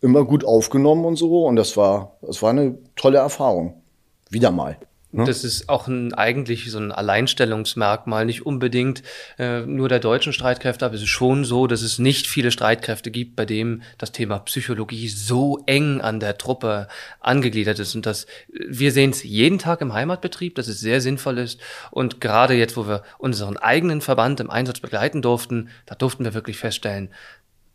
immer 0.01 0.25
gut 0.25 0.45
aufgenommen 0.45 1.05
und 1.05 1.17
so. 1.17 1.47
Und 1.47 1.57
das 1.57 1.77
war, 1.77 2.17
das 2.23 2.43
war 2.43 2.51
eine 2.51 2.79
tolle 2.97 3.19
Erfahrung. 3.19 3.83
Wieder 4.31 4.51
mal. 4.51 4.77
Ne? 5.17 5.25
Das 5.25 5.45
ist 5.45 5.69
auch 5.69 5.89
ein, 5.89 6.13
eigentlich 6.13 6.71
so 6.71 6.79
ein 6.79 6.93
Alleinstellungsmerkmal, 6.93 8.27
nicht 8.27 8.45
unbedingt 8.45 9.03
äh, 9.39 9.61
nur 9.61 9.89
der 9.89 9.99
deutschen 9.99 10.35
Streitkräfte, 10.35 10.85
aber 10.85 10.95
es 10.95 11.03
ist 11.03 11.09
schon 11.09 11.45
so, 11.45 11.67
dass 11.67 11.81
es 11.81 11.99
nicht 11.99 12.27
viele 12.27 12.51
Streitkräfte 12.51 13.11
gibt, 13.11 13.35
bei 13.35 13.47
dem 13.47 13.83
das 13.97 14.13
Thema 14.13 14.41
Psychologie 14.41 15.09
so 15.09 15.63
eng 15.67 16.03
an 16.03 16.21
der 16.21 16.37
Truppe 16.37 16.89
angegliedert 17.21 17.79
ist. 17.79 17.95
Und 17.95 18.05
dass 18.05 18.27
wir 18.49 18.93
sehen 18.93 19.11
es 19.11 19.23
jeden 19.23 19.59
Tag 19.59 19.81
im 19.81 19.95
Heimatbetrieb, 19.95 20.55
dass 20.55 20.69
es 20.69 20.81
sehr 20.81 21.01
sinnvoll 21.01 21.39
ist. 21.39 21.61
Und 21.91 22.21
gerade 22.21 22.55
jetzt, 22.55 22.77
wo 22.77 22.87
wir 22.87 23.03
unseren 23.17 23.57
eigenen 23.57 24.03
Verband 24.03 24.41
im 24.41 24.51
Einsatz 24.51 24.81
begleiten 24.81 25.23
durften, 25.23 25.71
da 25.87 25.95
durften 25.95 26.25
wir 26.25 26.35
wirklich 26.35 26.59
feststellen, 26.59 27.09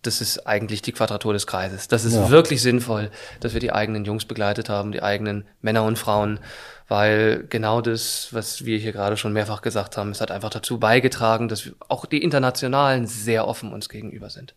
das 0.02 0.22
ist 0.22 0.48
eigentlich 0.48 0.82
die 0.82 0.92
Quadratur 0.92 1.34
des 1.34 1.46
Kreises. 1.46 1.88
Das 1.88 2.06
ist 2.06 2.16
ja. 2.16 2.30
wirklich 2.30 2.62
sinnvoll, 2.62 3.12
dass 3.40 3.54
wir 3.54 3.60
die 3.60 3.72
eigenen 3.72 4.04
Jungs 4.06 4.26
begleitet 4.26 4.70
haben, 4.70 4.92
die 4.92 5.04
eigenen 5.04 5.46
Männer 5.62 5.84
und 5.84 5.98
Frauen, 5.98 6.40
weil 6.88 7.46
genau 7.50 7.82
das, 7.82 8.30
was 8.32 8.66
wir 8.66 8.78
hier 8.78 8.92
gerade 8.92 9.16
schon 9.16 9.32
mehrfach 9.32 9.62
gesagt 9.62 9.98
haben, 9.98 10.10
es 10.10 10.20
hat 10.20 10.32
einfach 10.32 10.50
dazu 10.50 10.80
beigetragen, 10.80 11.48
dass 11.48 11.66
wir 11.66 11.74
auch 11.88 12.06
die 12.06 12.24
Internationalen 12.24 13.06
sehr 13.06 13.48
offen 13.48 13.72
uns 13.72 13.90
gegenüber 13.90 14.30
sind. 14.30 14.56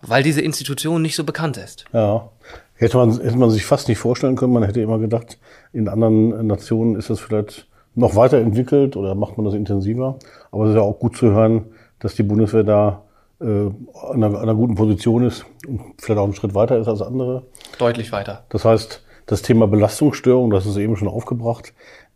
Weil 0.00 0.22
diese 0.22 0.40
Institution 0.40 1.02
nicht 1.02 1.16
so 1.16 1.24
bekannt 1.24 1.56
ist. 1.56 1.84
Ja. 1.92 2.30
Hätte 2.74 2.96
man, 2.96 3.12
hätte 3.20 3.36
man 3.36 3.50
sich 3.50 3.64
fast 3.64 3.88
nicht 3.88 3.98
vorstellen 3.98 4.34
können. 4.34 4.52
Man 4.52 4.64
hätte 4.64 4.80
immer 4.80 4.98
gedacht, 4.98 5.38
in 5.72 5.88
anderen 5.88 6.46
Nationen 6.46 6.96
ist 6.96 7.10
das 7.10 7.20
vielleicht 7.20 7.68
noch 7.94 8.16
weiterentwickelt 8.16 8.96
oder 8.96 9.14
macht 9.14 9.36
man 9.36 9.44
das 9.44 9.54
intensiver. 9.54 10.18
Aber 10.50 10.64
es 10.64 10.70
ist 10.70 10.76
ja 10.76 10.82
auch 10.82 10.98
gut 10.98 11.16
zu 11.16 11.26
hören, 11.26 11.66
dass 12.00 12.14
die 12.14 12.24
Bundeswehr 12.24 12.64
da 12.64 13.04
äh, 13.42 13.70
an, 14.10 14.22
einer, 14.22 14.26
an 14.26 14.36
einer 14.36 14.54
guten 14.54 14.74
Position 14.74 15.24
ist 15.24 15.44
und 15.66 15.80
vielleicht 15.98 16.18
auch 16.18 16.24
einen 16.24 16.34
Schritt 16.34 16.54
weiter 16.54 16.78
ist 16.78 16.88
als 16.88 17.02
andere. 17.02 17.44
Deutlich 17.78 18.12
weiter. 18.12 18.44
Das 18.48 18.64
heißt, 18.64 19.02
das 19.26 19.42
Thema 19.42 19.66
Belastungsstörung, 19.66 20.50
das 20.50 20.66
ist 20.66 20.76
eben 20.76 20.96
schon 20.96 21.08
aufgebracht, 21.08 21.74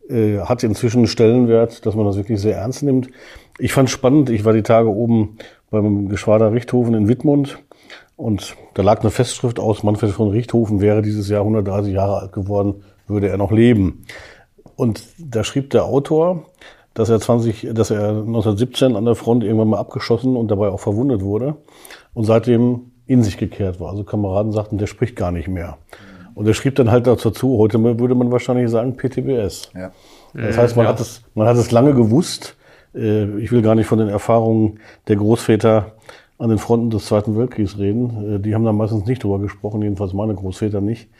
äh, 0.08 0.38
hat 0.40 0.62
inzwischen 0.62 0.98
einen 0.98 1.06
Stellenwert, 1.06 1.84
dass 1.84 1.94
man 1.94 2.06
das 2.06 2.16
wirklich 2.16 2.40
sehr 2.40 2.56
ernst 2.56 2.82
nimmt. 2.82 3.08
Ich 3.58 3.72
fand 3.72 3.90
spannend, 3.90 4.30
ich 4.30 4.44
war 4.44 4.52
die 4.52 4.62
Tage 4.62 4.88
oben 4.88 5.38
beim 5.70 6.08
Geschwader 6.08 6.52
Richthofen 6.52 6.94
in 6.94 7.08
Wittmund 7.08 7.58
und 8.16 8.56
da 8.74 8.82
lag 8.82 9.00
eine 9.00 9.10
Festschrift 9.10 9.58
aus, 9.58 9.82
Manfred 9.82 10.12
von 10.12 10.30
Richthofen 10.30 10.80
wäre 10.80 11.02
dieses 11.02 11.28
Jahr 11.28 11.40
130 11.40 11.92
Jahre 11.92 12.20
alt 12.20 12.32
geworden, 12.32 12.82
würde 13.06 13.28
er 13.28 13.36
noch 13.36 13.52
leben. 13.52 14.04
Und 14.76 15.02
da 15.18 15.42
schrieb 15.42 15.70
der 15.70 15.84
Autor, 15.84 16.46
dass 16.96 17.10
er 17.10 17.20
20, 17.20 17.68
dass 17.74 17.90
er 17.90 18.08
1917 18.08 18.96
an 18.96 19.04
der 19.04 19.14
Front 19.14 19.44
irgendwann 19.44 19.68
mal 19.68 19.78
abgeschossen 19.78 20.34
und 20.34 20.50
dabei 20.50 20.68
auch 20.68 20.80
verwundet 20.80 21.20
wurde 21.22 21.56
und 22.14 22.24
seitdem 22.24 22.90
in 23.06 23.22
sich 23.22 23.36
gekehrt 23.36 23.80
war. 23.80 23.90
Also 23.90 24.02
Kameraden 24.02 24.50
sagten, 24.50 24.78
der 24.78 24.86
spricht 24.86 25.14
gar 25.14 25.30
nicht 25.30 25.46
mehr. 25.46 25.76
Und 26.34 26.46
er 26.46 26.54
schrieb 26.54 26.74
dann 26.76 26.90
halt 26.90 27.06
dazu, 27.06 27.58
heute 27.58 27.82
würde 27.98 28.14
man 28.14 28.32
wahrscheinlich 28.32 28.70
sagen 28.70 28.96
PTBS. 28.96 29.70
Ja. 29.74 29.92
Das 30.32 30.56
heißt, 30.56 30.76
man 30.76 30.86
ja. 30.86 30.92
hat 30.92 31.00
es, 31.00 31.22
man 31.34 31.46
hat 31.46 31.56
es 31.56 31.70
lange 31.70 31.94
gewusst. 31.94 32.56
Äh, 32.94 33.38
ich 33.40 33.52
will 33.52 33.60
gar 33.60 33.74
nicht 33.74 33.86
von 33.86 33.98
den 33.98 34.08
Erfahrungen 34.08 34.80
der 35.08 35.16
Großväter 35.16 35.92
an 36.38 36.48
den 36.48 36.58
Fronten 36.58 36.88
des 36.90 37.06
Zweiten 37.06 37.36
Weltkriegs 37.36 37.78
reden. 37.78 38.36
Äh, 38.36 38.40
die 38.40 38.54
haben 38.54 38.64
da 38.64 38.72
meistens 38.72 39.04
nicht 39.06 39.22
drüber 39.22 39.38
gesprochen, 39.38 39.82
jedenfalls 39.82 40.14
meine 40.14 40.34
Großväter 40.34 40.80
nicht. 40.80 41.10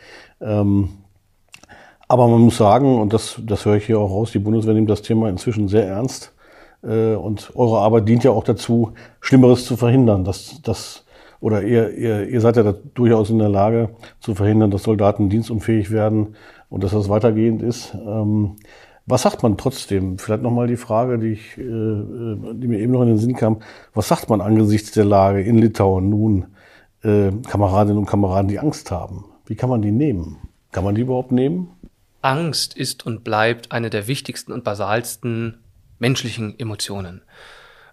Aber 2.09 2.29
man 2.29 2.41
muss 2.41 2.57
sagen, 2.57 3.01
und 3.01 3.13
das, 3.13 3.41
das 3.45 3.65
höre 3.65 3.77
ich 3.77 3.87
hier 3.87 3.99
auch 3.99 4.11
raus, 4.11 4.31
die 4.33 4.39
Bundeswehr 4.39 4.75
nimmt 4.75 4.91
das 4.91 5.03
Thema 5.03 5.29
inzwischen 5.29 5.69
sehr 5.69 5.87
ernst. 5.87 6.33
Äh, 6.83 7.15
und 7.15 7.53
eure 7.55 7.79
Arbeit 7.81 8.09
dient 8.09 8.25
ja 8.25 8.31
auch 8.31 8.45
dazu, 8.45 8.93
Schlimmeres 9.21 9.65
zu 9.65 9.77
verhindern. 9.77 10.25
Dass, 10.25 10.63
dass, 10.63 11.05
oder 11.41 11.63
ihr, 11.63 11.93
ihr, 11.95 12.29
ihr 12.29 12.41
seid 12.41 12.57
ja 12.57 12.75
durchaus 12.95 13.31
in 13.31 13.39
der 13.39 13.49
Lage 13.49 13.91
zu 14.21 14.35
verhindern, 14.35 14.71
dass 14.71 14.85
Soldaten 14.85 15.29
dienstunfähig 15.29 15.91
werden 15.91 16.37
und 16.69 16.85
dass 16.85 16.93
das 16.93 17.09
weitergehend 17.09 17.63
ist. 17.63 17.95
Ähm, 17.95 18.57
was 19.07 19.23
sagt 19.23 19.43
man 19.43 19.57
trotzdem? 19.57 20.19
Vielleicht 20.19 20.43
nochmal 20.43 20.67
die 20.67 20.77
Frage, 20.77 21.19
die, 21.19 21.33
ich, 21.33 21.59
äh, 21.59 21.63
die 21.63 22.67
mir 22.69 22.79
eben 22.81 22.93
noch 22.93 23.03
in 23.03 23.09
den 23.09 23.19
Sinn 23.19 23.37
kam. 23.37 23.59
Was 23.95 24.09
sagt 24.09 24.29
man 24.29 24.41
angesichts 24.41 24.93
der 24.93 25.05
Lage 25.05 25.43
in 25.43 25.59
Litauen 25.59 26.09
nun 26.09 26.47
äh, 27.03 27.31
Kameradinnen 27.49 27.99
und 27.99 28.07
Kameraden, 28.07 28.49
die 28.49 28.59
Angst 28.59 28.91
haben? 28.91 29.27
Wie 29.47 29.55
kann 29.55 29.71
man 29.71 29.83
die 29.83 29.93
nehmen? 29.93 30.39
Kann 30.73 30.83
man 30.83 30.97
die 30.97 31.03
überhaupt 31.03 31.31
nehmen? 31.31 31.71
Angst 32.27 32.77
ist 32.77 33.07
und 33.07 33.23
bleibt 33.23 33.71
eine 33.71 33.89
der 33.89 34.09
wichtigsten 34.09 34.53
und 34.53 34.65
basalsten 34.65 35.59
menschlichen 36.01 36.59
Emotionen. 36.59 37.23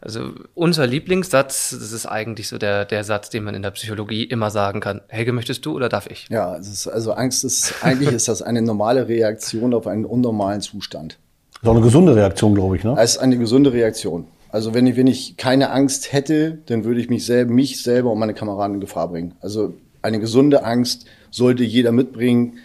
Also 0.01 0.31
unser 0.53 0.85
Lieblingssatz, 0.85 1.69
das 1.69 1.93
ist 1.93 2.05
eigentlich 2.07 2.49
so 2.49 2.57
der, 2.57 2.83
der 2.83 3.03
Satz, 3.05 3.29
den 3.29 3.43
man 3.43 3.55
in 3.55 3.61
der 3.61 3.71
Psychologie 3.71 4.23
immer 4.23 4.49
sagen 4.49 4.81
kann. 4.81 5.01
Helge, 5.07 5.31
möchtest 5.31 5.65
du 5.65 5.75
oder 5.75 5.87
darf 5.87 6.07
ich? 6.07 6.27
Ja, 6.29 6.55
ist, 6.55 6.87
also 6.87 7.13
Angst 7.13 7.45
ist, 7.45 7.75
eigentlich 7.83 8.11
ist 8.11 8.27
das 8.27 8.41
eine 8.41 8.61
normale 8.61 9.07
Reaktion 9.07 9.73
auf 9.73 9.87
einen 9.87 10.03
unnormalen 10.03 10.59
Zustand. 10.61 11.19
Das 11.53 11.61
ist 11.61 11.69
auch 11.69 11.75
eine 11.75 11.81
gesunde 11.85 12.15
Reaktion, 12.15 12.55
glaube 12.55 12.75
ich, 12.75 12.83
ne? 12.83 12.95
Es 12.97 13.11
ist 13.11 13.17
eine 13.19 13.37
gesunde 13.37 13.71
Reaktion. 13.71 14.27
Also 14.49 14.73
wenn 14.73 14.87
ich, 14.87 14.97
wenn 14.97 15.07
ich 15.07 15.37
keine 15.37 15.69
Angst 15.69 16.11
hätte, 16.11 16.57
dann 16.65 16.83
würde 16.83 16.99
ich 16.99 17.09
mich 17.09 17.25
selber, 17.25 17.53
mich 17.53 17.81
selber 17.81 18.11
und 18.11 18.19
meine 18.19 18.33
Kameraden 18.33 18.75
in 18.75 18.81
Gefahr 18.81 19.07
bringen. 19.07 19.35
Also 19.41 19.73
eine 20.01 20.19
gesunde 20.19 20.65
Angst 20.65 21.05
sollte 21.31 21.63
jeder 21.63 21.91
mitbringen. 21.91 22.57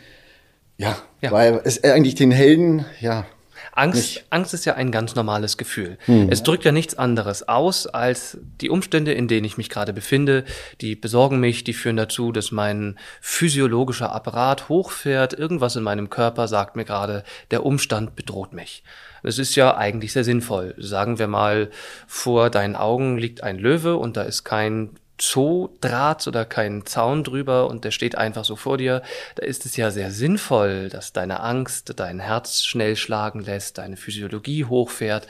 Ja, 0.77 0.97
ja. 1.21 1.31
weil 1.31 1.61
es 1.65 1.83
eigentlich 1.83 2.15
den 2.15 2.31
Helden, 2.31 2.85
ja. 3.01 3.27
Angst, 3.73 4.25
Angst 4.31 4.55
ist 4.55 4.65
ja 4.65 4.75
ein 4.75 4.91
ganz 4.91 5.15
normales 5.15 5.57
Gefühl. 5.57 5.99
Hm. 6.07 6.29
Es 6.31 6.43
drückt 6.43 6.65
ja 6.65 6.73
nichts 6.73 6.99
anderes 6.99 7.49
aus 7.49 7.87
als 7.87 8.39
die 8.61 8.71
Umstände, 8.71 9.13
in 9.13 9.29
denen 9.29 9.45
ich 9.45 9.57
mich 9.57 9.71
gerade 9.71 9.93
befinde. 9.93 10.45
Die 10.81 10.97
besorgen 10.97 11.39
mich, 11.39 11.63
die 11.63 11.75
führen 11.75 11.97
dazu, 11.97 12.33
dass 12.33 12.51
mein 12.51 12.99
physiologischer 13.21 14.13
Apparat 14.13 14.69
hochfährt. 14.69 15.33
Irgendwas 15.33 15.77
in 15.77 15.85
meinem 15.85 16.11
Körper 16.11 16.49
sagt 16.49 16.75
mir 16.75 16.85
gerade, 16.85 17.23
der 17.53 17.65
Umstand 17.65 18.17
bedroht 18.17 18.53
mich. 18.53 18.83
Das 19.23 19.39
ist 19.39 19.55
ja 19.55 19.77
eigentlich 19.77 20.13
sehr 20.13 20.25
sinnvoll. 20.25 20.75
Sagen 20.79 21.19
wir 21.19 21.29
mal, 21.29 21.71
vor 22.07 22.51
deinen 22.51 22.77
Augen 22.77 23.17
liegt 23.17 23.43
ein 23.43 23.59
Löwe 23.59 23.97
und 23.97 24.17
da 24.17 24.23
ist 24.23 24.45
kein 24.45 24.91
Zoodraht 25.19 26.27
oder 26.27 26.45
kein 26.45 26.87
Zaun 26.87 27.25
drüber 27.25 27.69
und 27.69 27.85
der 27.85 27.91
steht 27.91 28.17
einfach 28.17 28.45
so 28.45 28.57
vor 28.57 28.79
dir, 28.79 29.03
da 29.35 29.45
ist 29.45 29.67
es 29.67 29.77
ja 29.77 29.91
sehr 29.91 30.11
sinnvoll, 30.11 30.89
dass 30.89 31.13
deine 31.13 31.41
Angst 31.41 31.95
dein 31.97 32.21
Herz 32.21 32.63
schnell 32.63 32.97
schlagen 32.97 33.41
lässt, 33.41 33.79
deine 33.79 33.97
Physiologie 33.97 34.65
hochfährt, 34.65 35.27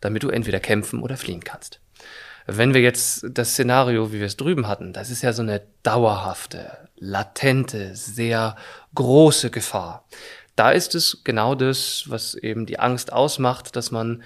damit 0.00 0.22
du 0.22 0.30
entweder 0.30 0.60
kämpfen 0.60 1.02
oder 1.02 1.16
fliehen 1.16 1.44
kannst. 1.44 1.80
Wenn 2.46 2.74
wir 2.74 2.80
jetzt 2.80 3.26
das 3.30 3.50
Szenario, 3.50 4.12
wie 4.12 4.18
wir 4.18 4.26
es 4.26 4.36
drüben 4.36 4.66
hatten, 4.66 4.92
das 4.92 5.10
ist 5.10 5.22
ja 5.22 5.32
so 5.32 5.42
eine 5.42 5.62
dauerhafte, 5.82 6.88
latente, 6.96 7.94
sehr 7.94 8.56
große 8.94 9.50
Gefahr. 9.50 10.04
Da 10.56 10.70
ist 10.70 10.94
es 10.94 11.22
genau 11.24 11.54
das, 11.54 12.04
was 12.08 12.34
eben 12.34 12.66
die 12.66 12.78
Angst 12.78 13.12
ausmacht, 13.12 13.76
dass 13.76 13.90
man 13.90 14.22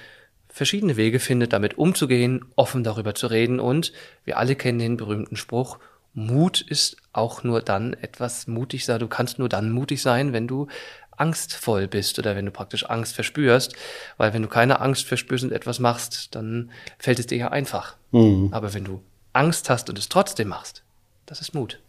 verschiedene 0.56 0.96
Wege 0.96 1.20
findet, 1.20 1.52
damit 1.52 1.76
umzugehen, 1.76 2.46
offen 2.56 2.82
darüber 2.82 3.14
zu 3.14 3.26
reden 3.26 3.60
und 3.60 3.92
wir 4.24 4.38
alle 4.38 4.56
kennen 4.56 4.78
den 4.78 4.96
berühmten 4.96 5.36
Spruch, 5.36 5.78
Mut 6.14 6.62
ist 6.62 6.96
auch 7.12 7.44
nur 7.44 7.60
dann 7.60 7.92
etwas 7.92 8.46
mutig 8.46 8.86
sein. 8.86 9.00
Du 9.00 9.06
kannst 9.06 9.38
nur 9.38 9.50
dann 9.50 9.70
mutig 9.70 10.00
sein, 10.00 10.32
wenn 10.32 10.48
du 10.48 10.68
angstvoll 11.10 11.88
bist 11.88 12.18
oder 12.18 12.36
wenn 12.36 12.46
du 12.46 12.52
praktisch 12.52 12.88
Angst 12.88 13.14
verspürst. 13.14 13.76
Weil 14.16 14.32
wenn 14.32 14.40
du 14.40 14.48
keine 14.48 14.80
Angst 14.80 15.06
verspürst 15.06 15.44
und 15.44 15.52
etwas 15.52 15.78
machst, 15.78 16.34
dann 16.34 16.70
fällt 16.98 17.18
es 17.18 17.26
dir 17.26 17.36
ja 17.36 17.48
einfach. 17.48 17.96
Mhm. 18.12 18.48
Aber 18.52 18.72
wenn 18.72 18.84
du 18.84 19.02
Angst 19.34 19.68
hast 19.68 19.90
und 19.90 19.98
es 19.98 20.08
trotzdem 20.08 20.48
machst, 20.48 20.84
das 21.26 21.42
ist 21.42 21.54
Mut. 21.54 21.80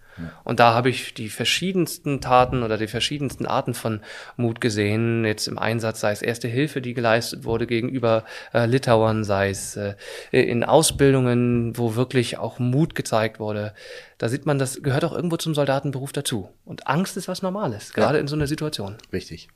Und 0.43 0.59
da 0.59 0.73
habe 0.73 0.89
ich 0.89 1.13
die 1.13 1.29
verschiedensten 1.29 2.21
Taten 2.21 2.63
oder 2.63 2.77
die 2.77 2.87
verschiedensten 2.87 3.45
Arten 3.45 3.73
von 3.73 4.01
Mut 4.35 4.61
gesehen. 4.61 5.25
Jetzt 5.25 5.47
im 5.47 5.57
Einsatz, 5.57 5.99
sei 5.99 6.11
es 6.11 6.21
Erste 6.21 6.47
Hilfe, 6.47 6.81
die 6.81 6.93
geleistet 6.93 7.45
wurde 7.45 7.67
gegenüber 7.67 8.23
äh, 8.53 8.65
Litauern, 8.65 9.23
sei 9.23 9.49
es 9.49 9.75
äh, 9.75 9.95
in 10.31 10.63
Ausbildungen, 10.63 11.77
wo 11.77 11.95
wirklich 11.95 12.37
auch 12.37 12.59
Mut 12.59 12.95
gezeigt 12.95 13.39
wurde. 13.39 13.73
Da 14.17 14.29
sieht 14.29 14.45
man, 14.45 14.59
das 14.59 14.81
gehört 14.81 15.05
auch 15.05 15.13
irgendwo 15.13 15.37
zum 15.37 15.53
Soldatenberuf 15.53 16.11
dazu. 16.11 16.49
Und 16.65 16.87
Angst 16.87 17.17
ist 17.17 17.27
was 17.27 17.41
Normales, 17.41 17.93
gerade 17.93 18.15
ja. 18.15 18.21
in 18.21 18.27
so 18.27 18.35
einer 18.35 18.47
Situation. 18.47 18.95
Richtig. 19.13 19.49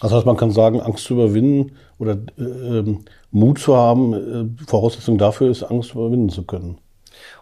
Das 0.00 0.12
heißt, 0.12 0.26
man 0.26 0.36
kann 0.36 0.50
sagen, 0.50 0.80
Angst 0.80 1.04
zu 1.04 1.14
überwinden 1.14 1.72
oder 1.98 2.18
äh, 2.38 2.42
ähm, 2.42 3.04
Mut 3.30 3.58
zu 3.58 3.76
haben, 3.76 4.12
äh, 4.58 4.64
Voraussetzung 4.66 5.16
dafür 5.18 5.50
ist, 5.50 5.62
Angst 5.62 5.92
überwinden 5.92 6.28
zu 6.28 6.44
können. 6.44 6.78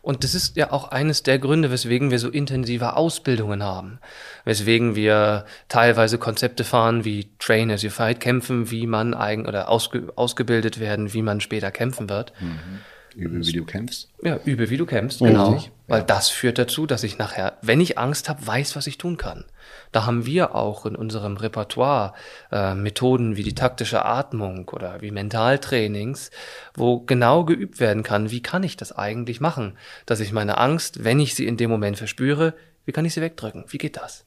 Und 0.05 0.23
das 0.23 0.35
ist 0.35 0.59
ja 0.59 0.71
auch 0.71 0.89
eines 0.89 1.23
der 1.23 1.39
Gründe, 1.39 1.71
weswegen 1.71 2.11
wir 2.11 2.19
so 2.19 2.29
intensive 2.29 2.95
Ausbildungen 2.95 3.63
haben. 3.63 4.01
Weswegen 4.45 4.97
wir 4.97 5.47
teilweise 5.69 6.19
Konzepte 6.19 6.63
fahren 6.63 7.07
wie 7.07 7.31
Train 7.39 7.71
as 7.71 7.81
you 7.81 7.89
fight, 7.89 8.21
kämpfen, 8.21 8.71
wie 8.71 8.87
man 8.87 9.15
eigen 9.15 9.47
oder 9.47 9.71
ausge, 9.71 10.13
ausgebildet 10.15 10.79
werden, 10.79 11.15
wie 11.15 11.23
man 11.23 11.41
später 11.41 11.71
kämpfen 11.71 12.11
wird. 12.11 12.35
Mhm. 12.39 12.81
Übe, 13.15 13.47
wie 13.47 13.53
du 13.53 13.65
kämpfst. 13.65 14.09
Ja, 14.23 14.39
übe, 14.45 14.71
wie 14.71 14.77
du 14.77 14.87
kämpfst, 14.87 15.21
genau. 15.21 15.63
Weil 15.87 16.03
das 16.03 16.29
führt 16.29 16.59
dazu, 16.59 16.87
dass 16.87 17.03
ich 17.03 17.19
nachher, 17.19 17.59
wenn 17.63 17.81
ich 17.81 17.99
Angst 17.99 18.29
habe, 18.29 18.47
weiß, 18.47 18.75
was 18.75 18.87
ich 18.87 18.99
tun 18.99 19.17
kann. 19.17 19.45
Da 19.93 20.07
haben 20.07 20.27
wir 20.27 20.55
auch 20.55 20.87
in 20.87 20.97
unserem 20.97 21.37
Repertoire 21.37 22.15
äh, 22.51 22.75
Methoden 22.75 23.37
wie 23.37 23.43
die 23.43 23.55
taktische 23.55 24.05
Atmung 24.05 24.69
oder 24.69 25.01
wie 25.03 25.11
Mentaltrainings, 25.11 26.31
wo 26.75 27.01
genau 27.01 27.45
geübt 27.45 27.81
werden 27.81 28.03
kann, 28.03 28.31
wie 28.31 28.43
kann 28.43 28.63
ich 28.63 28.77
das 28.77 28.93
eigentlich 28.93 29.41
machen, 29.41 29.77
dass 30.07 30.21
ich 30.21 30.33
meine 30.33 30.59
Angst, 30.59 31.05
wenn 31.05 31.21
ich 31.21 31.35
sie 31.35 31.47
in 31.47 31.57
dem 31.57 31.71
Moment 31.71 31.99
verspüre, 31.99 32.55
wie 32.85 32.93
kann 32.93 33.05
ich 33.05 33.15
sie 33.15 33.21
wegdrücken? 33.21 33.65
Wie 33.69 33.79
geht 33.79 33.97
das? 33.97 34.25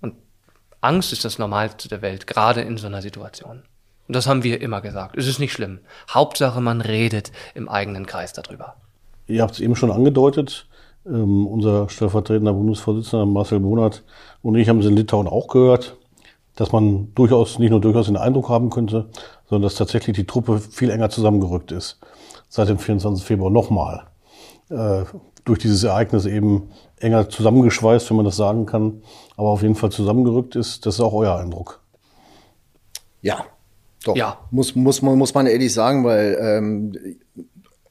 Und 0.00 0.14
Angst 0.80 1.12
ist 1.12 1.24
das 1.24 1.38
Normalste 1.38 1.88
der 1.88 2.02
Welt, 2.02 2.26
gerade 2.26 2.60
in 2.60 2.76
so 2.76 2.86
einer 2.86 3.02
Situation. 3.02 3.62
Und 4.06 4.16
das 4.16 4.26
haben 4.26 4.42
wir 4.42 4.60
immer 4.60 4.80
gesagt. 4.80 5.16
Es 5.16 5.26
ist 5.26 5.38
nicht 5.38 5.52
schlimm. 5.52 5.80
Hauptsache, 6.10 6.60
man 6.60 6.80
redet 6.80 7.32
im 7.54 7.68
eigenen 7.68 8.06
Kreis 8.06 8.32
darüber. 8.32 8.76
Ihr 9.26 9.42
habt 9.42 9.54
es 9.54 9.60
eben 9.60 9.76
schon 9.76 9.90
angedeutet. 9.90 10.66
Ähm, 11.06 11.46
unser 11.46 11.88
stellvertretender 11.88 12.52
Bundesvorsitzender 12.52 13.26
Marcel 13.26 13.60
Bonert 13.60 14.04
und 14.40 14.54
ich 14.54 14.70
haben 14.70 14.80
es 14.80 14.86
in 14.86 14.96
Litauen 14.96 15.28
auch 15.28 15.48
gehört, 15.48 15.98
dass 16.56 16.72
man 16.72 17.12
durchaus, 17.14 17.58
nicht 17.58 17.70
nur 17.70 17.80
durchaus 17.80 18.06
den 18.06 18.16
Eindruck 18.16 18.48
haben 18.48 18.70
könnte, 18.70 19.10
sondern 19.46 19.62
dass 19.62 19.74
tatsächlich 19.74 20.16
die 20.16 20.24
Truppe 20.24 20.60
viel 20.60 20.88
enger 20.88 21.10
zusammengerückt 21.10 21.72
ist. 21.72 21.98
Seit 22.48 22.68
dem 22.68 22.78
24. 22.78 23.22
Februar 23.24 23.50
nochmal. 23.50 24.06
Äh, 24.70 25.04
durch 25.44 25.58
dieses 25.58 25.84
Ereignis 25.84 26.24
eben 26.24 26.70
enger 26.98 27.28
zusammengeschweißt, 27.28 28.08
wenn 28.08 28.16
man 28.16 28.24
das 28.24 28.36
sagen 28.36 28.64
kann, 28.64 29.02
aber 29.36 29.48
auf 29.48 29.62
jeden 29.62 29.74
Fall 29.74 29.90
zusammengerückt 29.90 30.56
ist. 30.56 30.86
Das 30.86 30.94
ist 30.94 31.00
auch 31.00 31.12
euer 31.12 31.36
Eindruck. 31.36 31.80
Ja, 33.20 33.44
doch. 34.04 34.16
Ja. 34.16 34.38
Muss, 34.50 34.74
muss, 34.74 35.02
man, 35.02 35.18
muss 35.18 35.34
man 35.34 35.46
ehrlich 35.46 35.72
sagen, 35.72 36.04
weil 36.04 36.38
ähm, 36.40 36.92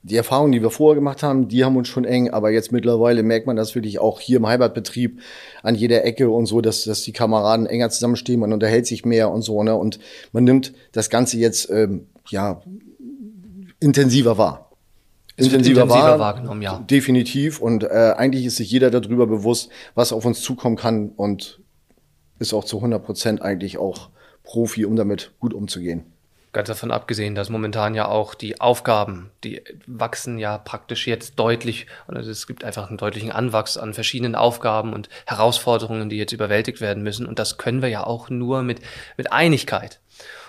die 0.04 0.18
Erfahrungen, 0.18 0.52
die 0.52 0.62
wir 0.62 0.70
vorher 0.70 0.96
gemacht 0.96 1.24
haben, 1.24 1.48
die 1.48 1.64
haben 1.64 1.78
uns 1.78 1.88
schon 1.88 2.04
eng, 2.04 2.30
aber 2.30 2.52
jetzt 2.52 2.74
mittlerweile 2.74 3.24
merkt 3.24 3.48
man 3.48 3.56
das 3.56 3.74
wirklich 3.74 4.00
auch 4.00 4.20
hier 4.20 4.38
im 4.38 4.48
Heimatbetrieb 4.48 5.22
an 5.64 5.76
jeder 5.76 6.04
Ecke 6.04 6.30
und 6.30 6.46
so, 6.46 6.60
dass, 6.60 6.84
dass 6.84 7.04
die 7.04 7.14
Kameraden 7.14 7.66
enger 7.66 7.90
zusammenstehen, 7.90 8.42
man 8.42 8.52
unterhält 8.52 8.86
sich 8.86 9.06
mehr 9.06 9.32
und 9.32 9.44
so, 9.44 9.64
ne? 9.64 9.76
Und 9.76 10.00
man 10.34 10.44
nimmt 10.44 10.74
das 10.92 11.10
Ganze 11.10 11.38
jetzt 11.38 11.70
ähm, 11.70 12.08
ja 12.30 12.62
intensiver 13.80 14.38
wahr. 14.38 14.72
Intensiver, 15.38 15.84
intensiver 15.84 15.90
wahr, 15.90 16.20
wahrgenommen, 16.20 16.62
ja. 16.62 16.80
Definitiv. 16.80 17.62
Und 17.62 17.84
äh, 17.84 18.14
eigentlich 18.18 18.46
ist 18.46 18.58
sich 18.58 18.70
jeder 18.70 18.92
darüber 18.92 19.26
bewusst, 19.26 19.70
was 19.96 20.12
auf 20.12 20.26
uns 20.26 20.42
zukommen 20.42 20.76
kann 20.76 21.10
und 21.16 21.62
ist 22.40 22.54
auch 22.54 22.66
zu 22.66 22.78
100 22.78 23.04
Prozent 23.04 23.42
eigentlich 23.42 23.78
auch 23.78 24.10
Profi, 24.44 24.86
um 24.86 24.96
damit 24.96 25.32
gut 25.40 25.54
umzugehen. 25.54 26.06
Ganz 26.54 26.68
davon 26.68 26.92
abgesehen, 26.92 27.34
dass 27.34 27.50
momentan 27.50 27.96
ja 27.96 28.08
auch 28.08 28.36
die 28.36 28.62
Aufgaben, 28.62 29.32
die 29.44 29.64
wachsen 29.88 30.38
ja 30.38 30.60
praktisch 30.60 31.08
jetzt 31.08 31.40
deutlich, 31.40 31.88
also 32.08 32.30
es 32.30 32.46
gibt 32.46 32.64
einfach 32.64 32.90
einen 32.90 33.00
deutlichen 33.00 33.32
Anwachs 33.32 33.76
an 33.76 33.96
verschiedenen 33.96 34.36
Aufgaben 34.36 34.94
und 34.94 35.10
Herausforderungen, 35.26 36.10
die 36.10 36.18
jetzt 36.18 36.32
überwältigt 36.32 36.80
werden 36.80 37.02
müssen. 37.02 37.26
Und 37.26 37.40
das 37.40 37.58
können 37.58 37.82
wir 37.82 37.90
ja 37.90 38.06
auch 38.06 38.30
nur 38.30 38.62
mit, 38.62 38.82
mit 39.18 39.32
Einigkeit. 39.32 40.00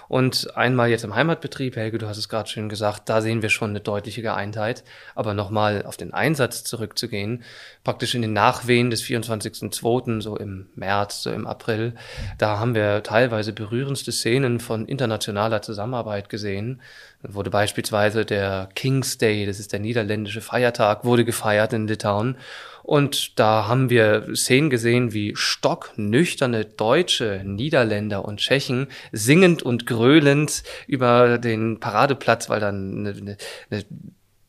Und 0.09 0.57
einmal 0.57 0.91
jetzt 0.91 1.05
im 1.05 1.15
Heimatbetrieb, 1.15 1.77
Helge, 1.77 1.99
du 1.99 2.07
hast 2.07 2.19
es 2.19 2.29
gerade 2.29 2.49
schön 2.49 2.69
gesagt, 2.69 3.09
da 3.09 3.21
sehen 3.21 3.43
wir 3.43 3.49
schon 3.49 3.71
eine 3.71 3.81
deutliche 3.81 4.23
Geeintheit. 4.23 4.85
Aber 5.15 5.35
nochmal 5.35 5.85
auf 5.87 5.97
den 5.97 6.13
Einsatz 6.13 6.65
zurückzugehen, 6.65 7.43
praktisch 7.85 8.15
in 8.15 8.23
den 8.23 8.33
Nachwehen 8.33 8.91
des 8.91 9.03
24.02., 9.03 10.21
so 10.21 10.37
im 10.37 10.67
März, 10.75 11.23
so 11.23 11.31
im 11.31 11.47
April, 11.47 11.95
da 12.39 12.59
haben 12.59 12.75
wir 12.75 13.03
teilweise 13.03 13.53
berührendste 13.53 14.13
Szenen 14.13 14.61
von 14.61 14.87
internationaler 14.87 15.63
Zusammenarbeit 15.63 16.29
gesehen. 16.29 16.81
Da 17.23 17.35
wurde 17.35 17.51
beispielsweise 17.51 18.25
der 18.25 18.69
King's 18.75 19.19
Day, 19.19 19.47
das 19.47 19.59
ist 19.59 19.73
der 19.73 19.81
niederländische 19.81 20.41
Feiertag, 20.41 21.05
wurde 21.05 21.25
gefeiert 21.25 21.73
in 21.73 21.87
Litauen. 21.87 22.37
Und 22.85 23.39
da 23.39 23.67
haben 23.67 23.89
wir 23.89 24.37
Szenen 24.37 24.69
gesehen, 24.69 25.15
wie 25.15 25.35
stocknüchterne 25.35 26.67
Deutsche, 26.67 27.41
Niederländer 27.43 28.27
und 28.27 28.41
Tschechen 28.41 28.89
singend 29.11 29.63
und 29.63 29.87
gröhlend 29.87 30.63
über 30.87 31.39
den 31.39 31.81
Paradeplatz, 31.81 32.51
weil 32.51 32.61
dann 32.61 33.07
eine, 33.07 33.11
eine, 33.11 33.37
eine 33.71 33.85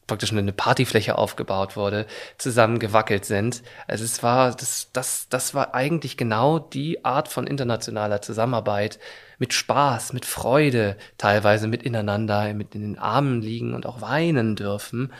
praktisch 0.05 0.33
eine 0.33 0.51
Partyfläche 0.51 1.17
aufgebaut 1.17 1.77
wurde, 1.77 2.05
zusammengewackelt 2.37 3.23
sind. 3.23 3.63
Also 3.87 4.03
es 4.03 4.21
war, 4.21 4.53
das, 4.53 4.89
das, 4.91 5.27
das 5.29 5.53
war 5.53 5.73
eigentlich 5.73 6.17
genau 6.17 6.59
die 6.59 7.05
Art 7.05 7.29
von 7.29 7.47
internationaler 7.47 8.21
Zusammenarbeit 8.21 8.99
mit 9.39 9.53
Spaß, 9.53 10.11
mit 10.11 10.25
Freude, 10.25 10.97
teilweise 11.17 11.67
mit 11.67 11.83
ineinander, 11.83 12.53
mit 12.53 12.75
in 12.75 12.81
den 12.81 12.99
Armen 12.99 13.41
liegen 13.41 13.73
und 13.73 13.85
auch 13.85 14.01
weinen 14.01 14.57
dürfen. 14.57 15.11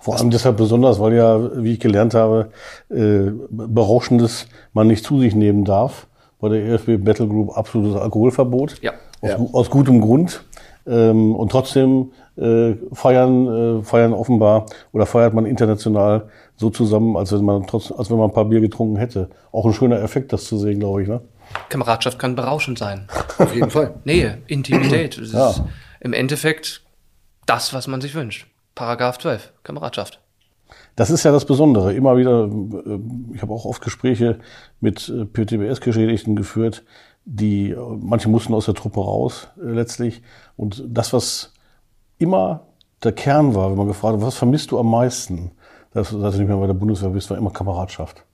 Vor 0.00 0.16
allem 0.16 0.30
deshalb 0.30 0.56
besonders, 0.56 1.00
weil 1.00 1.14
ja, 1.14 1.62
wie 1.62 1.72
ich 1.72 1.80
gelernt 1.80 2.14
habe, 2.14 2.50
äh, 2.90 3.30
Berauschendes 3.50 4.46
man 4.72 4.86
nicht 4.86 5.04
zu 5.04 5.20
sich 5.20 5.34
nehmen 5.34 5.64
darf. 5.64 6.06
Bei 6.38 6.48
der 6.50 6.64
EFB 6.64 6.98
Battle 6.98 7.26
Group 7.26 7.56
absolutes 7.56 7.96
Alkoholverbot. 8.00 8.82
Ja. 8.82 8.92
Aus, 9.22 9.30
ja. 9.30 9.38
aus 9.52 9.70
gutem 9.70 10.00
Grund. 10.00 10.44
Ähm, 10.86 11.34
und 11.34 11.50
trotzdem 11.50 12.12
äh, 12.36 12.74
feiern, 12.92 13.80
äh, 13.80 13.82
feiern 13.82 14.12
offenbar 14.12 14.66
oder 14.92 15.06
feiert 15.06 15.34
man 15.34 15.46
international 15.46 16.28
so 16.56 16.70
zusammen, 16.70 17.16
als 17.16 17.32
wenn 17.32 17.44
man 17.44 17.66
trotz, 17.66 17.90
als 17.90 18.10
wenn 18.10 18.18
man 18.18 18.30
ein 18.30 18.34
paar 18.34 18.44
Bier 18.44 18.60
getrunken 18.60 18.96
hätte. 18.96 19.30
Auch 19.50 19.66
ein 19.66 19.72
schöner 19.72 20.00
Effekt, 20.02 20.32
das 20.32 20.44
zu 20.44 20.58
sehen, 20.58 20.78
glaube 20.78 21.02
ich. 21.02 21.08
Ne? 21.08 21.20
Kameradschaft 21.68 22.18
kann 22.18 22.36
berauschend 22.36 22.78
sein. 22.78 23.08
Auf 23.38 23.54
jeden 23.54 23.70
Fall. 23.70 23.94
Nähe, 24.04 24.38
Intimität. 24.46 25.18
Das 25.18 25.32
ja. 25.32 25.50
ist 25.50 25.62
im 26.00 26.12
Endeffekt 26.12 26.82
das, 27.46 27.74
was 27.74 27.88
man 27.88 28.00
sich 28.00 28.14
wünscht. 28.14 28.46
Paragraph 28.76 29.18
12, 29.18 29.54
Kameradschaft. 29.64 30.20
Das 30.96 31.10
ist 31.10 31.24
ja 31.24 31.32
das 31.32 31.46
Besondere. 31.46 31.94
Immer 31.94 32.16
wieder, 32.16 32.44
äh, 32.44 32.98
ich 33.34 33.42
habe 33.42 33.52
auch 33.52 33.64
oft 33.64 33.82
Gespräche 33.82 34.38
mit 34.80 35.08
äh, 35.08 35.24
PTBS-Geschädigten 35.24 36.36
geführt, 36.36 36.84
die, 37.24 37.70
äh, 37.70 37.76
manche 37.76 38.28
mussten 38.28 38.54
aus 38.54 38.66
der 38.66 38.74
Truppe 38.74 39.00
raus 39.00 39.48
letztlich. 39.56 40.22
Und 40.56 40.84
das, 40.86 41.12
was 41.12 41.52
immer 42.18 42.66
der 43.02 43.12
Kern 43.12 43.54
war, 43.54 43.70
wenn 43.70 43.78
man 43.78 43.88
gefragt 43.88 44.16
hat, 44.18 44.22
was 44.22 44.36
vermisst 44.36 44.70
du 44.70 44.78
am 44.78 44.90
meisten, 44.90 45.52
dass, 45.92 46.10
dass 46.10 46.34
du 46.34 46.40
nicht 46.40 46.48
mehr 46.48 46.58
bei 46.58 46.66
der 46.66 46.74
Bundeswehr 46.74 47.10
bist, 47.10 47.30
war 47.30 47.38
immer 47.38 47.50
Kameradschaft. 47.50 48.24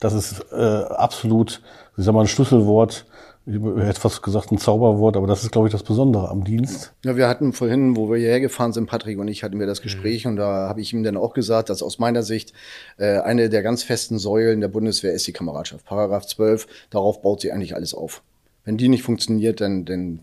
Das 0.00 0.14
ist 0.14 0.44
äh, 0.50 0.84
absolut, 0.88 1.60
ich 1.96 2.04
sag 2.04 2.14
mal, 2.14 2.22
ein 2.22 2.26
Schlüsselwort 2.26 3.06
ich 3.46 3.60
hätte 3.62 4.00
fast 4.00 4.22
gesagt 4.22 4.52
ein 4.52 4.58
Zauberwort, 4.58 5.18
aber 5.18 5.26
das 5.26 5.42
ist, 5.42 5.52
glaube 5.52 5.68
ich, 5.68 5.72
das 5.72 5.82
Besondere 5.82 6.30
am 6.30 6.44
Dienst. 6.44 6.94
Ja, 7.04 7.14
wir 7.16 7.28
hatten 7.28 7.52
vorhin, 7.52 7.94
wo 7.94 8.10
wir 8.10 8.16
hierher 8.16 8.40
gefahren 8.40 8.72
sind, 8.72 8.86
Patrick 8.86 9.18
und 9.18 9.28
ich 9.28 9.42
hatten 9.42 9.60
wir 9.60 9.66
das. 9.66 9.82
Gespräch 9.82 10.24
mhm. 10.24 10.30
und 10.30 10.36
da 10.36 10.68
habe 10.68 10.80
ich 10.80 10.92
ihm 10.94 11.02
dann 11.02 11.18
auch 11.18 11.34
gesagt, 11.34 11.68
dass 11.68 11.82
aus 11.82 11.98
meiner 11.98 12.22
Sicht 12.22 12.54
äh, 12.96 13.18
eine 13.18 13.50
der 13.50 13.62
ganz 13.62 13.82
festen 13.82 14.18
Säulen 14.18 14.60
der 14.60 14.68
Bundeswehr 14.68 15.12
ist 15.12 15.26
die 15.26 15.32
Kameradschaft. 15.32 15.84
Paragraph 15.84 16.26
12, 16.26 16.66
darauf 16.88 17.20
baut 17.20 17.42
sie 17.42 17.52
eigentlich 17.52 17.74
alles 17.74 17.92
auf. 17.92 18.22
Wenn 18.64 18.78
die 18.78 18.88
nicht 18.88 19.02
funktioniert, 19.02 19.60
dann, 19.60 19.84
dann, 19.84 20.20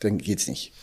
dann 0.00 0.18
geht's 0.18 0.46
nicht. 0.46 0.74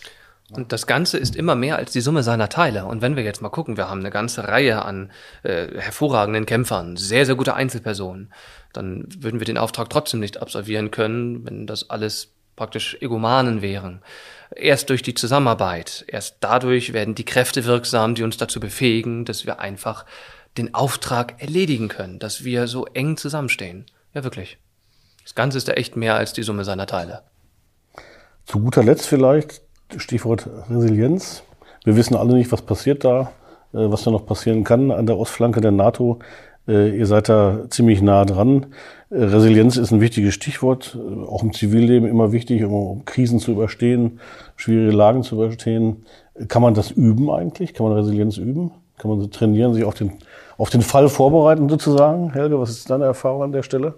Und 0.52 0.74
das 0.74 0.86
Ganze 0.86 1.18
ist 1.18 1.36
immer 1.36 1.56
mehr 1.56 1.78
als 1.78 1.92
die 1.92 2.02
Summe 2.02 2.24
seiner 2.24 2.50
Teile. 2.50 2.86
Und 2.86 3.02
wenn 3.02 3.16
wir 3.16 3.24
jetzt 3.24 3.42
mal 3.42 3.50
gucken, 3.50 3.78
wir 3.78 3.90
haben 3.90 4.02
eine 4.02 4.12
ganze 4.12 4.48
Reihe 4.48 4.84
an 4.84 5.12
äh, 5.44 5.68
hervorragenden 5.80 6.46
Kämpfern, 6.46 6.98
sehr, 6.98 7.26
sehr 7.26 7.36
gute 7.36 7.54
Einzelpersonen, 7.54 8.34
dann 8.74 9.06
würden 9.18 9.40
wir 9.40 9.46
den 9.46 9.58
Auftrag 9.58 9.90
trotzdem 9.90 10.20
nicht 10.20 10.42
absolvieren 10.42 10.92
können, 10.92 11.46
wenn 11.46 11.68
das 11.68 11.90
alles 11.90 12.34
praktisch 12.58 12.98
Egomanen 13.00 13.62
wären. 13.62 14.02
Erst 14.54 14.90
durch 14.90 15.02
die 15.02 15.14
Zusammenarbeit, 15.14 16.04
erst 16.08 16.38
dadurch 16.42 16.92
werden 16.92 17.16
die 17.16 17.26
Kräfte 17.26 17.66
wirksam, 17.66 18.16
die 18.16 18.24
uns 18.24 18.36
dazu 18.36 18.60
befähigen, 18.60 19.24
dass 19.24 19.46
wir 19.46 19.60
einfach 19.60 20.06
den 20.58 20.74
Auftrag 20.74 21.42
erledigen 21.42 21.88
können, 21.88 22.20
dass 22.20 22.44
wir 22.44 22.68
so 22.68 22.86
eng 22.88 23.16
zusammenstehen. 23.16 23.86
Ja, 24.14 24.26
wirklich. 24.26 24.58
Das 25.24 25.34
Ganze 25.34 25.58
ist 25.58 25.70
ja 25.70 25.76
echt 25.76 25.96
mehr 25.96 26.16
als 26.16 26.34
die 26.34 26.44
Summe 26.44 26.66
seiner 26.66 26.88
Teile. 26.88 27.24
Zu 28.46 28.60
guter 28.60 28.84
Letzt 28.84 29.08
vielleicht 29.08 29.62
Stichwort 29.98 30.50
Resilienz. 30.70 31.44
Wir 31.84 31.96
wissen 31.96 32.16
alle 32.16 32.34
nicht, 32.34 32.52
was 32.52 32.62
passiert 32.62 33.04
da, 33.04 33.32
äh, 33.74 33.90
was 33.92 34.04
da 34.04 34.12
noch 34.12 34.26
passieren 34.26 34.64
kann 34.64 34.92
an 34.92 35.06
der 35.06 35.18
Ostflanke 35.18 35.62
der 35.62 35.72
NATO. 35.72 36.20
Äh, 36.68 36.98
ihr 36.98 37.08
seid 37.08 37.30
da 37.30 37.66
ziemlich 37.70 38.02
nah 38.02 38.26
dran. 38.26 38.68
Äh, 39.10 39.24
Resilienz 39.24 39.78
ist 39.78 39.92
ein 39.92 40.02
wichtiges 40.02 40.34
Stichwort, 40.34 40.98
auch 41.28 41.44
im 41.44 41.54
Zivilleben 41.54 42.08
immer 42.08 42.32
wichtig, 42.32 42.64
um 42.64 43.04
Krisen 43.06 43.40
zu 43.40 43.52
überstehen, 43.52 44.20
schwierige 44.56 44.96
Lagen 44.96 45.24
zu 45.24 45.36
überstehen. 45.36 46.06
Kann 46.48 46.62
man 46.62 46.74
das 46.74 46.92
üben 46.92 47.30
eigentlich? 47.30 47.74
Kann 47.74 47.88
man 47.88 47.96
Resilienz 47.96 48.38
üben? 48.38 48.72
Kann 48.98 49.10
man 49.10 49.32
trainieren, 49.32 49.74
sich 49.74 49.84
auf 49.84 49.96
den, 49.96 50.14
auf 50.58 50.70
den 50.70 50.82
Fall 50.82 51.10
vorbereiten 51.10 51.68
sozusagen? 51.68 52.32
Helge, 52.34 52.60
was 52.60 52.70
ist 52.70 52.90
deine 52.90 53.06
Erfahrung 53.06 53.42
an 53.42 53.52
der 53.52 53.64
Stelle? 53.64 53.96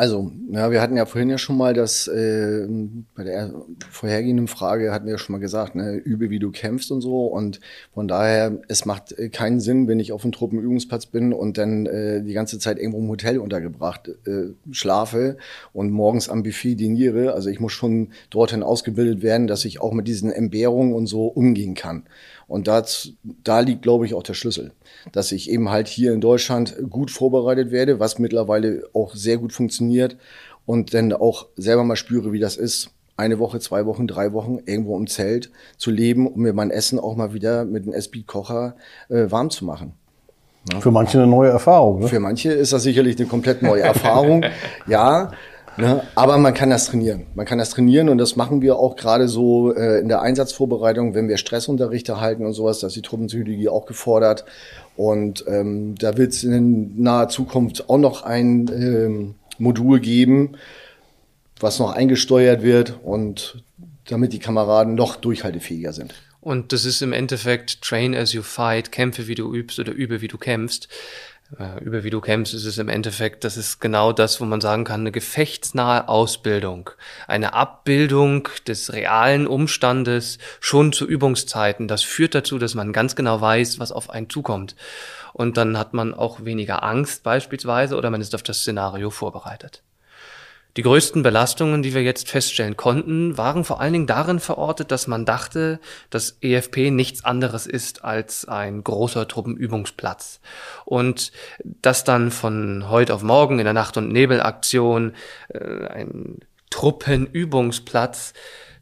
Also, 0.00 0.30
ja, 0.52 0.70
wir 0.70 0.80
hatten 0.80 0.96
ja 0.96 1.06
vorhin 1.06 1.28
ja 1.28 1.38
schon 1.38 1.56
mal 1.56 1.74
das, 1.74 2.06
äh, 2.06 2.68
bei 3.16 3.24
der 3.24 3.52
vorhergehenden 3.90 4.46
Frage 4.46 4.92
hatten 4.92 5.06
wir 5.06 5.14
ja 5.14 5.18
schon 5.18 5.32
mal 5.32 5.40
gesagt, 5.40 5.74
ne, 5.74 5.94
übe, 5.94 6.30
wie 6.30 6.38
du 6.38 6.52
kämpfst 6.52 6.92
und 6.92 7.00
so. 7.00 7.26
Und 7.26 7.58
von 7.94 8.06
daher, 8.06 8.60
es 8.68 8.84
macht 8.84 9.10
äh, 9.18 9.28
keinen 9.28 9.58
Sinn, 9.58 9.88
wenn 9.88 9.98
ich 9.98 10.12
auf 10.12 10.22
einem 10.22 10.30
Truppenübungsplatz 10.30 11.06
bin 11.06 11.32
und 11.32 11.58
dann 11.58 11.86
äh, 11.86 12.22
die 12.22 12.32
ganze 12.32 12.60
Zeit 12.60 12.78
irgendwo 12.78 13.00
im 13.00 13.08
Hotel 13.08 13.38
untergebracht 13.38 14.08
äh, 14.24 14.52
schlafe 14.70 15.36
und 15.72 15.90
morgens 15.90 16.28
am 16.28 16.44
Buffet 16.44 16.76
diniere. 16.76 17.32
Also 17.34 17.50
ich 17.50 17.58
muss 17.58 17.72
schon 17.72 18.10
dorthin 18.30 18.62
ausgebildet 18.62 19.20
werden, 19.22 19.48
dass 19.48 19.64
ich 19.64 19.80
auch 19.80 19.92
mit 19.92 20.06
diesen 20.06 20.30
Entbehrungen 20.30 20.94
und 20.94 21.08
so 21.08 21.26
umgehen 21.26 21.74
kann. 21.74 22.04
Und 22.46 22.68
das, 22.68 23.14
da 23.44 23.60
liegt, 23.60 23.82
glaube 23.82 24.06
ich, 24.06 24.14
auch 24.14 24.22
der 24.22 24.34
Schlüssel, 24.34 24.70
dass 25.12 25.32
ich 25.32 25.50
eben 25.50 25.70
halt 25.70 25.88
hier 25.88 26.12
in 26.12 26.20
Deutschland 26.20 26.76
gut 26.90 27.10
vorbereitet 27.10 27.70
werde, 27.70 28.00
was 28.00 28.18
mittlerweile 28.18 28.84
auch 28.92 29.14
sehr 29.14 29.38
gut 29.38 29.52
funktioniert 29.52 30.16
und 30.66 30.94
dann 30.94 31.12
auch 31.12 31.46
selber 31.56 31.84
mal 31.84 31.96
spüre, 31.96 32.32
wie 32.32 32.40
das 32.40 32.56
ist, 32.56 32.90
eine 33.16 33.38
Woche, 33.38 33.58
zwei 33.58 33.84
Wochen, 33.84 34.06
drei 34.06 34.32
Wochen 34.32 34.58
irgendwo 34.64 34.96
im 34.96 35.08
Zelt 35.08 35.50
zu 35.76 35.90
leben, 35.90 36.26
um 36.26 36.42
mir 36.42 36.52
mein 36.52 36.70
Essen 36.70 36.98
auch 37.00 37.16
mal 37.16 37.34
wieder 37.34 37.64
mit 37.64 37.82
einem 37.82 37.92
SB-Kocher 37.92 38.76
äh, 39.08 39.30
warm 39.30 39.50
zu 39.50 39.64
machen. 39.64 39.94
Ja. 40.72 40.80
Für 40.80 40.90
manche 40.90 41.18
eine 41.18 41.26
neue 41.26 41.50
Erfahrung. 41.50 42.00
Ne? 42.00 42.08
Für 42.08 42.20
manche 42.20 42.52
ist 42.52 42.72
das 42.72 42.82
sicherlich 42.82 43.18
eine 43.18 43.26
komplett 43.26 43.62
neue 43.62 43.82
Erfahrung. 43.82 44.44
ja, 44.86 45.32
Ne? 45.78 46.02
Aber 46.16 46.38
man 46.38 46.54
kann 46.54 46.70
das 46.70 46.86
trainieren. 46.86 47.26
Man 47.36 47.46
kann 47.46 47.58
das 47.58 47.70
trainieren 47.70 48.08
und 48.08 48.18
das 48.18 48.34
machen 48.34 48.62
wir 48.62 48.76
auch 48.76 48.96
gerade 48.96 49.28
so 49.28 49.72
äh, 49.72 50.00
in 50.00 50.08
der 50.08 50.22
Einsatzvorbereitung, 50.22 51.14
wenn 51.14 51.28
wir 51.28 51.36
Stressunterrichte 51.36 52.20
halten 52.20 52.44
und 52.44 52.52
sowas, 52.52 52.80
dass 52.80 52.94
die 52.94 53.02
Truppenpsychologie 53.02 53.68
auch 53.68 53.86
gefordert. 53.86 54.44
Und 54.96 55.44
ähm, 55.46 55.94
da 55.96 56.16
wird 56.16 56.32
es 56.32 56.42
in 56.42 57.00
naher 57.00 57.28
Zukunft 57.28 57.88
auch 57.88 57.98
noch 57.98 58.24
ein 58.24 58.68
ähm, 58.72 59.34
Modul 59.58 60.00
geben, 60.00 60.56
was 61.60 61.78
noch 61.78 61.92
eingesteuert 61.92 62.62
wird 62.62 62.98
und 63.04 63.62
damit 64.08 64.32
die 64.32 64.40
Kameraden 64.40 64.96
noch 64.96 65.14
durchhaltefähiger 65.14 65.92
sind. 65.92 66.12
Und 66.40 66.72
das 66.72 66.84
ist 66.84 67.02
im 67.02 67.12
Endeffekt 67.12 67.82
Train 67.82 68.16
as 68.16 68.32
you 68.32 68.42
fight, 68.42 68.90
kämpfe 68.90 69.28
wie 69.28 69.34
du 69.36 69.54
übst 69.54 69.78
oder 69.78 69.92
übe 69.92 70.22
wie 70.22 70.28
du 70.28 70.38
kämpfst. 70.38 70.88
Äh, 71.56 71.82
über 71.82 72.04
wie 72.04 72.10
du 72.10 72.20
kämpfst, 72.20 72.52
ist 72.52 72.66
es 72.66 72.78
im 72.78 72.88
Endeffekt, 72.88 73.44
das 73.44 73.56
ist 73.56 73.80
genau 73.80 74.12
das, 74.12 74.40
wo 74.40 74.44
man 74.44 74.60
sagen 74.60 74.84
kann, 74.84 75.00
eine 75.00 75.12
gefechtsnahe 75.12 76.08
Ausbildung, 76.08 76.90
eine 77.26 77.54
Abbildung 77.54 78.48
des 78.66 78.92
realen 78.92 79.46
Umstandes 79.46 80.38
schon 80.60 80.92
zu 80.92 81.06
Übungszeiten. 81.06 81.88
Das 81.88 82.02
führt 82.02 82.34
dazu, 82.34 82.58
dass 82.58 82.74
man 82.74 82.92
ganz 82.92 83.16
genau 83.16 83.40
weiß, 83.40 83.78
was 83.78 83.92
auf 83.92 84.10
einen 84.10 84.28
zukommt. 84.28 84.76
Und 85.32 85.56
dann 85.56 85.78
hat 85.78 85.94
man 85.94 86.12
auch 86.12 86.44
weniger 86.44 86.82
Angst 86.82 87.22
beispielsweise 87.22 87.96
oder 87.96 88.10
man 88.10 88.20
ist 88.20 88.34
auf 88.34 88.42
das 88.42 88.58
Szenario 88.58 89.10
vorbereitet. 89.10 89.82
Die 90.78 90.82
größten 90.82 91.24
Belastungen, 91.24 91.82
die 91.82 91.92
wir 91.92 92.04
jetzt 92.04 92.28
feststellen 92.28 92.76
konnten, 92.76 93.36
waren 93.36 93.64
vor 93.64 93.80
allen 93.80 93.94
Dingen 93.94 94.06
darin 94.06 94.38
verortet, 94.38 94.92
dass 94.92 95.08
man 95.08 95.24
dachte, 95.24 95.80
dass 96.08 96.38
EFP 96.40 96.92
nichts 96.92 97.24
anderes 97.24 97.66
ist 97.66 98.04
als 98.04 98.46
ein 98.46 98.84
großer 98.84 99.26
Truppenübungsplatz. 99.26 100.38
Und 100.84 101.32
dass 101.64 102.04
dann 102.04 102.30
von 102.30 102.88
heute 102.88 103.12
auf 103.12 103.24
morgen 103.24 103.58
in 103.58 103.64
der 103.64 103.74
Nacht- 103.74 103.96
und 103.96 104.12
Nebelaktion 104.12 105.16
äh, 105.48 105.88
ein 105.88 106.38
Truppenübungsplatz 106.70 108.32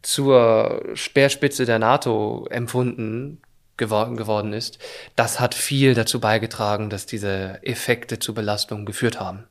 zur 0.03 0.83
Speerspitze 0.93 1.65
der 1.65 1.79
NATO 1.79 2.47
empfunden 2.51 3.41
geworden, 3.79 4.19
geworden 4.19 4.53
ist, 4.53 4.79
das 5.17 5.41
hat 5.41 5.55
viel 5.55 5.95
dazu 5.95 6.21
beigetragen, 6.21 6.91
dass 6.91 7.07
diese 7.07 7.59
Effekte 7.63 8.19
zu 8.19 8.35
Belastungen 8.35 8.85
geführt 8.85 9.19
haben. 9.19 9.45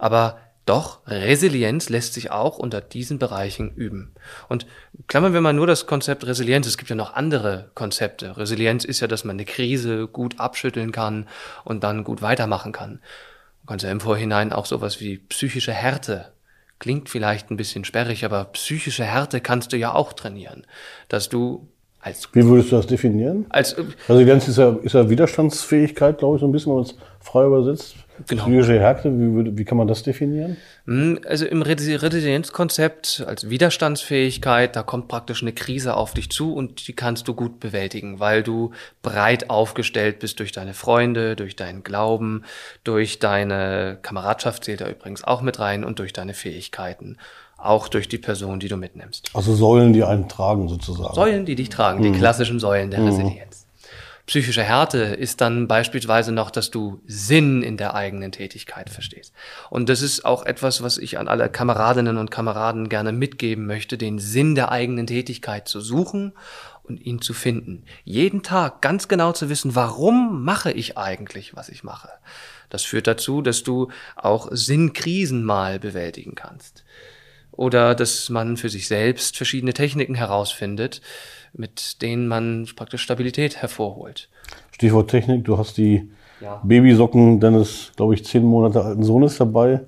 Aber 0.00 0.40
doch, 0.66 1.00
Resilienz 1.06 1.88
lässt 1.88 2.14
sich 2.14 2.30
auch 2.30 2.58
unter 2.58 2.80
diesen 2.80 3.18
Bereichen 3.18 3.72
üben. 3.74 4.12
Und 4.48 4.66
klammern 5.08 5.32
wir 5.32 5.40
mal 5.40 5.52
nur 5.52 5.66
das 5.66 5.86
Konzept 5.86 6.26
Resilienz. 6.26 6.66
Es 6.66 6.78
gibt 6.78 6.90
ja 6.90 6.96
noch 6.96 7.14
andere 7.14 7.70
Konzepte. 7.74 8.36
Resilienz 8.36 8.84
ist 8.84 9.00
ja, 9.00 9.08
dass 9.08 9.24
man 9.24 9.36
eine 9.36 9.46
Krise 9.46 10.06
gut 10.06 10.38
abschütteln 10.38 10.92
kann 10.92 11.26
und 11.64 11.82
dann 11.82 12.04
gut 12.04 12.22
weitermachen 12.22 12.72
kann. 12.72 13.00
Du 13.62 13.66
kannst 13.66 13.84
ja 13.84 13.90
im 13.90 14.00
Vorhinein 14.00 14.52
auch 14.52 14.66
sowas 14.66 15.00
wie 15.00 15.18
psychische 15.18 15.72
Härte 15.72 16.32
klingt 16.80 17.08
vielleicht 17.08 17.50
ein 17.50 17.56
bisschen 17.56 17.84
sperrig, 17.84 18.24
aber 18.24 18.46
psychische 18.46 19.04
Härte 19.04 19.40
kannst 19.40 19.72
du 19.72 19.76
ja 19.76 19.94
auch 19.94 20.12
trainieren, 20.12 20.66
dass 21.08 21.28
du 21.28 21.68
als 22.00 22.28
Wie 22.32 22.44
würdest 22.44 22.72
du 22.72 22.76
das 22.76 22.86
definieren? 22.86 23.44
Als 23.50 23.76
Resilienz 24.08 24.48
ist 24.48 24.56
ja, 24.56 24.76
ist 24.82 24.94
ja 24.94 25.08
Widerstandsfähigkeit, 25.08 26.18
glaube 26.18 26.36
ich, 26.36 26.40
so 26.40 26.48
ein 26.48 26.52
bisschen, 26.52 26.70
wenn 26.70 26.76
man 26.76 26.84
es 26.84 26.96
frei 27.20 27.44
übersetzt. 27.44 27.94
Genau. 28.26 28.44
Psychische 28.44 28.78
Härte, 28.78 29.10
wie, 29.12 29.58
wie 29.58 29.64
kann 29.64 29.78
man 29.78 29.88
das 29.88 30.02
definieren? 30.02 30.56
Hm, 30.86 31.20
also 31.26 31.46
im 31.46 31.62
Resilienzkonzept 31.62 33.24
als 33.26 33.48
Widerstandsfähigkeit, 33.48 34.76
da 34.76 34.82
kommt 34.82 35.08
praktisch 35.08 35.42
eine 35.42 35.52
Krise 35.52 35.94
auf 35.94 36.14
dich 36.14 36.30
zu 36.30 36.54
und 36.54 36.86
die 36.88 36.92
kannst 36.92 37.28
du 37.28 37.34
gut 37.34 37.60
bewältigen, 37.60 38.20
weil 38.20 38.42
du 38.42 38.72
breit 39.02 39.50
aufgestellt 39.50 40.18
bist 40.18 40.40
durch 40.40 40.52
deine 40.52 40.74
Freunde, 40.74 41.36
durch 41.36 41.56
deinen 41.56 41.82
Glauben, 41.82 42.44
durch 42.84 43.18
deine 43.18 43.98
Kameradschaft 44.02 44.64
zählt 44.64 44.80
da 44.80 44.88
übrigens 44.88 45.24
auch 45.24 45.42
mit 45.42 45.58
rein 45.58 45.84
und 45.84 45.98
durch 45.98 46.12
deine 46.12 46.34
Fähigkeiten 46.34 47.16
auch 47.62 47.88
durch 47.88 48.08
die 48.08 48.18
Person, 48.18 48.58
die 48.58 48.68
du 48.68 48.76
mitnimmst. 48.76 49.30
Also 49.34 49.54
Säulen, 49.54 49.92
die 49.92 50.02
einen 50.02 50.28
tragen 50.28 50.68
sozusagen. 50.68 51.14
Säulen, 51.14 51.44
die 51.44 51.54
dich 51.54 51.68
tragen, 51.68 52.00
mhm. 52.00 52.12
die 52.12 52.18
klassischen 52.18 52.58
Säulen 52.58 52.90
der 52.90 53.00
mhm. 53.00 53.06
Resilienz. 53.08 53.66
Psychische 54.30 54.62
Härte 54.62 54.98
ist 54.98 55.40
dann 55.40 55.66
beispielsweise 55.66 56.30
noch, 56.30 56.52
dass 56.52 56.70
du 56.70 57.02
Sinn 57.04 57.64
in 57.64 57.76
der 57.76 57.94
eigenen 57.94 58.30
Tätigkeit 58.30 58.88
verstehst. 58.88 59.34
Und 59.70 59.88
das 59.88 60.02
ist 60.02 60.24
auch 60.24 60.46
etwas, 60.46 60.84
was 60.84 60.98
ich 60.98 61.18
an 61.18 61.26
alle 61.26 61.48
Kameradinnen 61.48 62.16
und 62.16 62.30
Kameraden 62.30 62.88
gerne 62.88 63.10
mitgeben 63.10 63.66
möchte, 63.66 63.98
den 63.98 64.20
Sinn 64.20 64.54
der 64.54 64.70
eigenen 64.70 65.08
Tätigkeit 65.08 65.66
zu 65.66 65.80
suchen 65.80 66.32
und 66.84 67.04
ihn 67.04 67.20
zu 67.20 67.34
finden. 67.34 67.82
Jeden 68.04 68.44
Tag 68.44 68.80
ganz 68.82 69.08
genau 69.08 69.32
zu 69.32 69.48
wissen, 69.48 69.74
warum 69.74 70.44
mache 70.44 70.70
ich 70.70 70.96
eigentlich, 70.96 71.56
was 71.56 71.68
ich 71.68 71.82
mache. 71.82 72.10
Das 72.68 72.84
führt 72.84 73.08
dazu, 73.08 73.42
dass 73.42 73.64
du 73.64 73.90
auch 74.14 74.46
Sinnkrisen 74.52 75.42
mal 75.42 75.80
bewältigen 75.80 76.36
kannst. 76.36 76.84
Oder 77.50 77.96
dass 77.96 78.28
man 78.28 78.56
für 78.56 78.68
sich 78.68 78.86
selbst 78.86 79.36
verschiedene 79.36 79.74
Techniken 79.74 80.14
herausfindet, 80.14 81.00
mit 81.52 82.02
denen 82.02 82.28
man 82.28 82.68
praktisch 82.76 83.02
Stabilität 83.02 83.56
hervorholt. 83.56 84.28
Stichwort 84.72 85.10
Technik, 85.10 85.44
du 85.44 85.58
hast 85.58 85.76
die 85.76 86.10
ja. 86.40 86.60
Babysocken 86.64 87.40
deines, 87.40 87.92
glaube 87.96 88.14
ich, 88.14 88.24
zehn 88.24 88.44
Monate 88.44 88.82
alten 88.82 89.02
Sohnes 89.02 89.36
dabei. 89.36 89.80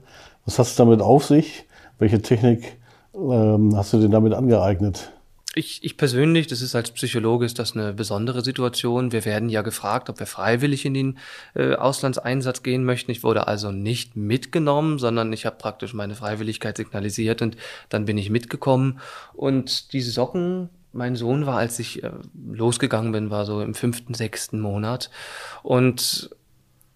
Was 0.45 0.59
hast 0.59 0.79
du 0.79 0.85
damit 0.85 1.01
auf 1.01 1.25
sich? 1.25 1.65
Welche 1.99 2.21
Technik 2.21 2.77
ähm, 3.15 3.77
hast 3.77 3.93
du 3.93 3.99
dir 3.99 4.09
damit 4.09 4.35
angeeignet? 4.35 5.13
Ich, 5.55 5.85
ich 5.85 5.99
persönlich, 5.99 6.47
das 6.47 6.63
ist 6.63 6.75
als 6.75 6.93
Psychologe, 6.93 7.45
ist 7.45 7.59
das 7.59 7.77
eine 7.77 7.93
besondere 7.93 8.43
Situation. 8.43 9.13
Wir 9.13 9.27
werden 9.27 9.51
ja 9.51 9.61
gefragt, 9.61 10.09
ob 10.09 10.19
wir 10.19 10.27
freiwillig 10.27 10.87
in 10.87 10.95
den 10.95 11.19
äh, 11.55 11.75
Auslandseinsatz 11.75 12.63
gehen 12.63 12.85
möchten. 12.85 13.11
Ich 13.11 13.23
wurde 13.23 13.47
also 13.49 13.71
nicht 13.71 14.17
mitgenommen, 14.17 14.99
sondern 14.99 15.31
ich 15.31 15.45
habe 15.45 15.57
praktisch 15.57 15.93
meine 15.93 16.15
Freiwilligkeit 16.15 16.79
signalisiert 16.79 17.43
und 17.43 17.59
dann 17.91 18.07
bin 18.07 18.17
ich 18.17 18.31
mitgekommen. 18.31 18.99
Und 19.35 19.93
diese 19.93 20.11
Socken, 20.11 20.71
mein 20.93 21.17
Sohn 21.17 21.47
war, 21.47 21.59
als 21.59 21.79
ich 21.79 22.03
äh, 22.03 22.11
losgegangen 22.35 23.13
bin, 23.13 23.31
war 23.31 23.45
so 23.45 23.61
im 23.63 23.75
fünften, 23.75 24.15
sechsten 24.15 24.61
Monat. 24.61 25.11
Und 25.63 26.31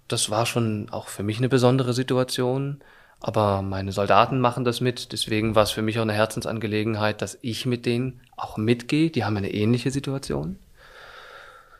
das 0.08 0.30
war 0.30 0.46
schon 0.46 0.88
auch 0.90 1.08
für 1.08 1.22
mich 1.22 1.38
eine 1.38 1.48
besondere 1.48 1.92
Situation. 1.92 2.80
Aber 3.20 3.62
meine 3.62 3.92
Soldaten 3.92 4.40
machen 4.40 4.64
das 4.64 4.80
mit. 4.80 5.12
Deswegen 5.12 5.54
war 5.54 5.62
es 5.62 5.70
für 5.70 5.82
mich 5.82 5.98
auch 5.98 6.02
eine 6.02 6.12
Herzensangelegenheit, 6.12 7.22
dass 7.22 7.38
ich 7.40 7.64
mit 7.66 7.86
denen 7.86 8.20
auch 8.36 8.56
mitgehe. 8.58 9.10
Die 9.10 9.24
haben 9.24 9.36
eine 9.36 9.52
ähnliche 9.52 9.90
Situation. 9.90 10.58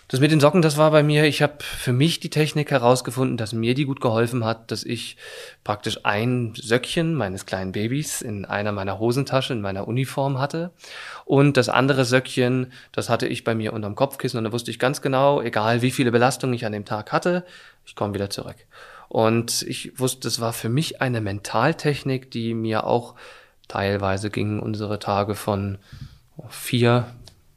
Das 0.09 0.21
mit 0.21 0.31
den 0.31 0.39
Socken, 0.39 0.63
das 0.63 0.77
war 0.77 0.93
bei 0.93 1.03
mir, 1.03 1.25
ich 1.25 1.43
habe 1.43 1.55
für 1.61 1.93
mich 1.93 2.21
die 2.21 2.31
Technik 2.31 2.71
herausgefunden, 2.71 3.37
dass 3.37 3.53
mir 3.53 3.75
die 3.75 3.87
gut 3.87 4.01
geholfen 4.01 4.45
hat, 4.45 4.71
dass 4.71 4.85
ich 4.85 5.17
praktisch 5.65 6.05
ein 6.05 6.55
Söckchen 6.55 7.15
meines 7.15 7.45
kleinen 7.45 7.73
Babys 7.73 8.23
in 8.23 8.45
einer 8.45 8.71
meiner 8.71 9.01
Hosentasche 9.01 9.53
in 9.53 9.61
meiner 9.61 9.89
Uniform 9.89 10.39
hatte 10.39 10.71
und 11.25 11.57
das 11.57 11.69
andere 11.69 12.05
Söckchen, 12.05 12.73
das 12.93 13.09
hatte 13.09 13.27
ich 13.27 13.43
bei 13.43 13.57
mir 13.57 13.73
unterm 13.73 13.97
Kopfkissen 13.97 14.39
und 14.39 14.45
da 14.45 14.53
wusste 14.53 14.71
ich 14.71 14.79
ganz 14.79 15.03
genau, 15.03 15.43
egal 15.43 15.83
wie 15.83 15.91
viele 15.91 16.13
Belastungen 16.13 16.55
ich 16.55 16.65
an 16.65 16.73
dem 16.73 16.85
Tag 16.85 17.11
hatte, 17.11 17.45
ich 17.85 17.97
komme 17.97 18.15
wieder 18.15 18.31
zurück. 18.31 18.57
Und 19.09 19.63
ich 19.63 19.99
wusste, 19.99 20.21
das 20.29 20.41
war 20.41 20.53
für 20.53 20.69
mich 20.69 21.01
eine 21.01 21.21
Mentaltechnik, 21.21 22.31
die 22.31 22.55
mir 22.55 22.85
auch 22.85 23.17
teilweise 23.67 24.31
gingen 24.31 24.61
unsere 24.61 25.01
Tage 25.01 25.35
von 25.35 25.79
vier 26.49 27.07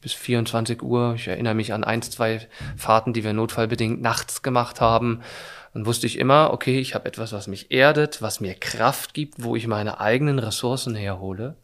bis 0.02 0.14
24 0.14 0.82
Uhr. 0.82 1.14
Ich 1.16 1.28
erinnere 1.28 1.56
mich 1.56 1.74
an 1.74 1.84
ein, 1.84 2.02
zwei 2.02 2.48
Fahrten, 2.78 3.14
die 3.14 3.24
wir 3.24 3.34
notfallbedingt 3.34 4.02
nachts 4.02 4.42
gemacht 4.42 4.82
haben. 4.82 5.22
Dann 5.74 5.86
wusste 5.86 6.08
ich 6.08 6.18
immer, 6.18 6.52
okay, 6.52 6.80
ich 6.80 6.96
habe 6.96 7.08
etwas, 7.08 7.32
was 7.32 7.48
mich 7.48 7.72
erdet, 7.72 8.22
was 8.22 8.40
mir 8.40 8.56
Kraft 8.56 9.14
gibt, 9.14 9.44
wo 9.44 9.56
ich 9.56 9.68
meine 9.68 10.00
eigenen 10.00 10.40
Ressourcen 10.40 10.96
herhole. 10.96 11.58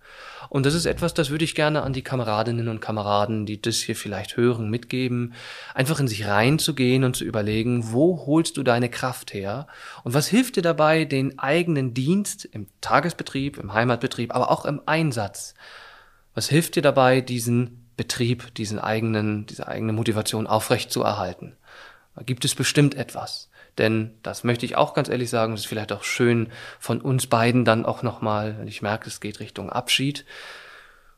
Und 0.50 0.66
das 0.66 0.76
ist 0.76 0.86
etwas, 0.86 1.16
das 1.16 1.32
würde 1.32 1.44
ich 1.44 1.56
gerne 1.56 1.82
an 1.82 1.94
die 1.94 2.04
Kameradinnen 2.04 2.68
und 2.68 2.82
Kameraden, 2.82 3.48
die 3.48 3.60
das 3.60 3.78
hier 3.78 3.96
vielleicht 3.96 4.38
hören, 4.38 4.70
mitgeben, 4.70 5.34
einfach 5.74 6.00
in 6.00 6.08
sich 6.08 6.28
reinzugehen 6.28 7.04
und 7.04 7.16
zu 7.16 7.24
überlegen, 7.24 7.92
wo 7.92 8.26
holst 8.28 8.58
du 8.58 8.64
deine 8.64 8.90
Kraft 8.90 9.34
her 9.34 9.68
und 10.04 10.14
was 10.14 10.28
hilft 10.28 10.56
dir 10.56 10.62
dabei, 10.62 11.06
den 11.06 11.40
eigenen 11.40 11.96
Dienst 11.96 12.46
im 12.46 12.68
Tagesbetrieb, 12.82 13.58
im 13.58 13.74
Heimatbetrieb, 13.74 14.36
aber 14.36 14.52
auch 14.52 14.66
im 14.66 14.82
Einsatz, 14.86 15.56
was 16.36 16.48
hilft 16.48 16.76
dir 16.76 16.84
dabei, 16.84 17.22
diesen 17.22 17.85
Betrieb, 17.98 18.54
diesen 18.56 18.80
eigenen, 18.80 19.46
diese 19.46 19.68
eigene 19.68 19.94
Motivation 19.94 20.48
aufrecht 20.48 20.92
zu 20.92 21.04
erhalten? 21.04 21.56
Da 22.16 22.24
gibt 22.24 22.46
es 22.46 22.56
bestimmt 22.56 22.96
etwas. 22.96 23.50
Denn 23.78 24.12
das 24.24 24.44
möchte 24.44 24.66
ich 24.66 24.78
auch 24.78 24.94
ganz 24.94 25.10
ehrlich 25.10 25.30
sagen, 25.30 25.54
es 25.54 25.62
ist 25.62 25.68
vielleicht 25.68 25.92
auch 25.92 26.04
schön 26.04 26.50
von 26.80 27.02
uns 27.02 27.28
beiden 27.28 27.66
dann 27.66 27.86
auch 27.86 28.04
nochmal, 28.04 28.58
wenn 28.58 28.68
ich 28.68 28.82
merke, 28.82 29.10
es 29.10 29.20
geht 29.20 29.40
Richtung 29.40 29.70
Abschied, 29.70 30.26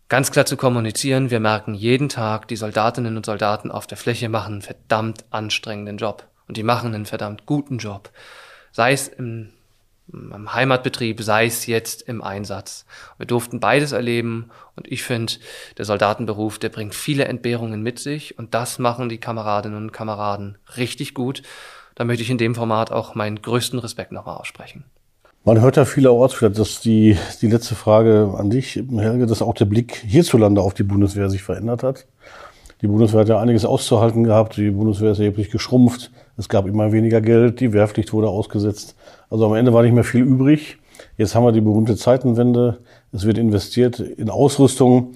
ganz 0.10 0.32
klar 0.32 0.46
zu 0.46 0.58
kommunizieren. 0.58 1.30
Wir 1.30 1.40
merken 1.40 1.76
jeden 1.76 2.10
Tag, 2.10 2.48
die 2.48 2.56
Soldatinnen 2.56 3.16
und 3.16 3.26
Soldaten 3.26 3.72
auf 3.72 3.86
der 3.86 3.98
Fläche 3.98 4.30
machen 4.30 4.54
einen 4.54 4.62
verdammt 4.62 5.26
anstrengenden 5.30 5.98
Job. 5.98 6.28
Und 6.48 6.58
die 6.58 6.64
machen 6.64 6.96
einen 6.96 7.06
verdammt 7.06 7.46
guten 7.46 7.78
Job. 7.78 8.10
Sei 8.72 8.94
es 8.94 9.08
im, 9.08 9.54
im 10.12 10.54
Heimatbetrieb, 10.54 11.22
sei 11.22 11.46
es 11.46 11.66
jetzt 11.66 12.02
im 12.04 12.22
Einsatz. 12.22 12.86
Wir 13.18 13.26
durften 13.26 13.60
beides 13.60 13.92
erleben 13.92 14.50
und 14.76 14.90
ich 14.92 15.04
finde, 15.04 15.34
der 15.78 15.86
Soldatenberuf, 15.86 16.60
der 16.60 16.70
bringt 16.70 16.96
viele 16.96 17.26
Entbehrungen 17.26 17.82
mit 17.82 18.00
sich 18.00 18.38
und 18.38 18.54
das 18.54 18.80
machen 18.80 19.10
die 19.10 19.20
Kameradinnen 19.20 19.78
und 19.78 19.92
Kameraden 19.92 20.58
richtig 20.78 21.14
gut 21.14 21.44
da 21.98 22.04
möchte 22.04 22.22
ich 22.22 22.30
in 22.30 22.38
dem 22.38 22.54
Format 22.54 22.92
auch 22.92 23.16
meinen 23.16 23.42
größten 23.42 23.80
Respekt 23.80 24.12
nochmal 24.12 24.38
aussprechen. 24.38 24.84
Man 25.44 25.60
hört 25.60 25.78
ja 25.78 25.86
vielerorts, 25.86 26.36
vielleicht 26.36 26.60
das 26.60 26.80
die, 26.80 27.18
die 27.42 27.48
letzte 27.48 27.74
Frage 27.74 28.36
an 28.38 28.52
dich, 28.52 28.76
Helge, 28.76 29.26
dass 29.26 29.42
auch 29.42 29.56
der 29.56 29.66
Blick 29.66 30.04
hierzulande 30.06 30.62
auf 30.62 30.76
die 30.76 30.84
Bundeswehr 30.84 31.32
sich 31.32 31.42
verändert 31.42 31.82
hat. 31.82 32.06
Die 32.84 32.88
Bundeswehr 32.88 33.22
hat 33.22 33.30
ja 33.30 33.40
einiges 33.40 33.66
auszuhalten 33.66 34.24
gehabt, 34.24 34.58
die 34.58 34.70
Bundeswehr 34.70 35.12
ist 35.12 35.20
erheblich 35.20 35.50
geschrumpft, 35.50 36.12
es 36.38 36.50
gab 36.50 36.68
immer 36.68 36.92
weniger 36.92 37.20
Geld, 37.20 37.60
die 37.60 37.74
Wehrpflicht 37.74 38.14
wurde 38.14 38.30
ausgesetzt. 38.30 38.96
Also 39.30 39.46
am 39.48 39.56
Ende 39.56 39.74
war 39.74 39.82
nicht 39.82 39.94
mehr 39.94 40.04
viel 40.04 40.22
übrig. 40.22 40.78
Jetzt 41.18 41.36
haben 41.36 41.44
wir 41.44 41.52
die 41.52 41.62
berühmte 41.62 41.96
Zeitenwende. 41.96 42.80
Es 43.12 43.26
wird 43.26 43.38
investiert 43.38 44.00
in 44.00 44.30
Ausrüstung, 44.30 45.16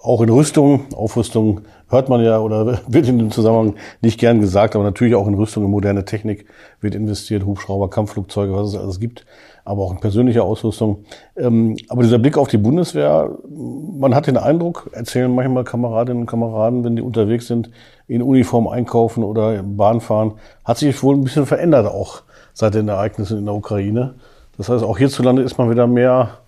auch 0.00 0.22
in 0.22 0.30
Rüstung. 0.30 0.86
Aufrüstung 0.94 1.62
hört 1.88 2.08
man 2.08 2.24
ja 2.24 2.38
oder 2.38 2.80
wird 2.88 3.08
in 3.08 3.18
dem 3.18 3.30
Zusammenhang 3.30 3.76
nicht 4.00 4.18
gern 4.18 4.40
gesagt, 4.40 4.74
aber 4.74 4.84
natürlich 4.84 5.14
auch 5.14 5.28
in 5.28 5.34
Rüstung, 5.34 5.64
in 5.64 5.70
moderne 5.70 6.04
Technik 6.04 6.46
wird 6.80 6.94
investiert, 6.94 7.44
Hubschrauber, 7.44 7.90
Kampfflugzeuge, 7.90 8.54
was 8.54 8.70
es 8.70 8.76
alles 8.76 9.00
gibt, 9.00 9.26
aber 9.64 9.82
auch 9.82 9.92
in 9.92 10.00
persönliche 10.00 10.42
Ausrüstung. 10.42 11.04
Ähm, 11.36 11.76
aber 11.88 12.02
dieser 12.02 12.18
Blick 12.18 12.36
auf 12.36 12.48
die 12.48 12.58
Bundeswehr, 12.58 13.30
man 13.48 14.14
hat 14.14 14.26
den 14.26 14.36
Eindruck, 14.36 14.90
erzählen 14.92 15.34
manchmal 15.34 15.64
Kameradinnen 15.64 16.22
und 16.22 16.26
Kameraden, 16.26 16.84
wenn 16.84 16.96
die 16.96 17.02
unterwegs 17.02 17.46
sind, 17.46 17.70
in 18.08 18.22
Uniform 18.22 18.68
einkaufen 18.68 19.24
oder 19.24 19.62
Bahn 19.62 20.00
fahren, 20.00 20.34
hat 20.64 20.78
sich 20.78 21.02
wohl 21.02 21.16
ein 21.16 21.24
bisschen 21.24 21.46
verändert 21.46 21.86
auch 21.86 22.22
seit 22.52 22.74
den 22.74 22.88
Ereignissen 22.88 23.38
in 23.38 23.44
der 23.44 23.54
Ukraine. 23.54 24.14
Das 24.56 24.68
heißt, 24.68 24.84
auch 24.84 24.98
hierzulande 24.98 25.42
ist 25.42 25.58
man 25.58 25.70
wieder 25.70 25.86
mehr 25.86 26.38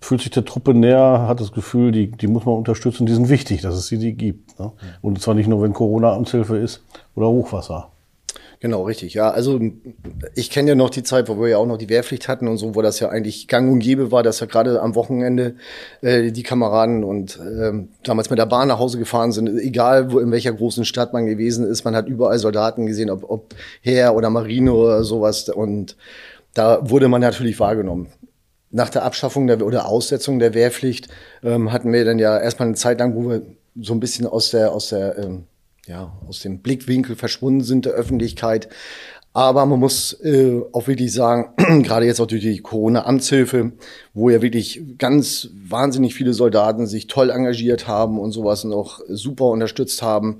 fühlt 0.00 0.20
sich 0.20 0.30
der 0.30 0.44
Truppe 0.44 0.74
näher, 0.74 1.26
hat 1.26 1.40
das 1.40 1.52
Gefühl, 1.52 1.90
die, 1.92 2.10
die 2.10 2.28
muss 2.28 2.44
man 2.44 2.54
unterstützen, 2.54 3.06
die 3.06 3.14
sind 3.14 3.28
wichtig, 3.28 3.62
dass 3.62 3.74
es 3.74 3.86
sie 3.86 3.98
die 3.98 4.12
gibt. 4.12 4.58
Ne? 4.58 4.72
Und 5.02 5.20
zwar 5.20 5.34
nicht 5.34 5.48
nur, 5.48 5.62
wenn 5.62 5.72
Corona-Amtshilfe 5.72 6.56
ist 6.56 6.84
oder 7.14 7.26
Hochwasser. 7.26 7.90
Genau, 8.60 8.84
richtig. 8.84 9.14
Ja, 9.14 9.30
also 9.30 9.60
ich 10.34 10.50
kenne 10.50 10.70
ja 10.70 10.74
noch 10.74 10.90
die 10.90 11.02
Zeit, 11.02 11.28
wo 11.28 11.38
wir 11.38 11.48
ja 11.48 11.58
auch 11.58 11.66
noch 11.66 11.76
die 11.76 11.88
Wehrpflicht 11.88 12.26
hatten 12.26 12.48
und 12.48 12.56
so, 12.56 12.74
wo 12.74 12.82
das 12.82 13.00
ja 13.00 13.10
eigentlich 13.10 13.48
gang 13.48 13.70
und 13.70 13.80
gäbe 13.80 14.10
war, 14.12 14.22
dass 14.22 14.40
ja 14.40 14.46
gerade 14.46 14.80
am 14.80 14.94
Wochenende 14.94 15.56
äh, 16.00 16.32
die 16.32 16.42
Kameraden 16.42 17.04
und 17.04 17.38
ähm, 17.38 17.90
damals 18.02 18.30
mit 18.30 18.38
der 18.38 18.46
Bahn 18.46 18.68
nach 18.68 18.78
Hause 18.78 18.98
gefahren 18.98 19.32
sind, 19.32 19.48
egal 19.58 20.10
wo 20.10 20.18
in 20.18 20.30
welcher 20.30 20.52
großen 20.52 20.84
Stadt 20.86 21.12
man 21.12 21.26
gewesen 21.26 21.66
ist, 21.66 21.84
man 21.84 21.94
hat 21.94 22.08
überall 22.08 22.38
Soldaten 22.38 22.86
gesehen, 22.86 23.10
ob, 23.10 23.28
ob 23.28 23.54
Heer 23.82 24.14
oder 24.14 24.30
Marine 24.30 24.72
oder 24.72 25.04
sowas 25.04 25.48
und 25.48 25.96
da 26.54 26.88
wurde 26.88 27.08
man 27.08 27.20
natürlich 27.20 27.60
wahrgenommen 27.60 28.08
nach 28.70 28.90
der 28.90 29.04
Abschaffung 29.04 29.46
der, 29.46 29.64
oder 29.64 29.86
Aussetzung 29.86 30.38
der 30.38 30.54
Wehrpflicht 30.54 31.08
ähm, 31.42 31.72
hatten 31.72 31.92
wir 31.92 32.04
dann 32.04 32.18
ja 32.18 32.38
erstmal 32.38 32.68
eine 32.68 32.76
Zeit 32.76 32.98
lang, 33.00 33.14
wo 33.14 33.28
wir 33.30 33.42
so 33.80 33.94
ein 33.94 34.00
bisschen 34.00 34.26
aus 34.26 34.50
der, 34.50 34.72
aus 34.72 34.88
der, 34.88 35.18
ähm, 35.18 35.44
ja, 35.86 36.12
aus 36.28 36.40
dem 36.40 36.58
Blickwinkel 36.60 37.16
verschwunden 37.16 37.62
sind 37.62 37.86
der 37.86 37.92
Öffentlichkeit. 37.92 38.68
Aber 39.32 39.66
man 39.66 39.78
muss 39.78 40.14
äh, 40.22 40.62
auch 40.72 40.88
wirklich 40.88 41.12
sagen, 41.12 41.82
gerade 41.82 42.06
jetzt 42.06 42.20
auch 42.20 42.26
durch 42.26 42.42
die 42.42 42.58
Corona-Amtshilfe, 42.58 43.72
wo 44.14 44.30
ja 44.30 44.40
wirklich 44.40 44.82
ganz 44.98 45.50
wahnsinnig 45.68 46.14
viele 46.14 46.32
Soldaten 46.32 46.86
sich 46.86 47.06
toll 47.06 47.30
engagiert 47.30 47.86
haben 47.86 48.18
und 48.18 48.32
sowas 48.32 48.64
und 48.64 48.72
auch 48.72 49.00
super 49.08 49.46
unterstützt 49.46 50.02
haben, 50.02 50.38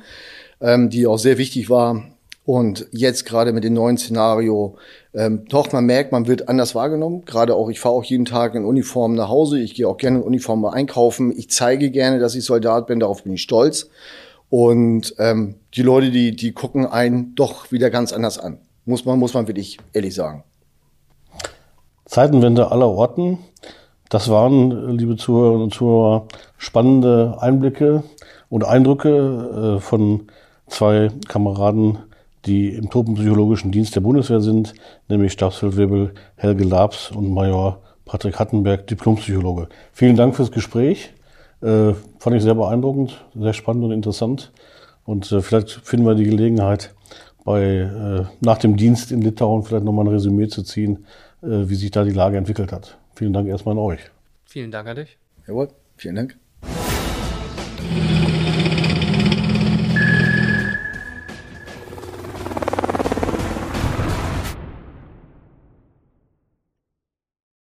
ähm, 0.61 0.89
die 0.89 1.07
auch 1.07 1.19
sehr 1.19 1.37
wichtig 1.37 1.69
war, 1.69 2.05
und 2.47 2.87
jetzt 2.93 3.27
gerade 3.27 3.53
mit 3.53 3.65
dem 3.65 3.75
neuen 3.75 3.99
Szenario, 3.99 4.77
ähm, 5.13 5.45
doch, 5.49 5.73
man 5.73 5.85
merkt, 5.85 6.13
man 6.13 6.29
wird 6.29 6.49
anders 6.49 6.77
wahrgenommen. 6.77 7.25
Gerade 7.25 7.57
auch, 7.57 7.69
ich 7.69 7.81
fahre 7.81 7.97
auch 7.97 8.05
jeden 8.05 8.25
Tag 8.25 8.55
in 8.55 8.65
Uniform 8.65 9.17
nach 9.17 9.29
Hause. 9.29 9.59
Ich 9.59 9.75
gehe 9.75 9.89
auch 9.89 9.97
gerne 9.97 10.19
in 10.19 10.23
Uniform 10.25 10.65
einkaufen. 10.65 11.37
Ich 11.37 11.51
zeige 11.51 11.91
gerne, 11.91 12.21
dass 12.21 12.37
ich 12.37 12.45
Soldat 12.45 12.87
bin. 12.87 13.01
Darauf 13.01 13.25
bin 13.25 13.33
ich 13.33 13.43
stolz. 13.43 13.91
Und 14.49 15.15
ähm, 15.19 15.57
die 15.75 15.83
Leute, 15.83 16.11
die, 16.11 16.35
die 16.37 16.53
gucken 16.53 16.87
einen 16.87 17.35
doch 17.35 17.73
wieder 17.73 17.91
ganz 17.91 18.13
anders 18.13 18.39
an. 18.39 18.59
Muss 18.85 19.05
man, 19.05 19.19
muss 19.19 19.35
man 19.35 19.49
wirklich 19.49 19.79
ehrlich 19.93 20.15
sagen. 20.15 20.45
Zeitenwende 22.05 22.71
aller 22.71 22.89
Orten. 22.89 23.39
Das 24.09 24.29
waren, 24.29 24.97
liebe 24.97 25.17
Zuhörerinnen 25.17 25.65
und 25.65 25.75
Zuhörer, 25.75 26.29
spannende 26.59 27.37
Einblicke 27.41 28.05
und 28.49 28.65
Eindrücke 28.65 29.77
äh, 29.79 29.81
von 29.81 30.29
zwei 30.69 31.11
Kameraden 31.27 31.99
die 32.47 32.69
im 32.69 32.89
tropenpsychologischen 32.91 33.73
Dienst 33.73 33.95
der 33.97 34.01
Bundeswehr 34.01 34.41
sind, 34.41 34.75
nämlich 35.09 35.33
Stabsfeldwebel 35.33 36.15
Helge 36.37 36.65
Labs 36.65 37.11
und 37.11 37.33
Major 37.33 37.83
Patrick 38.05 38.39
Hattenberg, 38.39 38.87
Diplompsychologe. 38.87 39.69
Vielen 39.93 40.17
Dank 40.17 40.37
fürs 40.37 40.53
Gespräch. 40.53 41.13
Äh, 41.67 41.95
fand 42.21 42.37
ich 42.37 42.45
sehr 42.45 42.55
beeindruckend, 42.55 43.25
sehr 43.35 43.53
spannend 43.53 43.85
und 43.85 43.91
interessant. 43.91 44.53
Und 45.05 45.33
äh, 45.33 45.41
vielleicht 45.41 45.71
finden 45.71 46.07
wir 46.07 46.15
die 46.15 46.25
Gelegenheit, 46.25 46.95
bei, 47.45 47.63
äh, 47.63 48.25
nach 48.41 48.59
dem 48.59 48.77
Dienst 48.77 49.11
in 49.11 49.21
Litauen 49.21 49.63
vielleicht 49.63 49.85
nochmal 49.85 50.05
ein 50.05 50.13
Resümee 50.13 50.49
zu 50.49 50.63
ziehen, 50.63 51.07
äh, 51.43 51.69
wie 51.69 51.75
sich 51.75 51.91
da 51.91 52.05
die 52.05 52.11
Lage 52.11 52.37
entwickelt 52.37 52.73
hat. 52.73 52.99
Vielen 53.15 53.33
Dank 53.33 53.49
erstmal 53.49 53.73
an 53.73 53.79
euch. 53.79 54.01
Vielen 54.45 54.71
Dank 54.71 54.89
an 54.89 54.97
dich. 54.97 55.19
Jawohl, 55.47 55.69
vielen 55.97 56.17
Dank. 56.17 56.46